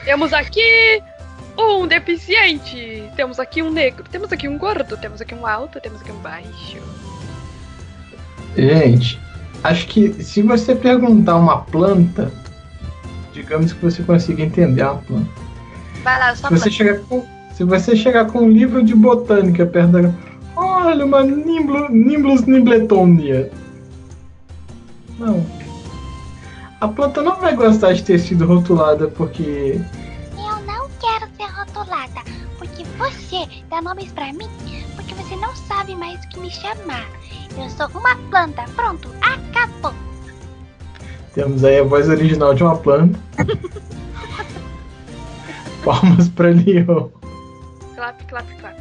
Temos 0.05 0.33
aqui 0.33 1.03
um 1.59 1.87
deficiente, 1.87 3.05
temos 3.17 3.41
aqui 3.41 3.63
um 3.63 3.71
negro, 3.71 4.05
temos 4.11 4.33
aqui 4.33 4.49
um 4.49 4.57
gordo, 4.59 4.97
temos 4.97 5.21
aqui 5.21 5.35
um 5.35 5.47
alto, 5.47 5.81
temos 5.81 6.01
aqui 6.01 6.13
um 6.13 6.19
baixo. 6.19 6.79
Gente, 8.57 9.21
acho 9.63 9.87
que 9.87 10.13
se 10.23 10.43
você 10.43 10.75
perguntar 10.75 11.37
uma 11.37 11.63
planta, 11.63 12.33
digamos 13.39 13.73
que 13.73 13.85
você 13.85 14.03
consiga 14.03 14.43
entender 14.43 14.83
a 14.83 14.95
planta. 14.95 15.31
Vai 16.03 16.19
lá, 16.19 16.31
eu 16.31 16.37
só 16.37 16.49
se 16.49 16.55
você 16.59 16.71
chegar 16.71 16.99
com 17.01 17.25
Se 17.55 17.65
você 17.65 17.97
chegar 17.97 18.27
com 18.27 18.41
um 18.41 18.51
livro 18.51 18.83
de 18.83 18.95
botânica 18.95 19.65
perto 19.65 19.93
da. 19.93 20.13
Olha, 20.57 21.05
uma 21.05 21.23
Nimblo, 21.23 21.89
Nimblus 21.89 22.43
nimbletonia. 22.43 23.51
Não. 25.19 25.47
A 26.81 26.89
planta 26.89 27.23
não 27.23 27.37
vai 27.37 27.55
gostar 27.55 27.93
de 27.93 28.03
ter 28.03 28.19
sido 28.19 28.45
rotulada 28.45 29.07
porque. 29.09 29.81
Eu 30.37 30.57
não 30.67 30.89
quero 31.01 31.31
ser 31.37 31.51
rotulada, 31.53 32.21
porque 32.59 32.85
você 32.97 33.49
dá 33.71 33.81
nomes 33.81 34.11
pra 34.13 34.33
mim, 34.33 34.49
porque 34.97 35.15
você 35.15 35.37
não 35.37 35.55
sabe 35.55 35.95
mais 35.95 36.25
o 36.25 36.29
que 36.29 36.41
me 36.41 36.51
chamar. 36.51 37.07
Eu 37.57 37.69
sou 37.71 37.89
uma 38.01 38.17
planta. 38.31 38.65
Pronto, 38.75 39.09
acabou. 39.21 40.08
Temos 41.39 41.63
aí 41.63 41.79
a 41.79 41.85
voz 41.85 42.09
original 42.09 42.53
de 42.53 42.65
uma 42.65 42.77
planta. 42.77 43.17
Palmas 45.85 46.29
pra 46.31 46.49
Leon. 46.49 47.07
Clap, 47.95 48.27
clap, 48.27 48.45
clap. 48.59 48.77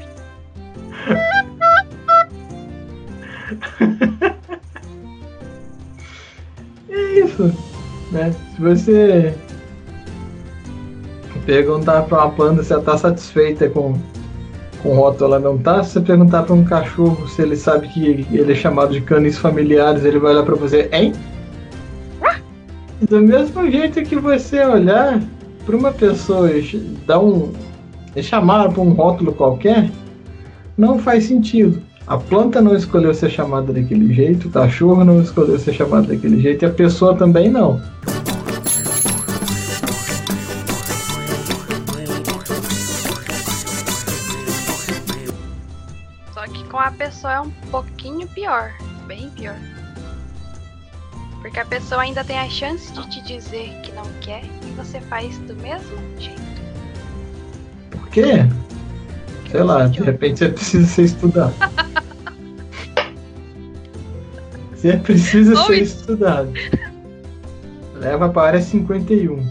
é 6.89 7.19
isso, 7.19 7.53
né? 8.11 8.33
Se 8.55 8.59
você 8.59 9.35
perguntar 11.45 12.01
pra 12.05 12.25
uma 12.25 12.31
planta 12.31 12.63
se 12.63 12.73
ela 12.73 12.81
tá 12.81 12.97
satisfeita 12.97 13.69
com, 13.69 14.01
com 14.81 14.93
o 14.93 14.95
rótulo, 14.95 15.35
ela 15.35 15.39
não 15.39 15.59
tá. 15.59 15.83
Se 15.83 15.91
você 15.91 16.01
perguntar 16.01 16.41
pra 16.41 16.55
um 16.55 16.63
cachorro 16.63 17.27
se 17.27 17.39
ele 17.39 17.55
sabe 17.55 17.87
que 17.89 18.25
ele 18.31 18.51
é 18.51 18.55
chamado 18.55 18.93
de 18.93 19.01
canis 19.01 19.37
familiares, 19.37 20.03
ele 20.03 20.17
vai 20.17 20.31
olhar 20.31 20.43
pra 20.43 20.55
você, 20.55 20.89
hein? 20.91 21.13
Do 23.01 23.21
mesmo 23.21 23.69
jeito 23.69 24.01
que 24.03 24.15
você 24.15 24.65
olhar 24.65 25.21
para 25.65 25.77
uma 25.77 25.91
pessoa 25.91 26.49
dar 27.05 27.19
um. 27.19 27.53
chamar 28.21 28.71
para 28.71 28.81
um 28.81 28.93
rótulo 28.93 29.33
qualquer, 29.33 29.91
não 30.75 30.97
faz 30.97 31.25
sentido. 31.25 31.79
A 32.07 32.17
planta 32.17 32.59
não 32.59 32.75
escolheu 32.75 33.13
ser 33.13 33.29
chamada 33.29 33.71
daquele 33.71 34.13
jeito, 34.13 34.47
o 34.47 34.51
cachorro 34.51 35.03
não 35.03 35.21
escolheu 35.21 35.59
ser 35.59 35.73
chamado 35.73 36.07
daquele 36.07 36.41
jeito 36.41 36.63
e 36.63 36.65
a 36.65 36.71
pessoa 36.71 37.15
também 37.15 37.49
não. 37.49 37.79
Só 46.33 46.43
que 46.47 46.63
com 46.63 46.79
a 46.79 46.91
pessoa 46.91 47.33
é 47.33 47.41
um 47.41 47.51
pouquinho 47.69 48.27
pior, 48.29 48.71
bem 49.05 49.29
pior. 49.31 49.76
Porque 51.47 51.61
a 51.61 51.65
pessoa 51.65 52.01
ainda 52.01 52.25
tem 52.25 52.37
a 52.37 52.49
chance 52.49 52.91
de 52.91 53.09
te 53.09 53.21
dizer 53.21 53.73
que 53.81 53.89
não 53.93 54.03
quer 54.19 54.43
e 54.43 54.71
você 54.75 54.99
faz 54.99 55.37
do 55.37 55.55
mesmo 55.55 55.97
jeito. 56.19 56.41
Por 57.89 58.05
quê? 58.09 58.45
Sei 59.49 59.63
lá, 59.63 59.87
de 59.87 60.01
repente 60.03 60.39
você 60.39 60.49
precisa 60.49 60.85
ser 60.85 61.03
estudado. 61.03 61.53
você 64.75 64.97
precisa 64.97 65.57
Ou 65.57 65.67
ser 65.67 65.83
isso. 65.83 66.01
estudado. 66.01 66.51
Leva 67.95 68.27
para 68.27 68.41
a 68.41 68.47
área 68.47 68.61
51. 68.61 69.41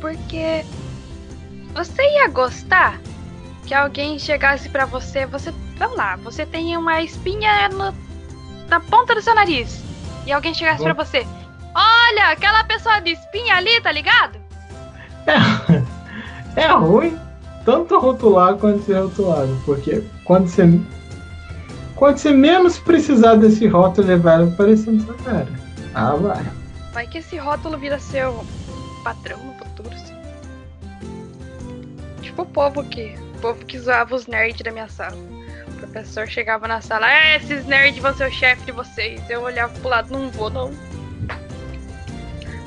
Porque 0.00 0.64
você 1.74 2.02
ia 2.02 2.28
gostar 2.28 3.00
que 3.66 3.74
alguém 3.74 4.16
chegasse 4.16 4.68
pra 4.68 4.86
você, 4.86 5.26
você, 5.26 5.52
vamos 5.76 5.96
lá, 5.96 6.14
você 6.14 6.46
tem 6.46 6.76
uma 6.76 7.02
espinha 7.02 7.68
no- 7.70 7.92
na 8.68 8.78
ponta 8.78 9.12
do 9.12 9.20
seu 9.20 9.34
nariz 9.34 9.84
e 10.26 10.32
alguém 10.32 10.52
chegasse 10.52 10.78
Bom. 10.78 10.94
pra 10.94 11.04
você, 11.04 11.26
olha, 11.74 12.32
aquela 12.32 12.64
pessoa 12.64 13.00
de 13.00 13.12
espinha 13.12 13.56
ali, 13.56 13.80
tá 13.80 13.92
ligado? 13.92 14.38
É, 15.26 16.60
é 16.60 16.66
ruim 16.72 17.18
tanto 17.64 17.98
rotular 17.98 18.54
quanto 18.54 18.84
ser 18.84 19.00
rotulado, 19.00 19.60
porque 19.64 20.02
quando 20.24 20.48
você 20.48 20.62
quando 21.96 22.18
você 22.18 22.30
menos 22.30 22.78
precisar 22.78 23.36
desse 23.36 23.66
rótulo, 23.66 24.10
ele 24.10 24.20
vai 24.20 24.44
aparecer 24.44 24.92
na 24.92 25.02
sua 25.02 25.14
cara. 25.14 25.48
Ah, 25.94 26.14
vai. 26.14 26.44
Vai 26.92 27.06
que 27.06 27.18
esse 27.18 27.38
rótulo 27.38 27.78
vira 27.78 27.98
seu 27.98 28.44
patrão 29.02 29.38
no 29.38 29.54
futuro, 29.54 29.90
assim. 29.94 30.14
Tipo 32.20 32.42
o 32.42 32.46
povo 32.46 32.84
que, 32.84 33.14
o 33.36 33.40
povo 33.40 33.64
que 33.64 33.78
zoava 33.78 34.14
os 34.14 34.26
nerds 34.26 34.60
da 34.60 34.70
minha 34.70 34.88
sala. 34.88 35.16
O 35.68 35.72
professor 35.78 36.26
chegava 36.26 36.66
na 36.66 36.80
sala, 36.80 37.10
é, 37.10 37.36
esses 37.36 37.66
nerds 37.66 38.00
vão 38.00 38.14
ser 38.14 38.28
o 38.28 38.32
chefe 38.32 38.64
de 38.64 38.72
vocês. 38.72 39.28
Eu 39.28 39.42
olhava 39.42 39.72
pro 39.80 39.88
lado, 39.88 40.12
não 40.12 40.30
vou 40.30 40.50
não. 40.50 40.70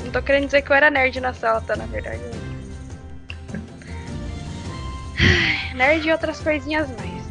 Não 0.04 0.12
tô 0.12 0.22
querendo 0.22 0.46
dizer 0.46 0.62
que 0.62 0.72
eu 0.72 0.76
era 0.76 0.90
nerd 0.90 1.20
na 1.20 1.34
sala, 1.34 1.62
tá? 1.62 1.76
Na 1.76 1.86
verdade. 1.86 2.22
Nerd 5.76 6.08
e 6.08 6.12
outras 6.12 6.40
coisinhas 6.40 6.90
mais. 6.90 7.24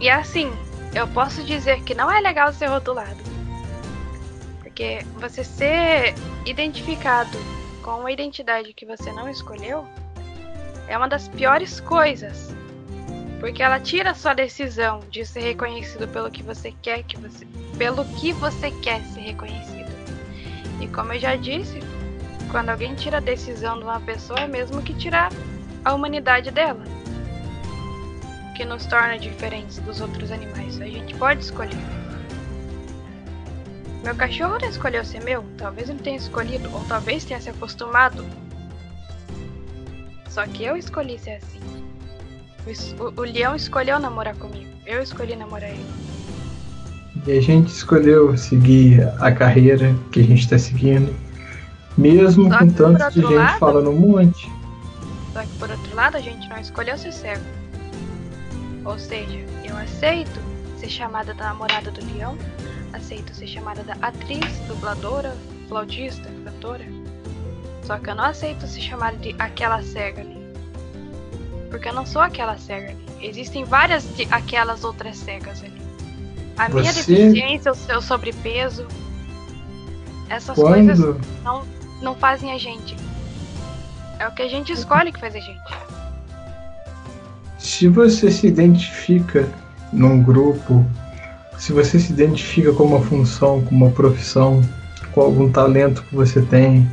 E 0.00 0.08
assim, 0.08 0.52
eu 0.94 1.06
posso 1.08 1.42
dizer 1.42 1.82
que 1.82 1.94
não 1.94 2.10
é 2.10 2.20
legal 2.20 2.52
ser 2.52 2.66
rotulado. 2.66 3.18
Porque 4.60 5.04
você 5.16 5.42
ser 5.42 6.14
identificado 6.44 7.36
com 7.82 8.00
uma 8.00 8.12
identidade 8.12 8.72
que 8.72 8.86
você 8.86 9.10
não 9.12 9.28
escolheu 9.28 9.86
é 10.86 10.96
uma 10.96 11.08
das 11.08 11.28
piores 11.28 11.80
coisas. 11.80 12.54
Porque 13.40 13.62
ela 13.62 13.78
tira 13.78 14.10
a 14.10 14.14
sua 14.14 14.34
decisão 14.34 15.00
de 15.10 15.24
ser 15.24 15.40
reconhecido 15.40 16.08
pelo 16.08 16.30
que 16.30 16.42
você 16.42 16.72
quer 16.82 17.04
que 17.04 17.16
você, 17.16 17.46
pelo 17.76 18.04
que 18.04 18.32
você 18.32 18.70
quer 18.70 19.00
ser 19.04 19.20
reconhecido. 19.20 19.88
E 20.80 20.88
como 20.88 21.12
eu 21.12 21.20
já 21.20 21.36
disse, 21.36 21.80
quando 22.50 22.70
alguém 22.70 22.94
tira 22.94 23.18
a 23.18 23.20
decisão 23.20 23.78
de 23.78 23.84
uma 23.84 24.00
pessoa, 24.00 24.40
é 24.40 24.48
mesmo 24.48 24.82
que 24.82 24.94
tirar 24.94 25.30
a 25.84 25.94
humanidade 25.94 26.50
dela. 26.50 26.82
Que 28.56 28.64
nos 28.64 28.86
torna 28.86 29.18
diferentes 29.18 29.78
dos 29.78 30.00
outros 30.00 30.32
animais. 30.32 30.80
A 30.80 30.86
gente 30.86 31.14
pode 31.14 31.42
escolher. 31.42 31.78
Meu 34.02 34.14
cachorro 34.16 34.58
não 34.58 34.68
escolheu 34.68 35.04
ser 35.04 35.22
meu? 35.22 35.44
Talvez 35.56 35.88
ele 35.88 35.98
tenha 35.98 36.16
escolhido, 36.16 36.72
ou 36.72 36.84
talvez 36.84 37.24
tenha 37.24 37.40
se 37.40 37.50
acostumado. 37.50 38.24
Só 40.28 40.46
que 40.46 40.64
eu 40.64 40.76
escolhi 40.76 41.18
ser 41.18 41.32
assim. 41.32 41.77
O, 42.66 43.20
o, 43.20 43.24
leão 43.24 43.54
escolheu 43.56 43.98
namorar 43.98 44.34
comigo. 44.36 44.68
Eu 44.84 45.02
escolhi 45.02 45.34
namorar 45.36 45.70
ele. 45.70 45.86
E 47.26 47.32
a 47.38 47.40
gente 47.40 47.68
escolheu 47.68 48.36
seguir 48.36 49.02
a 49.20 49.32
carreira 49.32 49.94
que 50.12 50.20
a 50.20 50.22
gente 50.22 50.40
está 50.40 50.58
seguindo, 50.58 51.14
mesmo 51.96 52.50
Só 52.50 52.58
com 52.58 52.68
tanto 52.70 53.10
de 53.10 53.20
gente 53.20 53.34
lado- 53.34 53.58
falando 53.58 53.90
um 53.90 53.98
monte. 53.98 54.50
Só 55.32 55.42
que 55.42 55.48
por 55.58 55.70
outro 55.70 55.94
lado, 55.94 56.16
a 56.16 56.20
gente 56.20 56.48
não 56.48 56.58
escolheu 56.58 56.96
ser 56.98 57.12
cego. 57.12 57.42
Ou 58.84 58.98
seja, 58.98 59.38
eu 59.64 59.76
aceito 59.76 60.40
ser 60.78 60.88
chamada 60.88 61.34
da 61.34 61.44
namorada 61.44 61.90
do 61.90 62.04
leão, 62.14 62.36
aceito 62.92 63.34
ser 63.34 63.46
chamada 63.46 63.82
da 63.82 63.94
atriz, 64.00 64.44
dubladora, 64.66 65.36
flautista, 65.68 66.28
cantora. 66.44 66.84
Só 67.82 67.98
que 67.98 68.10
eu 68.10 68.14
não 68.14 68.24
aceito 68.24 68.66
ser 68.66 68.80
chamada 68.80 69.16
de 69.16 69.34
aquela 69.38 69.82
cega 69.82 70.20
ali. 70.20 70.37
Porque 71.70 71.88
eu 71.88 71.94
não 71.94 72.06
sou 72.06 72.22
aquela 72.22 72.56
cega 72.58 72.90
ali. 72.90 72.98
Existem 73.20 73.64
várias 73.64 74.04
de 74.16 74.26
aquelas 74.30 74.84
outras 74.84 75.16
cegas 75.16 75.62
ali. 75.62 75.80
A 76.56 76.68
minha 76.68 76.92
Você- 76.92 77.12
deficiência, 77.12 77.72
o 77.72 77.74
seu 77.74 78.00
sobrepeso, 78.02 78.86
essas 80.28 80.56
coisas 80.56 80.98
Quando, 80.98 81.20
não, 81.44 81.64
não 82.02 82.14
fazem 82.14 82.52
a 82.52 82.58
gente. 82.58 82.96
É 84.18 84.26
o 84.26 84.32
que 84.32 84.42
a 84.42 84.48
gente 84.48 84.72
escolhe 84.72 85.12
que 85.12 85.20
faz 85.20 85.34
a 85.34 85.40
gente. 85.40 85.58
se 87.58 87.88
você 87.88 88.30
se 88.30 88.46
identifica 88.46 89.48
num 89.92 90.22
grupo 90.22 90.84
se 91.58 91.72
você 91.72 91.98
se 91.98 92.12
identifica 92.12 92.72
com 92.72 92.84
uma 92.84 93.00
função, 93.00 93.60
com 93.62 93.74
uma 93.74 93.90
profissão, 93.90 94.62
com 95.12 95.20
algum 95.20 95.50
talento 95.50 96.04
que 96.04 96.14
você 96.14 96.40
tem, 96.40 96.88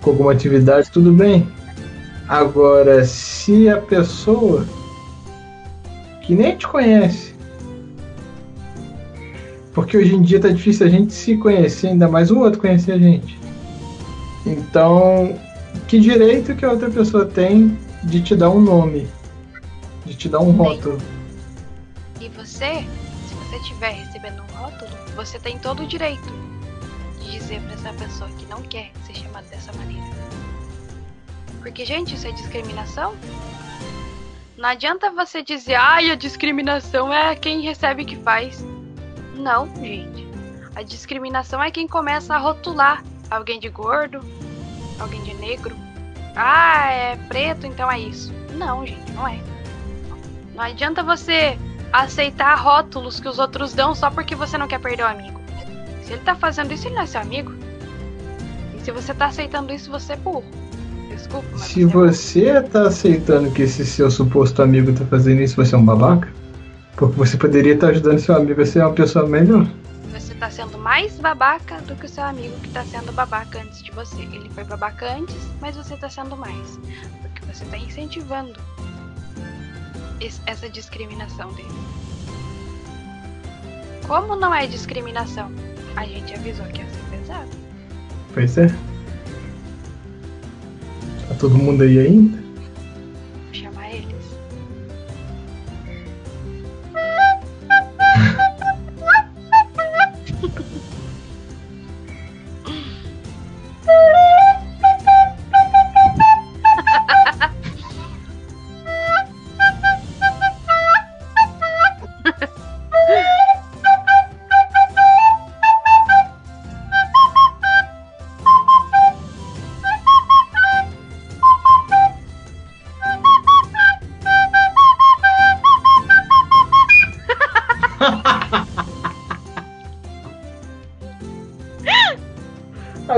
com 0.00 0.10
alguma 0.10 0.32
atividade, 0.32 0.90
tudo 0.90 1.12
bem. 1.12 1.46
Agora, 2.28 3.04
se 3.04 3.68
a 3.68 3.80
pessoa 3.80 4.66
que 6.22 6.34
nem 6.34 6.56
te 6.56 6.66
conhece, 6.66 7.34
porque 9.72 9.96
hoje 9.96 10.14
em 10.14 10.22
dia 10.22 10.40
tá 10.40 10.48
difícil 10.48 10.86
a 10.86 10.90
gente 10.90 11.12
se 11.12 11.36
conhecer, 11.36 11.88
ainda 11.88 12.08
mais 12.08 12.30
o 12.30 12.40
outro 12.40 12.60
conhecer 12.60 12.92
a 12.92 12.98
gente. 12.98 13.38
Então, 14.44 15.38
que 15.86 16.00
direito 16.00 16.56
que 16.56 16.64
a 16.64 16.70
outra 16.70 16.90
pessoa 16.90 17.26
tem 17.26 17.78
de 18.02 18.20
te 18.20 18.34
dar 18.34 18.50
um 18.50 18.60
nome, 18.60 19.06
de 20.04 20.14
te 20.14 20.28
dar 20.28 20.40
um 20.40 20.52
Bem, 20.52 20.56
rótulo? 20.56 20.98
E 22.20 22.28
você, 22.30 22.84
se 23.28 23.34
você 23.34 23.56
estiver 23.56 23.90
recebendo 23.90 24.42
um 24.42 24.56
rótulo, 24.56 24.90
você 25.14 25.38
tem 25.38 25.58
todo 25.58 25.84
o 25.84 25.86
direito 25.86 26.32
de 27.20 27.38
dizer 27.38 27.60
para 27.60 27.74
essa 27.74 27.92
pessoa 27.92 28.30
que 28.38 28.46
não 28.46 28.62
quer 28.62 28.90
ser 29.06 29.14
chamada 29.14 29.46
dessa 29.48 29.72
maneira. 29.74 30.25
Porque, 31.66 31.84
gente, 31.84 32.14
isso 32.14 32.28
é 32.28 32.30
discriminação? 32.30 33.16
Não 34.56 34.68
adianta 34.68 35.10
você 35.10 35.42
dizer, 35.42 35.74
ai, 35.74 36.12
a 36.12 36.14
discriminação 36.14 37.12
é 37.12 37.34
quem 37.34 37.60
recebe 37.60 38.04
que 38.04 38.14
faz. 38.14 38.64
Não, 39.34 39.66
gente. 39.74 40.28
A 40.76 40.84
discriminação 40.84 41.60
é 41.60 41.68
quem 41.72 41.88
começa 41.88 42.36
a 42.36 42.38
rotular 42.38 43.02
alguém 43.28 43.58
de 43.58 43.68
gordo, 43.68 44.20
alguém 45.00 45.20
de 45.24 45.34
negro. 45.34 45.76
Ah, 46.36 46.88
é 46.88 47.16
preto, 47.26 47.66
então 47.66 47.90
é 47.90 47.98
isso. 47.98 48.32
Não, 48.52 48.86
gente, 48.86 49.10
não 49.10 49.26
é. 49.26 49.40
Não 50.54 50.62
adianta 50.62 51.02
você 51.02 51.58
aceitar 51.92 52.54
rótulos 52.54 53.18
que 53.18 53.28
os 53.28 53.40
outros 53.40 53.74
dão 53.74 53.92
só 53.92 54.08
porque 54.08 54.36
você 54.36 54.56
não 54.56 54.68
quer 54.68 54.78
perder 54.78 55.02
o 55.02 55.08
amigo. 55.08 55.40
Se 56.04 56.12
ele 56.12 56.22
tá 56.22 56.36
fazendo 56.36 56.72
isso, 56.72 56.86
ele 56.86 56.94
não 56.94 57.02
é 57.02 57.06
seu 57.06 57.20
amigo. 57.20 57.52
E 58.76 58.80
se 58.82 58.92
você 58.92 59.12
tá 59.12 59.26
aceitando 59.26 59.72
isso, 59.72 59.90
você 59.90 60.12
é 60.12 60.16
burro. 60.16 60.65
Desculpa, 61.16 61.48
mas. 61.52 61.62
Se 61.62 61.84
você, 61.84 62.62
tá 62.62 62.82
aceitando 62.82 63.50
que 63.50 63.62
esse 63.62 63.84
seu 63.84 64.10
suposto 64.10 64.62
amigo 64.62 64.92
tá 64.92 65.04
fazendo 65.06 65.40
isso, 65.40 65.56
você 65.56 65.74
é 65.74 65.78
um 65.78 65.84
babaca? 65.84 66.28
Porque 66.94 67.16
você 67.16 67.36
poderia 67.36 67.74
estar 67.74 67.88
tá 67.88 67.92
ajudando 67.92 68.18
seu 68.18 68.36
amigo 68.36 68.60
a 68.60 68.66
ser 68.66 68.80
uma 68.80 68.92
pessoa 68.92 69.26
melhor. 69.26 69.66
Você 70.12 70.34
tá 70.34 70.50
sendo 70.50 70.78
mais 70.78 71.18
babaca 71.18 71.80
do 71.82 71.94
que 71.96 72.06
o 72.06 72.08
seu 72.08 72.24
amigo 72.24 72.54
que 72.60 72.70
tá 72.70 72.84
sendo 72.84 73.12
babaca 73.12 73.60
antes 73.60 73.82
de 73.82 73.90
você. 73.90 74.22
Ele 74.22 74.48
foi 74.50 74.64
babaca 74.64 75.14
antes, 75.14 75.36
mas 75.60 75.76
você 75.76 75.96
tá 75.96 76.08
sendo 76.08 76.36
mais. 76.36 76.78
Porque 77.22 77.44
você 77.52 77.64
tá 77.66 77.76
incentivando 77.76 78.54
essa 80.46 80.68
discriminação 80.68 81.52
dele. 81.52 81.68
Como 84.06 84.36
não 84.36 84.54
é 84.54 84.66
discriminação? 84.66 85.50
A 85.96 86.04
gente 86.04 86.34
avisou 86.34 86.64
que 86.66 86.80
ia 86.80 86.88
ser 86.88 87.18
pesado. 87.18 87.50
Pois 88.32 88.56
é. 88.56 88.95
Tá 91.28 91.34
todo 91.34 91.58
mundo 91.58 91.82
aí 91.82 91.98
ainda? 91.98 92.45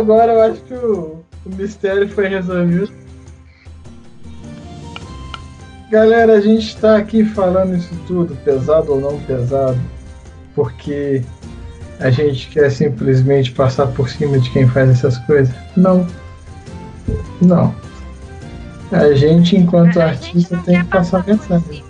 Agora 0.09 0.33
eu 0.33 0.41
acho 0.41 0.63
que 0.63 0.75
o, 0.75 1.23
o 1.45 1.55
mistério 1.55 2.09
foi 2.09 2.29
resolvido. 2.29 2.91
Galera, 5.91 6.35
a 6.35 6.41
gente 6.41 6.69
está 6.69 6.97
aqui 6.97 7.25
falando 7.25 7.77
isso 7.77 7.95
tudo, 8.07 8.35
pesado 8.37 8.93
ou 8.93 9.01
não 9.01 9.21
pesado, 9.21 9.79
porque 10.55 11.23
a 12.01 12.11
gente 12.11 12.49
quer 12.49 12.71
simplesmente 12.71 13.53
passar 13.53 13.87
por 13.89 14.09
cima 14.09 14.39
de 14.39 14.51
quem 14.51 14.67
faz 14.67 14.89
essas 14.91 15.19
coisas? 15.27 15.55
Não. 15.77 16.07
Não. 17.43 17.75
A 18.91 19.13
gente, 19.13 19.57
enquanto 19.57 20.01
a 20.01 20.07
artista, 20.07 20.57
gente 20.57 20.65
tem 20.65 20.83
que 20.83 20.91
passar 20.91 21.27
mensagem. 21.27 21.85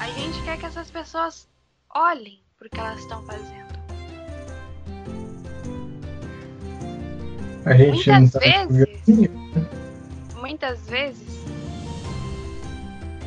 A 0.00 0.06
gente 0.06 0.42
quer 0.42 0.56
que 0.56 0.66
essas 0.66 0.90
pessoas 0.90 1.46
olhem 1.94 2.40
para 2.58 2.66
o 2.66 2.70
que 2.70 2.80
elas 2.80 3.00
estão 3.00 3.22
fazendo. 3.24 3.53
A 7.64 7.72
gente 7.74 8.10
muitas 8.10 8.32
tá 8.32 8.38
vezes, 8.40 9.30
muitas 10.38 10.80
vezes, 10.86 11.44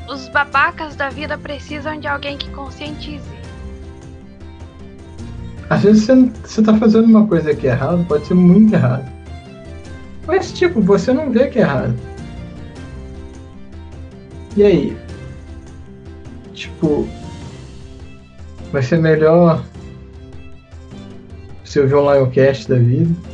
os 0.07 0.29
babacas 0.29 0.95
da 0.95 1.09
vida 1.09 1.35
precisam 1.39 1.99
de 1.99 2.07
alguém 2.07 2.37
que 2.37 2.47
conscientize. 2.51 3.25
Às 5.71 5.81
vezes 5.81 6.03
você, 6.03 6.15
você 6.43 6.61
tá 6.61 6.77
fazendo 6.77 7.05
uma 7.05 7.25
coisa 7.25 7.55
que 7.55 7.67
é 7.67 7.71
errado, 7.71 8.05
pode 8.07 8.27
ser 8.27 8.35
muito 8.35 8.75
errado. 8.75 9.11
Mas 10.27 10.51
tipo, 10.51 10.81
você 10.81 11.11
não 11.11 11.31
vê 11.31 11.47
que 11.47 11.57
é 11.57 11.63
errado. 11.63 11.95
E 14.55 14.63
aí? 14.63 14.97
Tipo, 16.53 17.07
vai 18.71 18.83
ser 18.83 18.99
melhor 18.99 19.63
você 21.63 21.79
ouvir 21.79 21.95
um 21.95 22.13
livecast 22.13 22.69
da 22.69 22.75
vida 22.75 23.26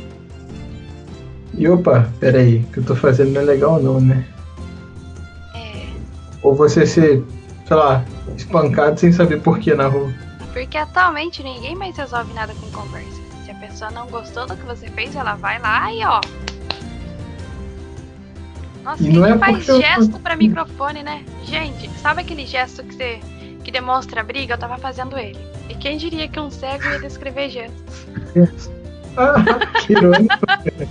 e 1.56 1.68
opa, 1.68 2.08
peraí, 2.18 2.58
o 2.58 2.72
que 2.72 2.78
eu 2.78 2.84
tô 2.84 2.96
fazendo 2.96 3.32
não 3.32 3.40
é 3.40 3.44
legal 3.44 3.80
não, 3.82 4.00
né? 4.00 4.26
É. 5.54 5.86
Ou 6.42 6.54
você 6.54 6.86
ser, 6.86 7.24
sei 7.66 7.76
lá, 7.76 8.04
espancado 8.36 8.98
sem 8.98 9.12
saber 9.12 9.40
por 9.40 9.58
que 9.58 9.74
na 9.74 9.86
rua. 9.86 10.12
Porque 10.52 10.76
atualmente 10.76 11.42
ninguém 11.42 11.74
mais 11.74 11.96
resolve 11.96 12.32
nada 12.32 12.54
com 12.54 12.70
conversa. 12.70 13.20
Se 13.44 13.50
a 13.50 13.54
pessoa 13.54 13.90
não 13.90 14.06
gostou 14.06 14.46
do 14.46 14.56
que 14.56 14.64
você 14.64 14.88
fez, 14.88 15.14
ela 15.14 15.34
vai 15.34 15.60
lá 15.60 15.92
e 15.92 16.04
ó. 16.04 16.20
Nossa, 18.82 19.02
e 19.02 19.06
quem 19.06 19.14
não 19.14 19.26
é 19.26 19.38
faz 19.38 19.64
gesto 19.64 20.16
eu... 20.16 20.20
pra 20.20 20.36
microfone, 20.36 21.02
né? 21.02 21.24
Gente, 21.44 21.88
sabe 22.00 22.20
aquele 22.20 22.46
gesto 22.46 22.82
que 22.84 22.94
você 22.94 23.20
que 23.64 23.70
demonstra 23.70 24.22
briga? 24.22 24.54
Eu 24.54 24.58
tava 24.58 24.76
fazendo 24.76 25.18
ele. 25.18 25.38
E 25.68 25.74
quem 25.74 25.96
diria 25.96 26.28
que 26.28 26.38
um 26.38 26.50
cego 26.50 26.84
ia 26.84 27.00
descrever 27.00 27.48
gestos? 27.48 28.04
ah, 29.16 29.34
que 29.80 29.92
irônico. 29.92 30.34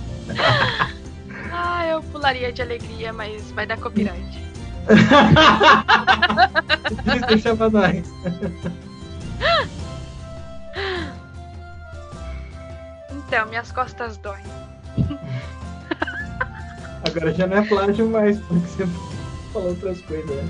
ah, 1.52 1.86
eu 1.86 2.02
pularia 2.04 2.52
de 2.52 2.62
alegria, 2.62 3.12
mas 3.12 3.50
vai 3.52 3.66
dar 3.66 3.78
copyright. 3.78 4.44
Deixa 7.28 7.56
pra 7.56 7.70
nós. 7.70 8.04
Então, 13.26 13.46
minhas 13.48 13.72
costas 13.72 14.16
doem. 14.18 14.44
Agora 17.08 17.34
já 17.34 17.46
não 17.46 17.56
é 17.58 17.62
plágio 17.62 18.08
mais, 18.08 18.38
porque 18.40 18.66
você 18.66 18.86
falou 19.52 19.68
outras 19.70 20.00
coisas, 20.02 20.30
né? 20.30 20.48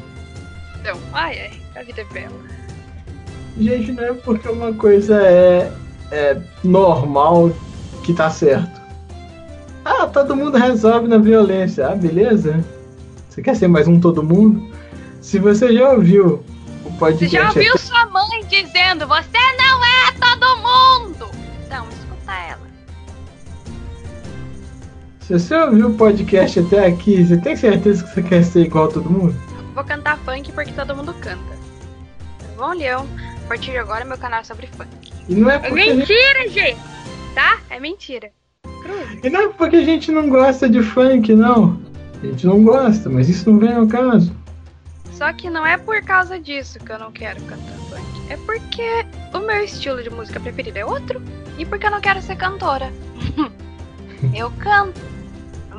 Então, 0.81 0.99
ai, 1.13 1.39
ai, 1.41 1.53
a 1.81 1.85
vida 1.85 2.03
é 2.03 2.05
bela. 2.05 2.41
Gente, 3.59 3.93
não 3.93 4.05
é 4.05 4.13
porque 4.13 4.49
uma 4.49 4.73
coisa 4.75 5.23
é, 5.23 5.73
é 6.11 6.39
normal 6.63 7.51
que 8.03 8.13
tá 8.13 8.29
certo. 8.29 8.84
Ah, 10.05 10.09
todo 10.09 10.37
mundo 10.37 10.59
resolve 10.59 11.09
na 11.09 11.17
violência. 11.17 11.89
Ah, 11.89 11.95
beleza. 11.95 12.63
Você 13.27 13.41
quer 13.41 13.57
ser 13.57 13.69
mais 13.69 13.89
um 13.89 13.99
todo 13.99 14.23
mundo? 14.23 14.71
Se 15.23 15.39
você 15.39 15.73
já 15.73 15.93
ouviu 15.93 16.45
o 16.85 16.93
podcast. 16.99 17.25
Você 17.25 17.39
já 17.39 17.49
ouviu 17.49 17.79
sua 17.79 18.05
mãe 18.11 18.45
dizendo: 18.47 19.07
Você 19.07 19.39
não 19.57 19.83
é 19.83 20.13
todo 20.21 20.57
mundo! 20.59 21.31
Então, 21.65 21.87
escuta 21.89 22.35
ela. 22.35 22.61
Se 25.21 25.39
você 25.39 25.57
ouviu 25.57 25.89
o 25.89 25.95
podcast 25.95 26.61
até 26.61 26.87
aqui, 26.87 27.25
você 27.25 27.39
tem 27.39 27.57
certeza 27.57 28.05
que 28.05 28.11
você 28.11 28.23
quer 28.23 28.45
ser 28.45 28.61
igual 28.61 28.85
a 28.85 28.89
todo 28.89 29.09
mundo? 29.09 29.35
Vou 29.75 29.85
cantar 29.85 30.19
funk 30.19 30.53
porque 30.53 30.73
todo 30.73 30.95
mundo 30.95 31.15
canta. 31.15 31.57
Tá 32.41 32.47
bom, 32.59 32.75
Leão? 32.75 33.09
A 33.43 33.49
partir 33.49 33.71
de 33.71 33.79
agora, 33.79 34.05
meu 34.05 34.19
canal 34.19 34.41
é 34.41 34.45
sobre 34.45 34.67
funk. 34.67 35.11
E 35.31 35.35
não 35.35 35.49
é, 35.49 35.57
é 35.63 35.71
mentira, 35.71 36.47
gente! 36.51 36.77
Tá? 37.35 37.59
É 37.71 37.81
mentira. 37.81 38.31
E 39.23 39.31
não 39.31 39.41
é 39.41 39.49
porque 39.49 39.77
a 39.77 39.85
gente 39.85 40.11
não 40.11 40.29
gosta 40.29 40.69
de 40.69 40.83
funk, 40.83 41.35
não. 41.35 41.79
A 42.23 42.27
gente 42.27 42.47
não 42.47 42.63
gosta, 42.63 43.09
mas 43.09 43.29
isso 43.29 43.51
não 43.51 43.59
vem 43.59 43.75
ao 43.75 43.87
caso. 43.87 44.33
Só 45.13 45.33
que 45.33 45.49
não 45.49 45.65
é 45.65 45.77
por 45.77 46.01
causa 46.03 46.39
disso 46.39 46.79
que 46.79 46.91
eu 46.91 46.99
não 46.99 47.13
quero 47.13 47.41
cantar 47.43 47.77
funk. 47.89 48.05
É 48.29 48.37
porque 48.39 49.05
o 49.33 49.39
meu 49.39 49.65
estilo 49.65 50.03
de 50.03 50.11
música 50.11 50.41
preferido 50.41 50.79
é 50.79 50.85
outro 50.85 51.23
e 51.59 51.65
porque 51.65 51.87
eu 51.87 51.91
não 51.91 52.01
quero 52.01 52.21
ser 52.21 52.37
cantora. 52.37 52.93
eu 54.35 54.51
canto, 54.59 55.01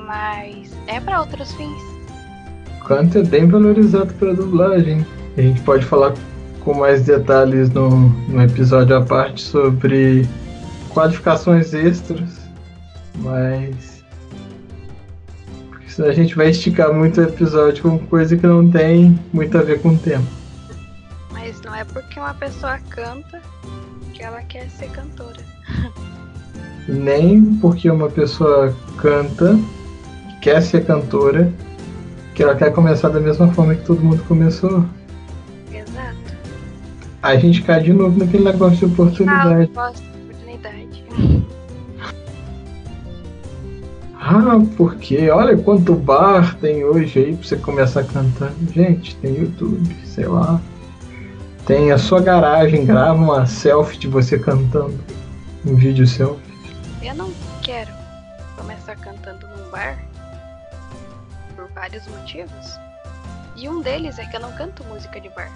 mas 0.06 0.72
é 0.88 1.00
para 1.00 1.20
outros 1.20 1.52
fins. 1.54 1.82
Canto 2.88 3.18
é 3.18 3.24
bem 3.24 3.48
valorizado 3.48 4.14
para 4.14 4.34
dublagem. 4.34 5.06
A 5.38 5.42
gente 5.42 5.62
pode 5.62 5.86
falar 5.86 6.14
com 6.62 6.74
mais 6.74 7.04
detalhes 7.04 7.70
no, 7.72 7.90
no 8.28 8.42
episódio 8.42 8.96
à 8.96 9.02
parte 9.02 9.42
sobre 9.42 10.28
qualificações 10.94 11.74
extras, 11.74 12.35
mas 13.18 14.04
porque 15.70 15.90
senão 15.90 16.10
a 16.10 16.14
gente 16.14 16.36
vai 16.36 16.50
esticar 16.50 16.94
muito 16.94 17.20
o 17.20 17.24
episódio 17.24 17.84
com 17.84 18.00
coisa 18.00 18.36
que 18.36 18.46
não 18.46 18.70
tem 18.70 19.18
muito 19.34 19.58
a 19.58 19.62
ver 19.62 19.82
com 19.82 19.90
o 19.90 19.98
tema. 19.98 20.26
Mas 21.32 21.62
não 21.62 21.74
é 21.76 21.84
porque 21.84 22.20
uma 22.20 22.34
pessoa 22.34 22.80
canta 22.90 23.42
que 24.14 24.24
ela 24.24 24.42
quer 24.44 24.70
ser 24.70 24.90
cantora. 24.90 25.44
Nem 26.88 27.56
porque 27.56 27.90
uma 27.90 28.10
pessoa 28.10 28.76
canta, 28.98 29.58
quer 30.42 30.62
ser 30.62 30.86
cantora, 30.86 31.52
que 32.36 32.44
ela 32.44 32.56
quer 32.56 32.72
começar 32.72 33.10
da 33.10 33.20
mesma 33.20 33.52
forma 33.54 33.74
que 33.76 33.86
todo 33.86 34.02
mundo 34.04 34.24
começou. 34.28 34.86
Exato. 35.74 36.36
A 37.24 37.36
gente 37.38 37.62
cai 37.64 37.82
de 37.82 37.92
novo 37.94 38.20
naquele 38.20 38.44
negócio 38.44 38.78
de 38.78 38.86
Ah, 38.86 38.88
oportunidade. 38.88 39.66
de 39.66 39.72
oportunidade. 39.72 41.05
Ah, 44.38 44.60
porque 44.76 45.30
olha 45.30 45.58
quanto 45.58 45.96
bar 45.96 46.58
tem 46.60 46.84
hoje 46.84 47.20
aí 47.20 47.38
pra 47.38 47.48
você 47.48 47.56
começar 47.56 48.04
cantando. 48.04 48.54
Gente, 48.74 49.16
tem 49.16 49.34
YouTube, 49.34 49.96
sei 50.04 50.28
lá. 50.28 50.60
Tem 51.66 51.94
a 51.94 51.98
sua 51.98 52.20
garagem, 52.20 52.86
grava 52.86 53.14
uma 53.14 53.46
selfie 53.46 53.98
de 53.98 54.10
você 54.10 54.38
cantando. 54.38 55.00
Um 55.66 55.76
vídeo 55.76 56.06
selfie. 56.06 56.44
Eu 57.02 57.16
não 57.16 57.32
quero 57.64 57.94
começar 58.58 58.98
cantando 58.98 59.48
num 59.48 59.70
bar 59.72 59.98
por 61.56 61.70
vários 61.74 62.06
motivos. 62.08 62.78
E 63.56 63.70
um 63.70 63.80
deles 63.80 64.20
é 64.20 64.26
que 64.26 64.36
eu 64.36 64.42
não 64.42 64.52
canto 64.52 64.84
música 64.84 65.22
de 65.22 65.30
bar. 65.30 65.50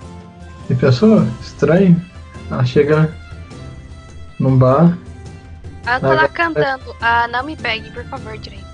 E 0.70 0.76
pessoa, 0.76 1.28
estranho. 1.42 2.02
Ela 2.50 2.64
chega 2.64 3.14
num 4.40 4.58
bar. 4.58 4.98
Ela 5.86 6.00
tá 6.00 6.08
Vai, 6.08 6.16
lá 6.16 6.22
vai, 6.22 6.30
cantando. 6.30 6.96
Ah, 7.02 7.28
não 7.28 7.44
me 7.44 7.58
pegue, 7.58 7.92
por 7.92 8.06
favor, 8.06 8.38
direitos. 8.38 8.69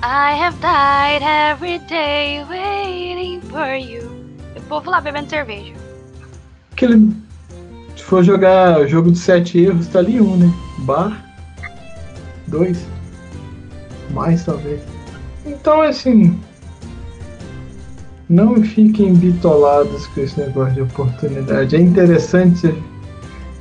I 0.00 0.32
have 0.34 0.60
died 0.60 1.22
every 1.24 1.78
day 1.88 2.44
waiting 2.48 3.40
for 3.40 3.74
you. 3.74 4.08
E 4.54 4.58
o 4.60 4.62
povo 4.62 4.90
lá 4.90 5.00
bebendo 5.00 5.28
cerveja. 5.28 5.74
Aquele. 6.72 7.16
Se 7.96 8.04
for 8.04 8.22
jogar 8.22 8.86
jogo 8.86 9.10
dos 9.10 9.18
sete 9.18 9.58
erros, 9.58 9.88
tá 9.88 9.98
ali 9.98 10.20
um, 10.20 10.36
né? 10.36 10.54
Bar. 10.78 11.20
Dois. 12.46 12.86
Mais 14.10 14.44
talvez. 14.44 14.80
Então 15.44 15.82
assim. 15.82 16.38
Não 18.28 18.62
fiquem 18.62 19.14
bitolados 19.14 20.06
com 20.08 20.20
esse 20.20 20.38
negócio 20.38 20.74
de 20.74 20.82
oportunidade. 20.82 21.74
É 21.74 21.80
interessante 21.80 22.72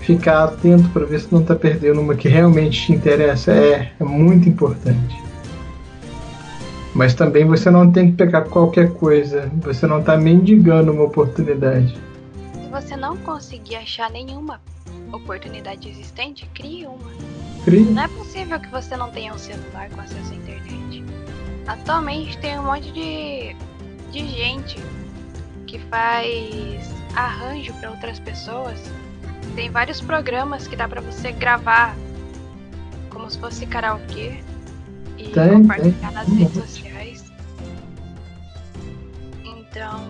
ficar 0.01 0.43
atento 0.43 0.87
para 0.89 1.05
ver 1.05 1.19
se 1.21 1.33
não 1.33 1.41
tá 1.41 1.55
perdendo 1.55 1.99
uma 1.99 2.13
que 2.13 2.27
realmente 2.27 2.85
te 2.85 2.91
interessa. 2.93 3.53
É, 3.53 3.91
é 3.99 4.03
muito 4.03 4.47
importante. 4.47 5.26
Mas 6.97 7.13
também 7.13 7.45
você 7.45 7.69
não 7.69 7.91
tem 7.91 8.09
que 8.09 8.17
pegar 8.17 8.45
qualquer 8.45 8.91
coisa. 8.93 9.51
Você 9.61 9.85
não 9.85 10.01
tá 10.01 10.17
mendigando 10.17 10.91
uma 10.91 11.03
oportunidade. 11.03 11.95
Se 12.53 12.69
você 12.71 12.97
não 12.97 13.15
conseguir 13.17 13.75
achar 13.75 14.09
nenhuma 14.09 14.59
oportunidade 15.13 15.87
existente, 15.87 16.49
crie 16.55 16.87
uma. 16.87 17.11
Crie. 17.63 17.81
Não 17.81 18.01
é 18.01 18.07
possível 18.07 18.59
que 18.59 18.67
você 18.69 18.97
não 18.97 19.11
tenha 19.11 19.31
um 19.31 19.37
celular 19.37 19.91
com 19.91 20.01
acesso 20.01 20.33
à 20.33 20.35
internet. 20.35 21.03
Atualmente 21.67 22.35
tem 22.39 22.57
um 22.57 22.63
monte 22.63 22.91
de, 22.91 23.55
de 24.11 24.27
gente 24.27 24.79
que 25.67 25.77
faz 25.77 26.95
arranjo 27.15 27.73
para 27.75 27.91
outras 27.91 28.19
pessoas. 28.19 28.79
Tem 29.55 29.69
vários 29.69 30.01
programas 30.01 30.67
que 30.67 30.75
dá 30.75 30.87
para 30.87 31.01
você 31.01 31.31
gravar 31.31 31.95
como 33.11 33.29
se 33.29 33.37
fosse 33.37 33.67
karaokê 33.67 34.39
e 35.17 35.29
Tem, 35.29 35.49
compartilhar 35.49 35.93
tem. 35.93 36.11
nas 36.11 36.27
redes 36.27 36.53
sociais. 36.53 36.86
Então, 39.77 40.07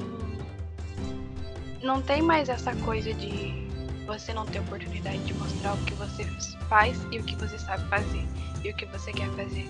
não 1.84 2.02
tem 2.02 2.22
mais 2.22 2.48
essa 2.48 2.74
coisa 2.78 3.14
de 3.14 3.68
você 4.06 4.34
não 4.34 4.46
ter 4.46 4.62
oportunidade 4.62 5.18
de 5.26 5.34
mostrar 5.34 5.74
o 5.74 5.78
que 5.80 5.94
você 5.96 6.24
faz 6.70 6.98
e 7.12 7.20
o 7.20 7.24
que 7.24 7.36
você 7.36 7.60
sabe 7.60 7.84
fazer 7.90 8.24
e 8.64 8.70
o 8.72 8.74
que 8.74 8.86
você 8.86 9.12
quer 9.12 9.30
fazer. 9.32 9.68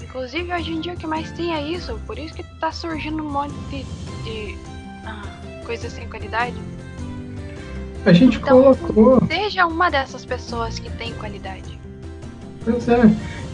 Inclusive 0.00 0.54
hoje 0.54 0.72
em 0.74 0.80
dia 0.80 0.92
o 0.92 0.96
que 0.96 1.08
mais 1.08 1.28
tem 1.32 1.52
é 1.52 1.60
isso, 1.60 2.00
por 2.06 2.16
isso 2.16 2.32
que 2.32 2.44
tá 2.60 2.70
surgindo 2.70 3.20
um 3.20 3.28
monte 3.28 3.52
de, 3.68 3.82
de 4.22 4.56
ah, 5.04 5.22
coisas 5.66 5.92
sem 5.92 6.08
qualidade. 6.08 6.54
A 8.06 8.12
gente 8.12 8.38
Então, 8.38 8.62
colocou. 8.76 9.26
Seja 9.26 9.66
uma 9.66 9.90
dessas 9.90 10.24
pessoas 10.24 10.78
que 10.78 10.88
tem 10.90 11.12
qualidade. 11.14 11.76
Pois 12.64 12.88
é. 12.88 13.00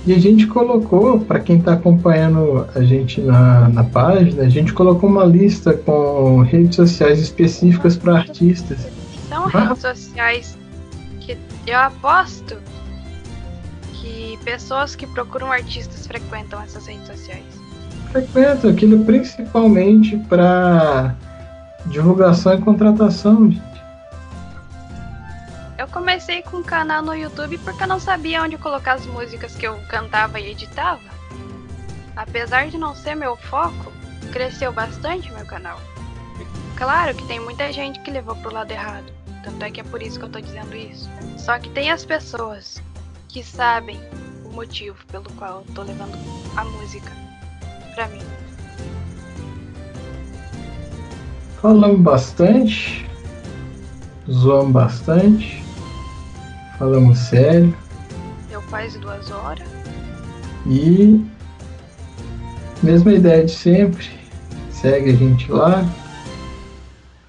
E 0.07 0.13
a 0.13 0.19
gente 0.19 0.47
colocou, 0.47 1.19
para 1.21 1.41
quem 1.41 1.59
está 1.59 1.73
acompanhando 1.73 2.67
a 2.75 2.83
gente 2.83 3.21
na, 3.23 3.69
na 3.71 3.85
página, 3.85 4.43
a 4.43 4.49
gente 4.51 4.73
colocou 4.73 5.09
uma 5.09 5.25
lista 5.25 5.73
com 5.73 6.43
redes 6.43 6.77
sociais 6.77 7.19
específicas 7.21 7.97
para 7.97 8.19
artistas. 8.19 8.87
São 9.29 9.47
Ah. 9.47 9.69
redes 9.69 9.81
sociais 9.81 10.59
que 11.21 11.39
eu 11.67 11.79
aposto 11.79 12.57
que 13.95 14.39
pessoas 14.45 14.95
que 14.95 15.07
procuram 15.07 15.51
artistas 15.51 16.07
frequentam 16.07 16.61
essas 16.61 16.87
redes 16.87 17.07
sociais. 17.07 17.43
Frequenta 18.13 18.69
aquilo 18.69 19.05
principalmente 19.07 20.19
para 20.29 21.15
divulgação 21.87 22.55
e 22.55 22.59
contratação. 22.59 23.51
gente. 23.51 23.74
Eu 25.85 25.89
comecei 25.89 26.41
com 26.41 26.57
um 26.57 26.63
canal 26.63 27.03
no 27.03 27.15
YouTube 27.15 27.59
porque 27.59 27.83
eu 27.83 27.87
não 27.87 28.01
sabia 28.01 28.43
onde 28.43 28.57
colocar 28.57 28.95
as 28.95 29.05
músicas 29.05 29.55
que 29.55 29.67
eu 29.67 29.79
cantava 29.87 30.41
e 30.41 30.51
editava. 30.51 31.03
Apesar 32.17 32.69
de 32.69 32.79
não 32.79 32.95
ser 32.95 33.15
meu 33.15 33.37
foco, 33.37 33.93
cresceu 34.33 34.73
bastante 34.73 35.31
meu 35.31 35.45
canal. 35.45 35.79
Claro 36.75 37.15
que 37.15 37.27
tem 37.27 37.39
muita 37.39 37.71
gente 37.71 38.01
que 38.01 38.11
levou 38.11 38.35
pro 38.37 38.51
lado 38.51 38.71
errado, 38.71 39.13
tanto 39.43 39.63
é 39.63 39.71
que 39.71 39.79
é 39.79 39.85
por 39.85 40.03
isso 40.03 40.19
que 40.19 40.25
eu 40.25 40.31
tô 40.31 40.41
dizendo 40.41 40.75
isso. 40.75 41.11
Só 41.37 41.59
que 41.59 41.69
tem 41.69 41.91
as 41.91 42.03
pessoas 42.03 42.83
que 43.29 43.45
sabem 43.45 44.01
o 44.43 44.49
motivo 44.55 44.97
pelo 45.13 45.31
qual 45.33 45.67
eu 45.69 45.75
tô 45.75 45.83
levando 45.83 46.17
a 46.57 46.65
música 46.65 47.13
pra 47.95 48.09
mim. 48.09 48.23
Falamos 51.61 52.01
bastante, 52.01 53.07
zoamos 54.31 54.73
bastante, 54.73 55.64
falamos 56.79 57.19
sério 57.19 57.77
Deu 58.49 58.63
quase 58.63 58.99
duas 58.99 59.31
horas. 59.31 59.69
e 60.67 61.25
mesma 62.85 63.13
ideia 63.13 63.45
de 63.45 63.53
sempre. 63.53 64.07
Segue 64.71 65.11
a 65.11 65.15
gente 65.15 65.51
lá. 65.51 65.83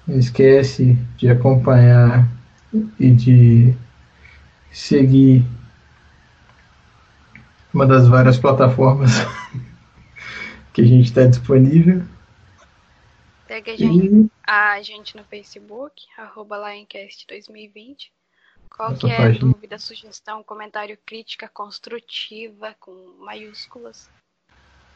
Não 0.06 0.18
esquece 0.18 0.96
de 1.16 1.30
acompanhar 1.30 2.28
e 3.00 3.10
de 3.10 3.74
seguir 4.70 5.42
uma 7.72 7.86
das 7.86 8.06
várias 8.06 8.38
plataformas 8.38 9.10
que 10.72 10.82
a 10.82 10.84
gente 10.84 11.06
está 11.06 11.24
disponível. 11.24 12.02
Segue 13.48 13.70
a 13.70 13.76
gente 13.76 14.06
E 14.06 14.30
a 14.46 14.82
gente 14.82 15.16
no 15.16 15.24
Facebook, 15.24 16.04
arroba 16.18 16.58
Lioncast2020. 16.58 18.10
Qualquer 18.76 19.16
página. 19.16 19.38
dúvida, 19.38 19.78
sugestão, 19.78 20.42
comentário, 20.42 20.98
crítica 21.06 21.48
construtiva 21.48 22.76
com 22.78 22.92
maiúsculas, 23.18 24.10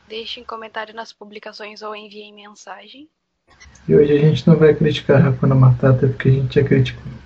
deixe 0.07 0.41
em 0.41 0.45
comentário 0.45 0.95
nas 0.95 1.13
publicações 1.13 1.81
ou 1.81 1.97
envie 1.97 2.31
mensagem. 2.33 3.09
E 3.89 3.95
hoje 3.95 4.13
a 4.13 4.19
gente 4.19 4.47
não 4.47 4.57
vai 4.57 4.75
criticar 4.75 5.25
a 5.25 5.31
Hakuna 5.31 5.55
Matata 5.55 6.07
porque 6.09 6.29
a 6.29 6.33
gente 6.33 6.55
já 6.55 6.67
criticou. 6.67 7.20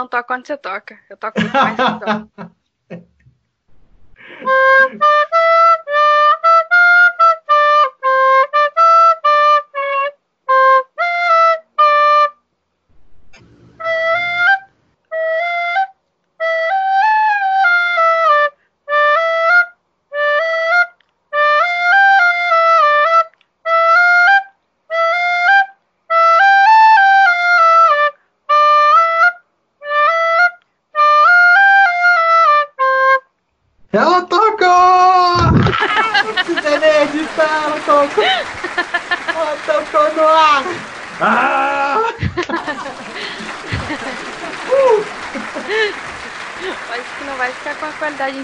Não 0.00 0.08
toco 0.08 0.32
onde 0.32 0.46
você 0.46 0.56
toca. 0.56 0.98
Eu 1.08 1.16
toco 1.16 1.40
muito 1.40 1.52
mais 1.52 1.76
que 1.76 2.46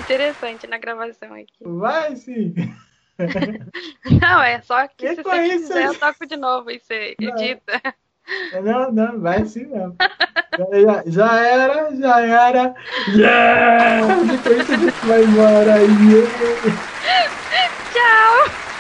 interessante 0.07 0.67
na 0.69 0.79
gravação 0.79 1.33
aqui. 1.35 1.53
Vai 1.63 2.15
sim! 2.17 2.55
Não, 4.23 4.43
é 4.43 4.61
só 4.63 4.87
que 4.87 5.09
se 5.15 5.23
você 5.23 5.43
isso, 5.47 5.69
quiser, 5.69 5.87
eu 5.87 5.99
toco 5.99 6.27
de 6.27 6.37
novo 6.37 6.71
e 6.71 6.79
você 6.79 7.17
Não. 7.21 7.29
edita. 7.29 7.83
Não, 8.63 8.93
não, 8.93 9.21
vai 9.21 9.45
sim 9.45 9.67
mesmo. 9.67 9.97
Já, 10.57 10.81
já- 10.81 11.03
já 11.07 11.41
era, 11.41 11.97
já 11.97 12.21
era. 12.21 12.75
Yeah! 13.09 14.25
Depois 14.25 14.71
a 14.71 14.77
gente 14.77 15.07
vai 15.07 15.23
embora. 15.25 15.83
Yeah! 15.83 16.79
Tchau! 17.93 18.76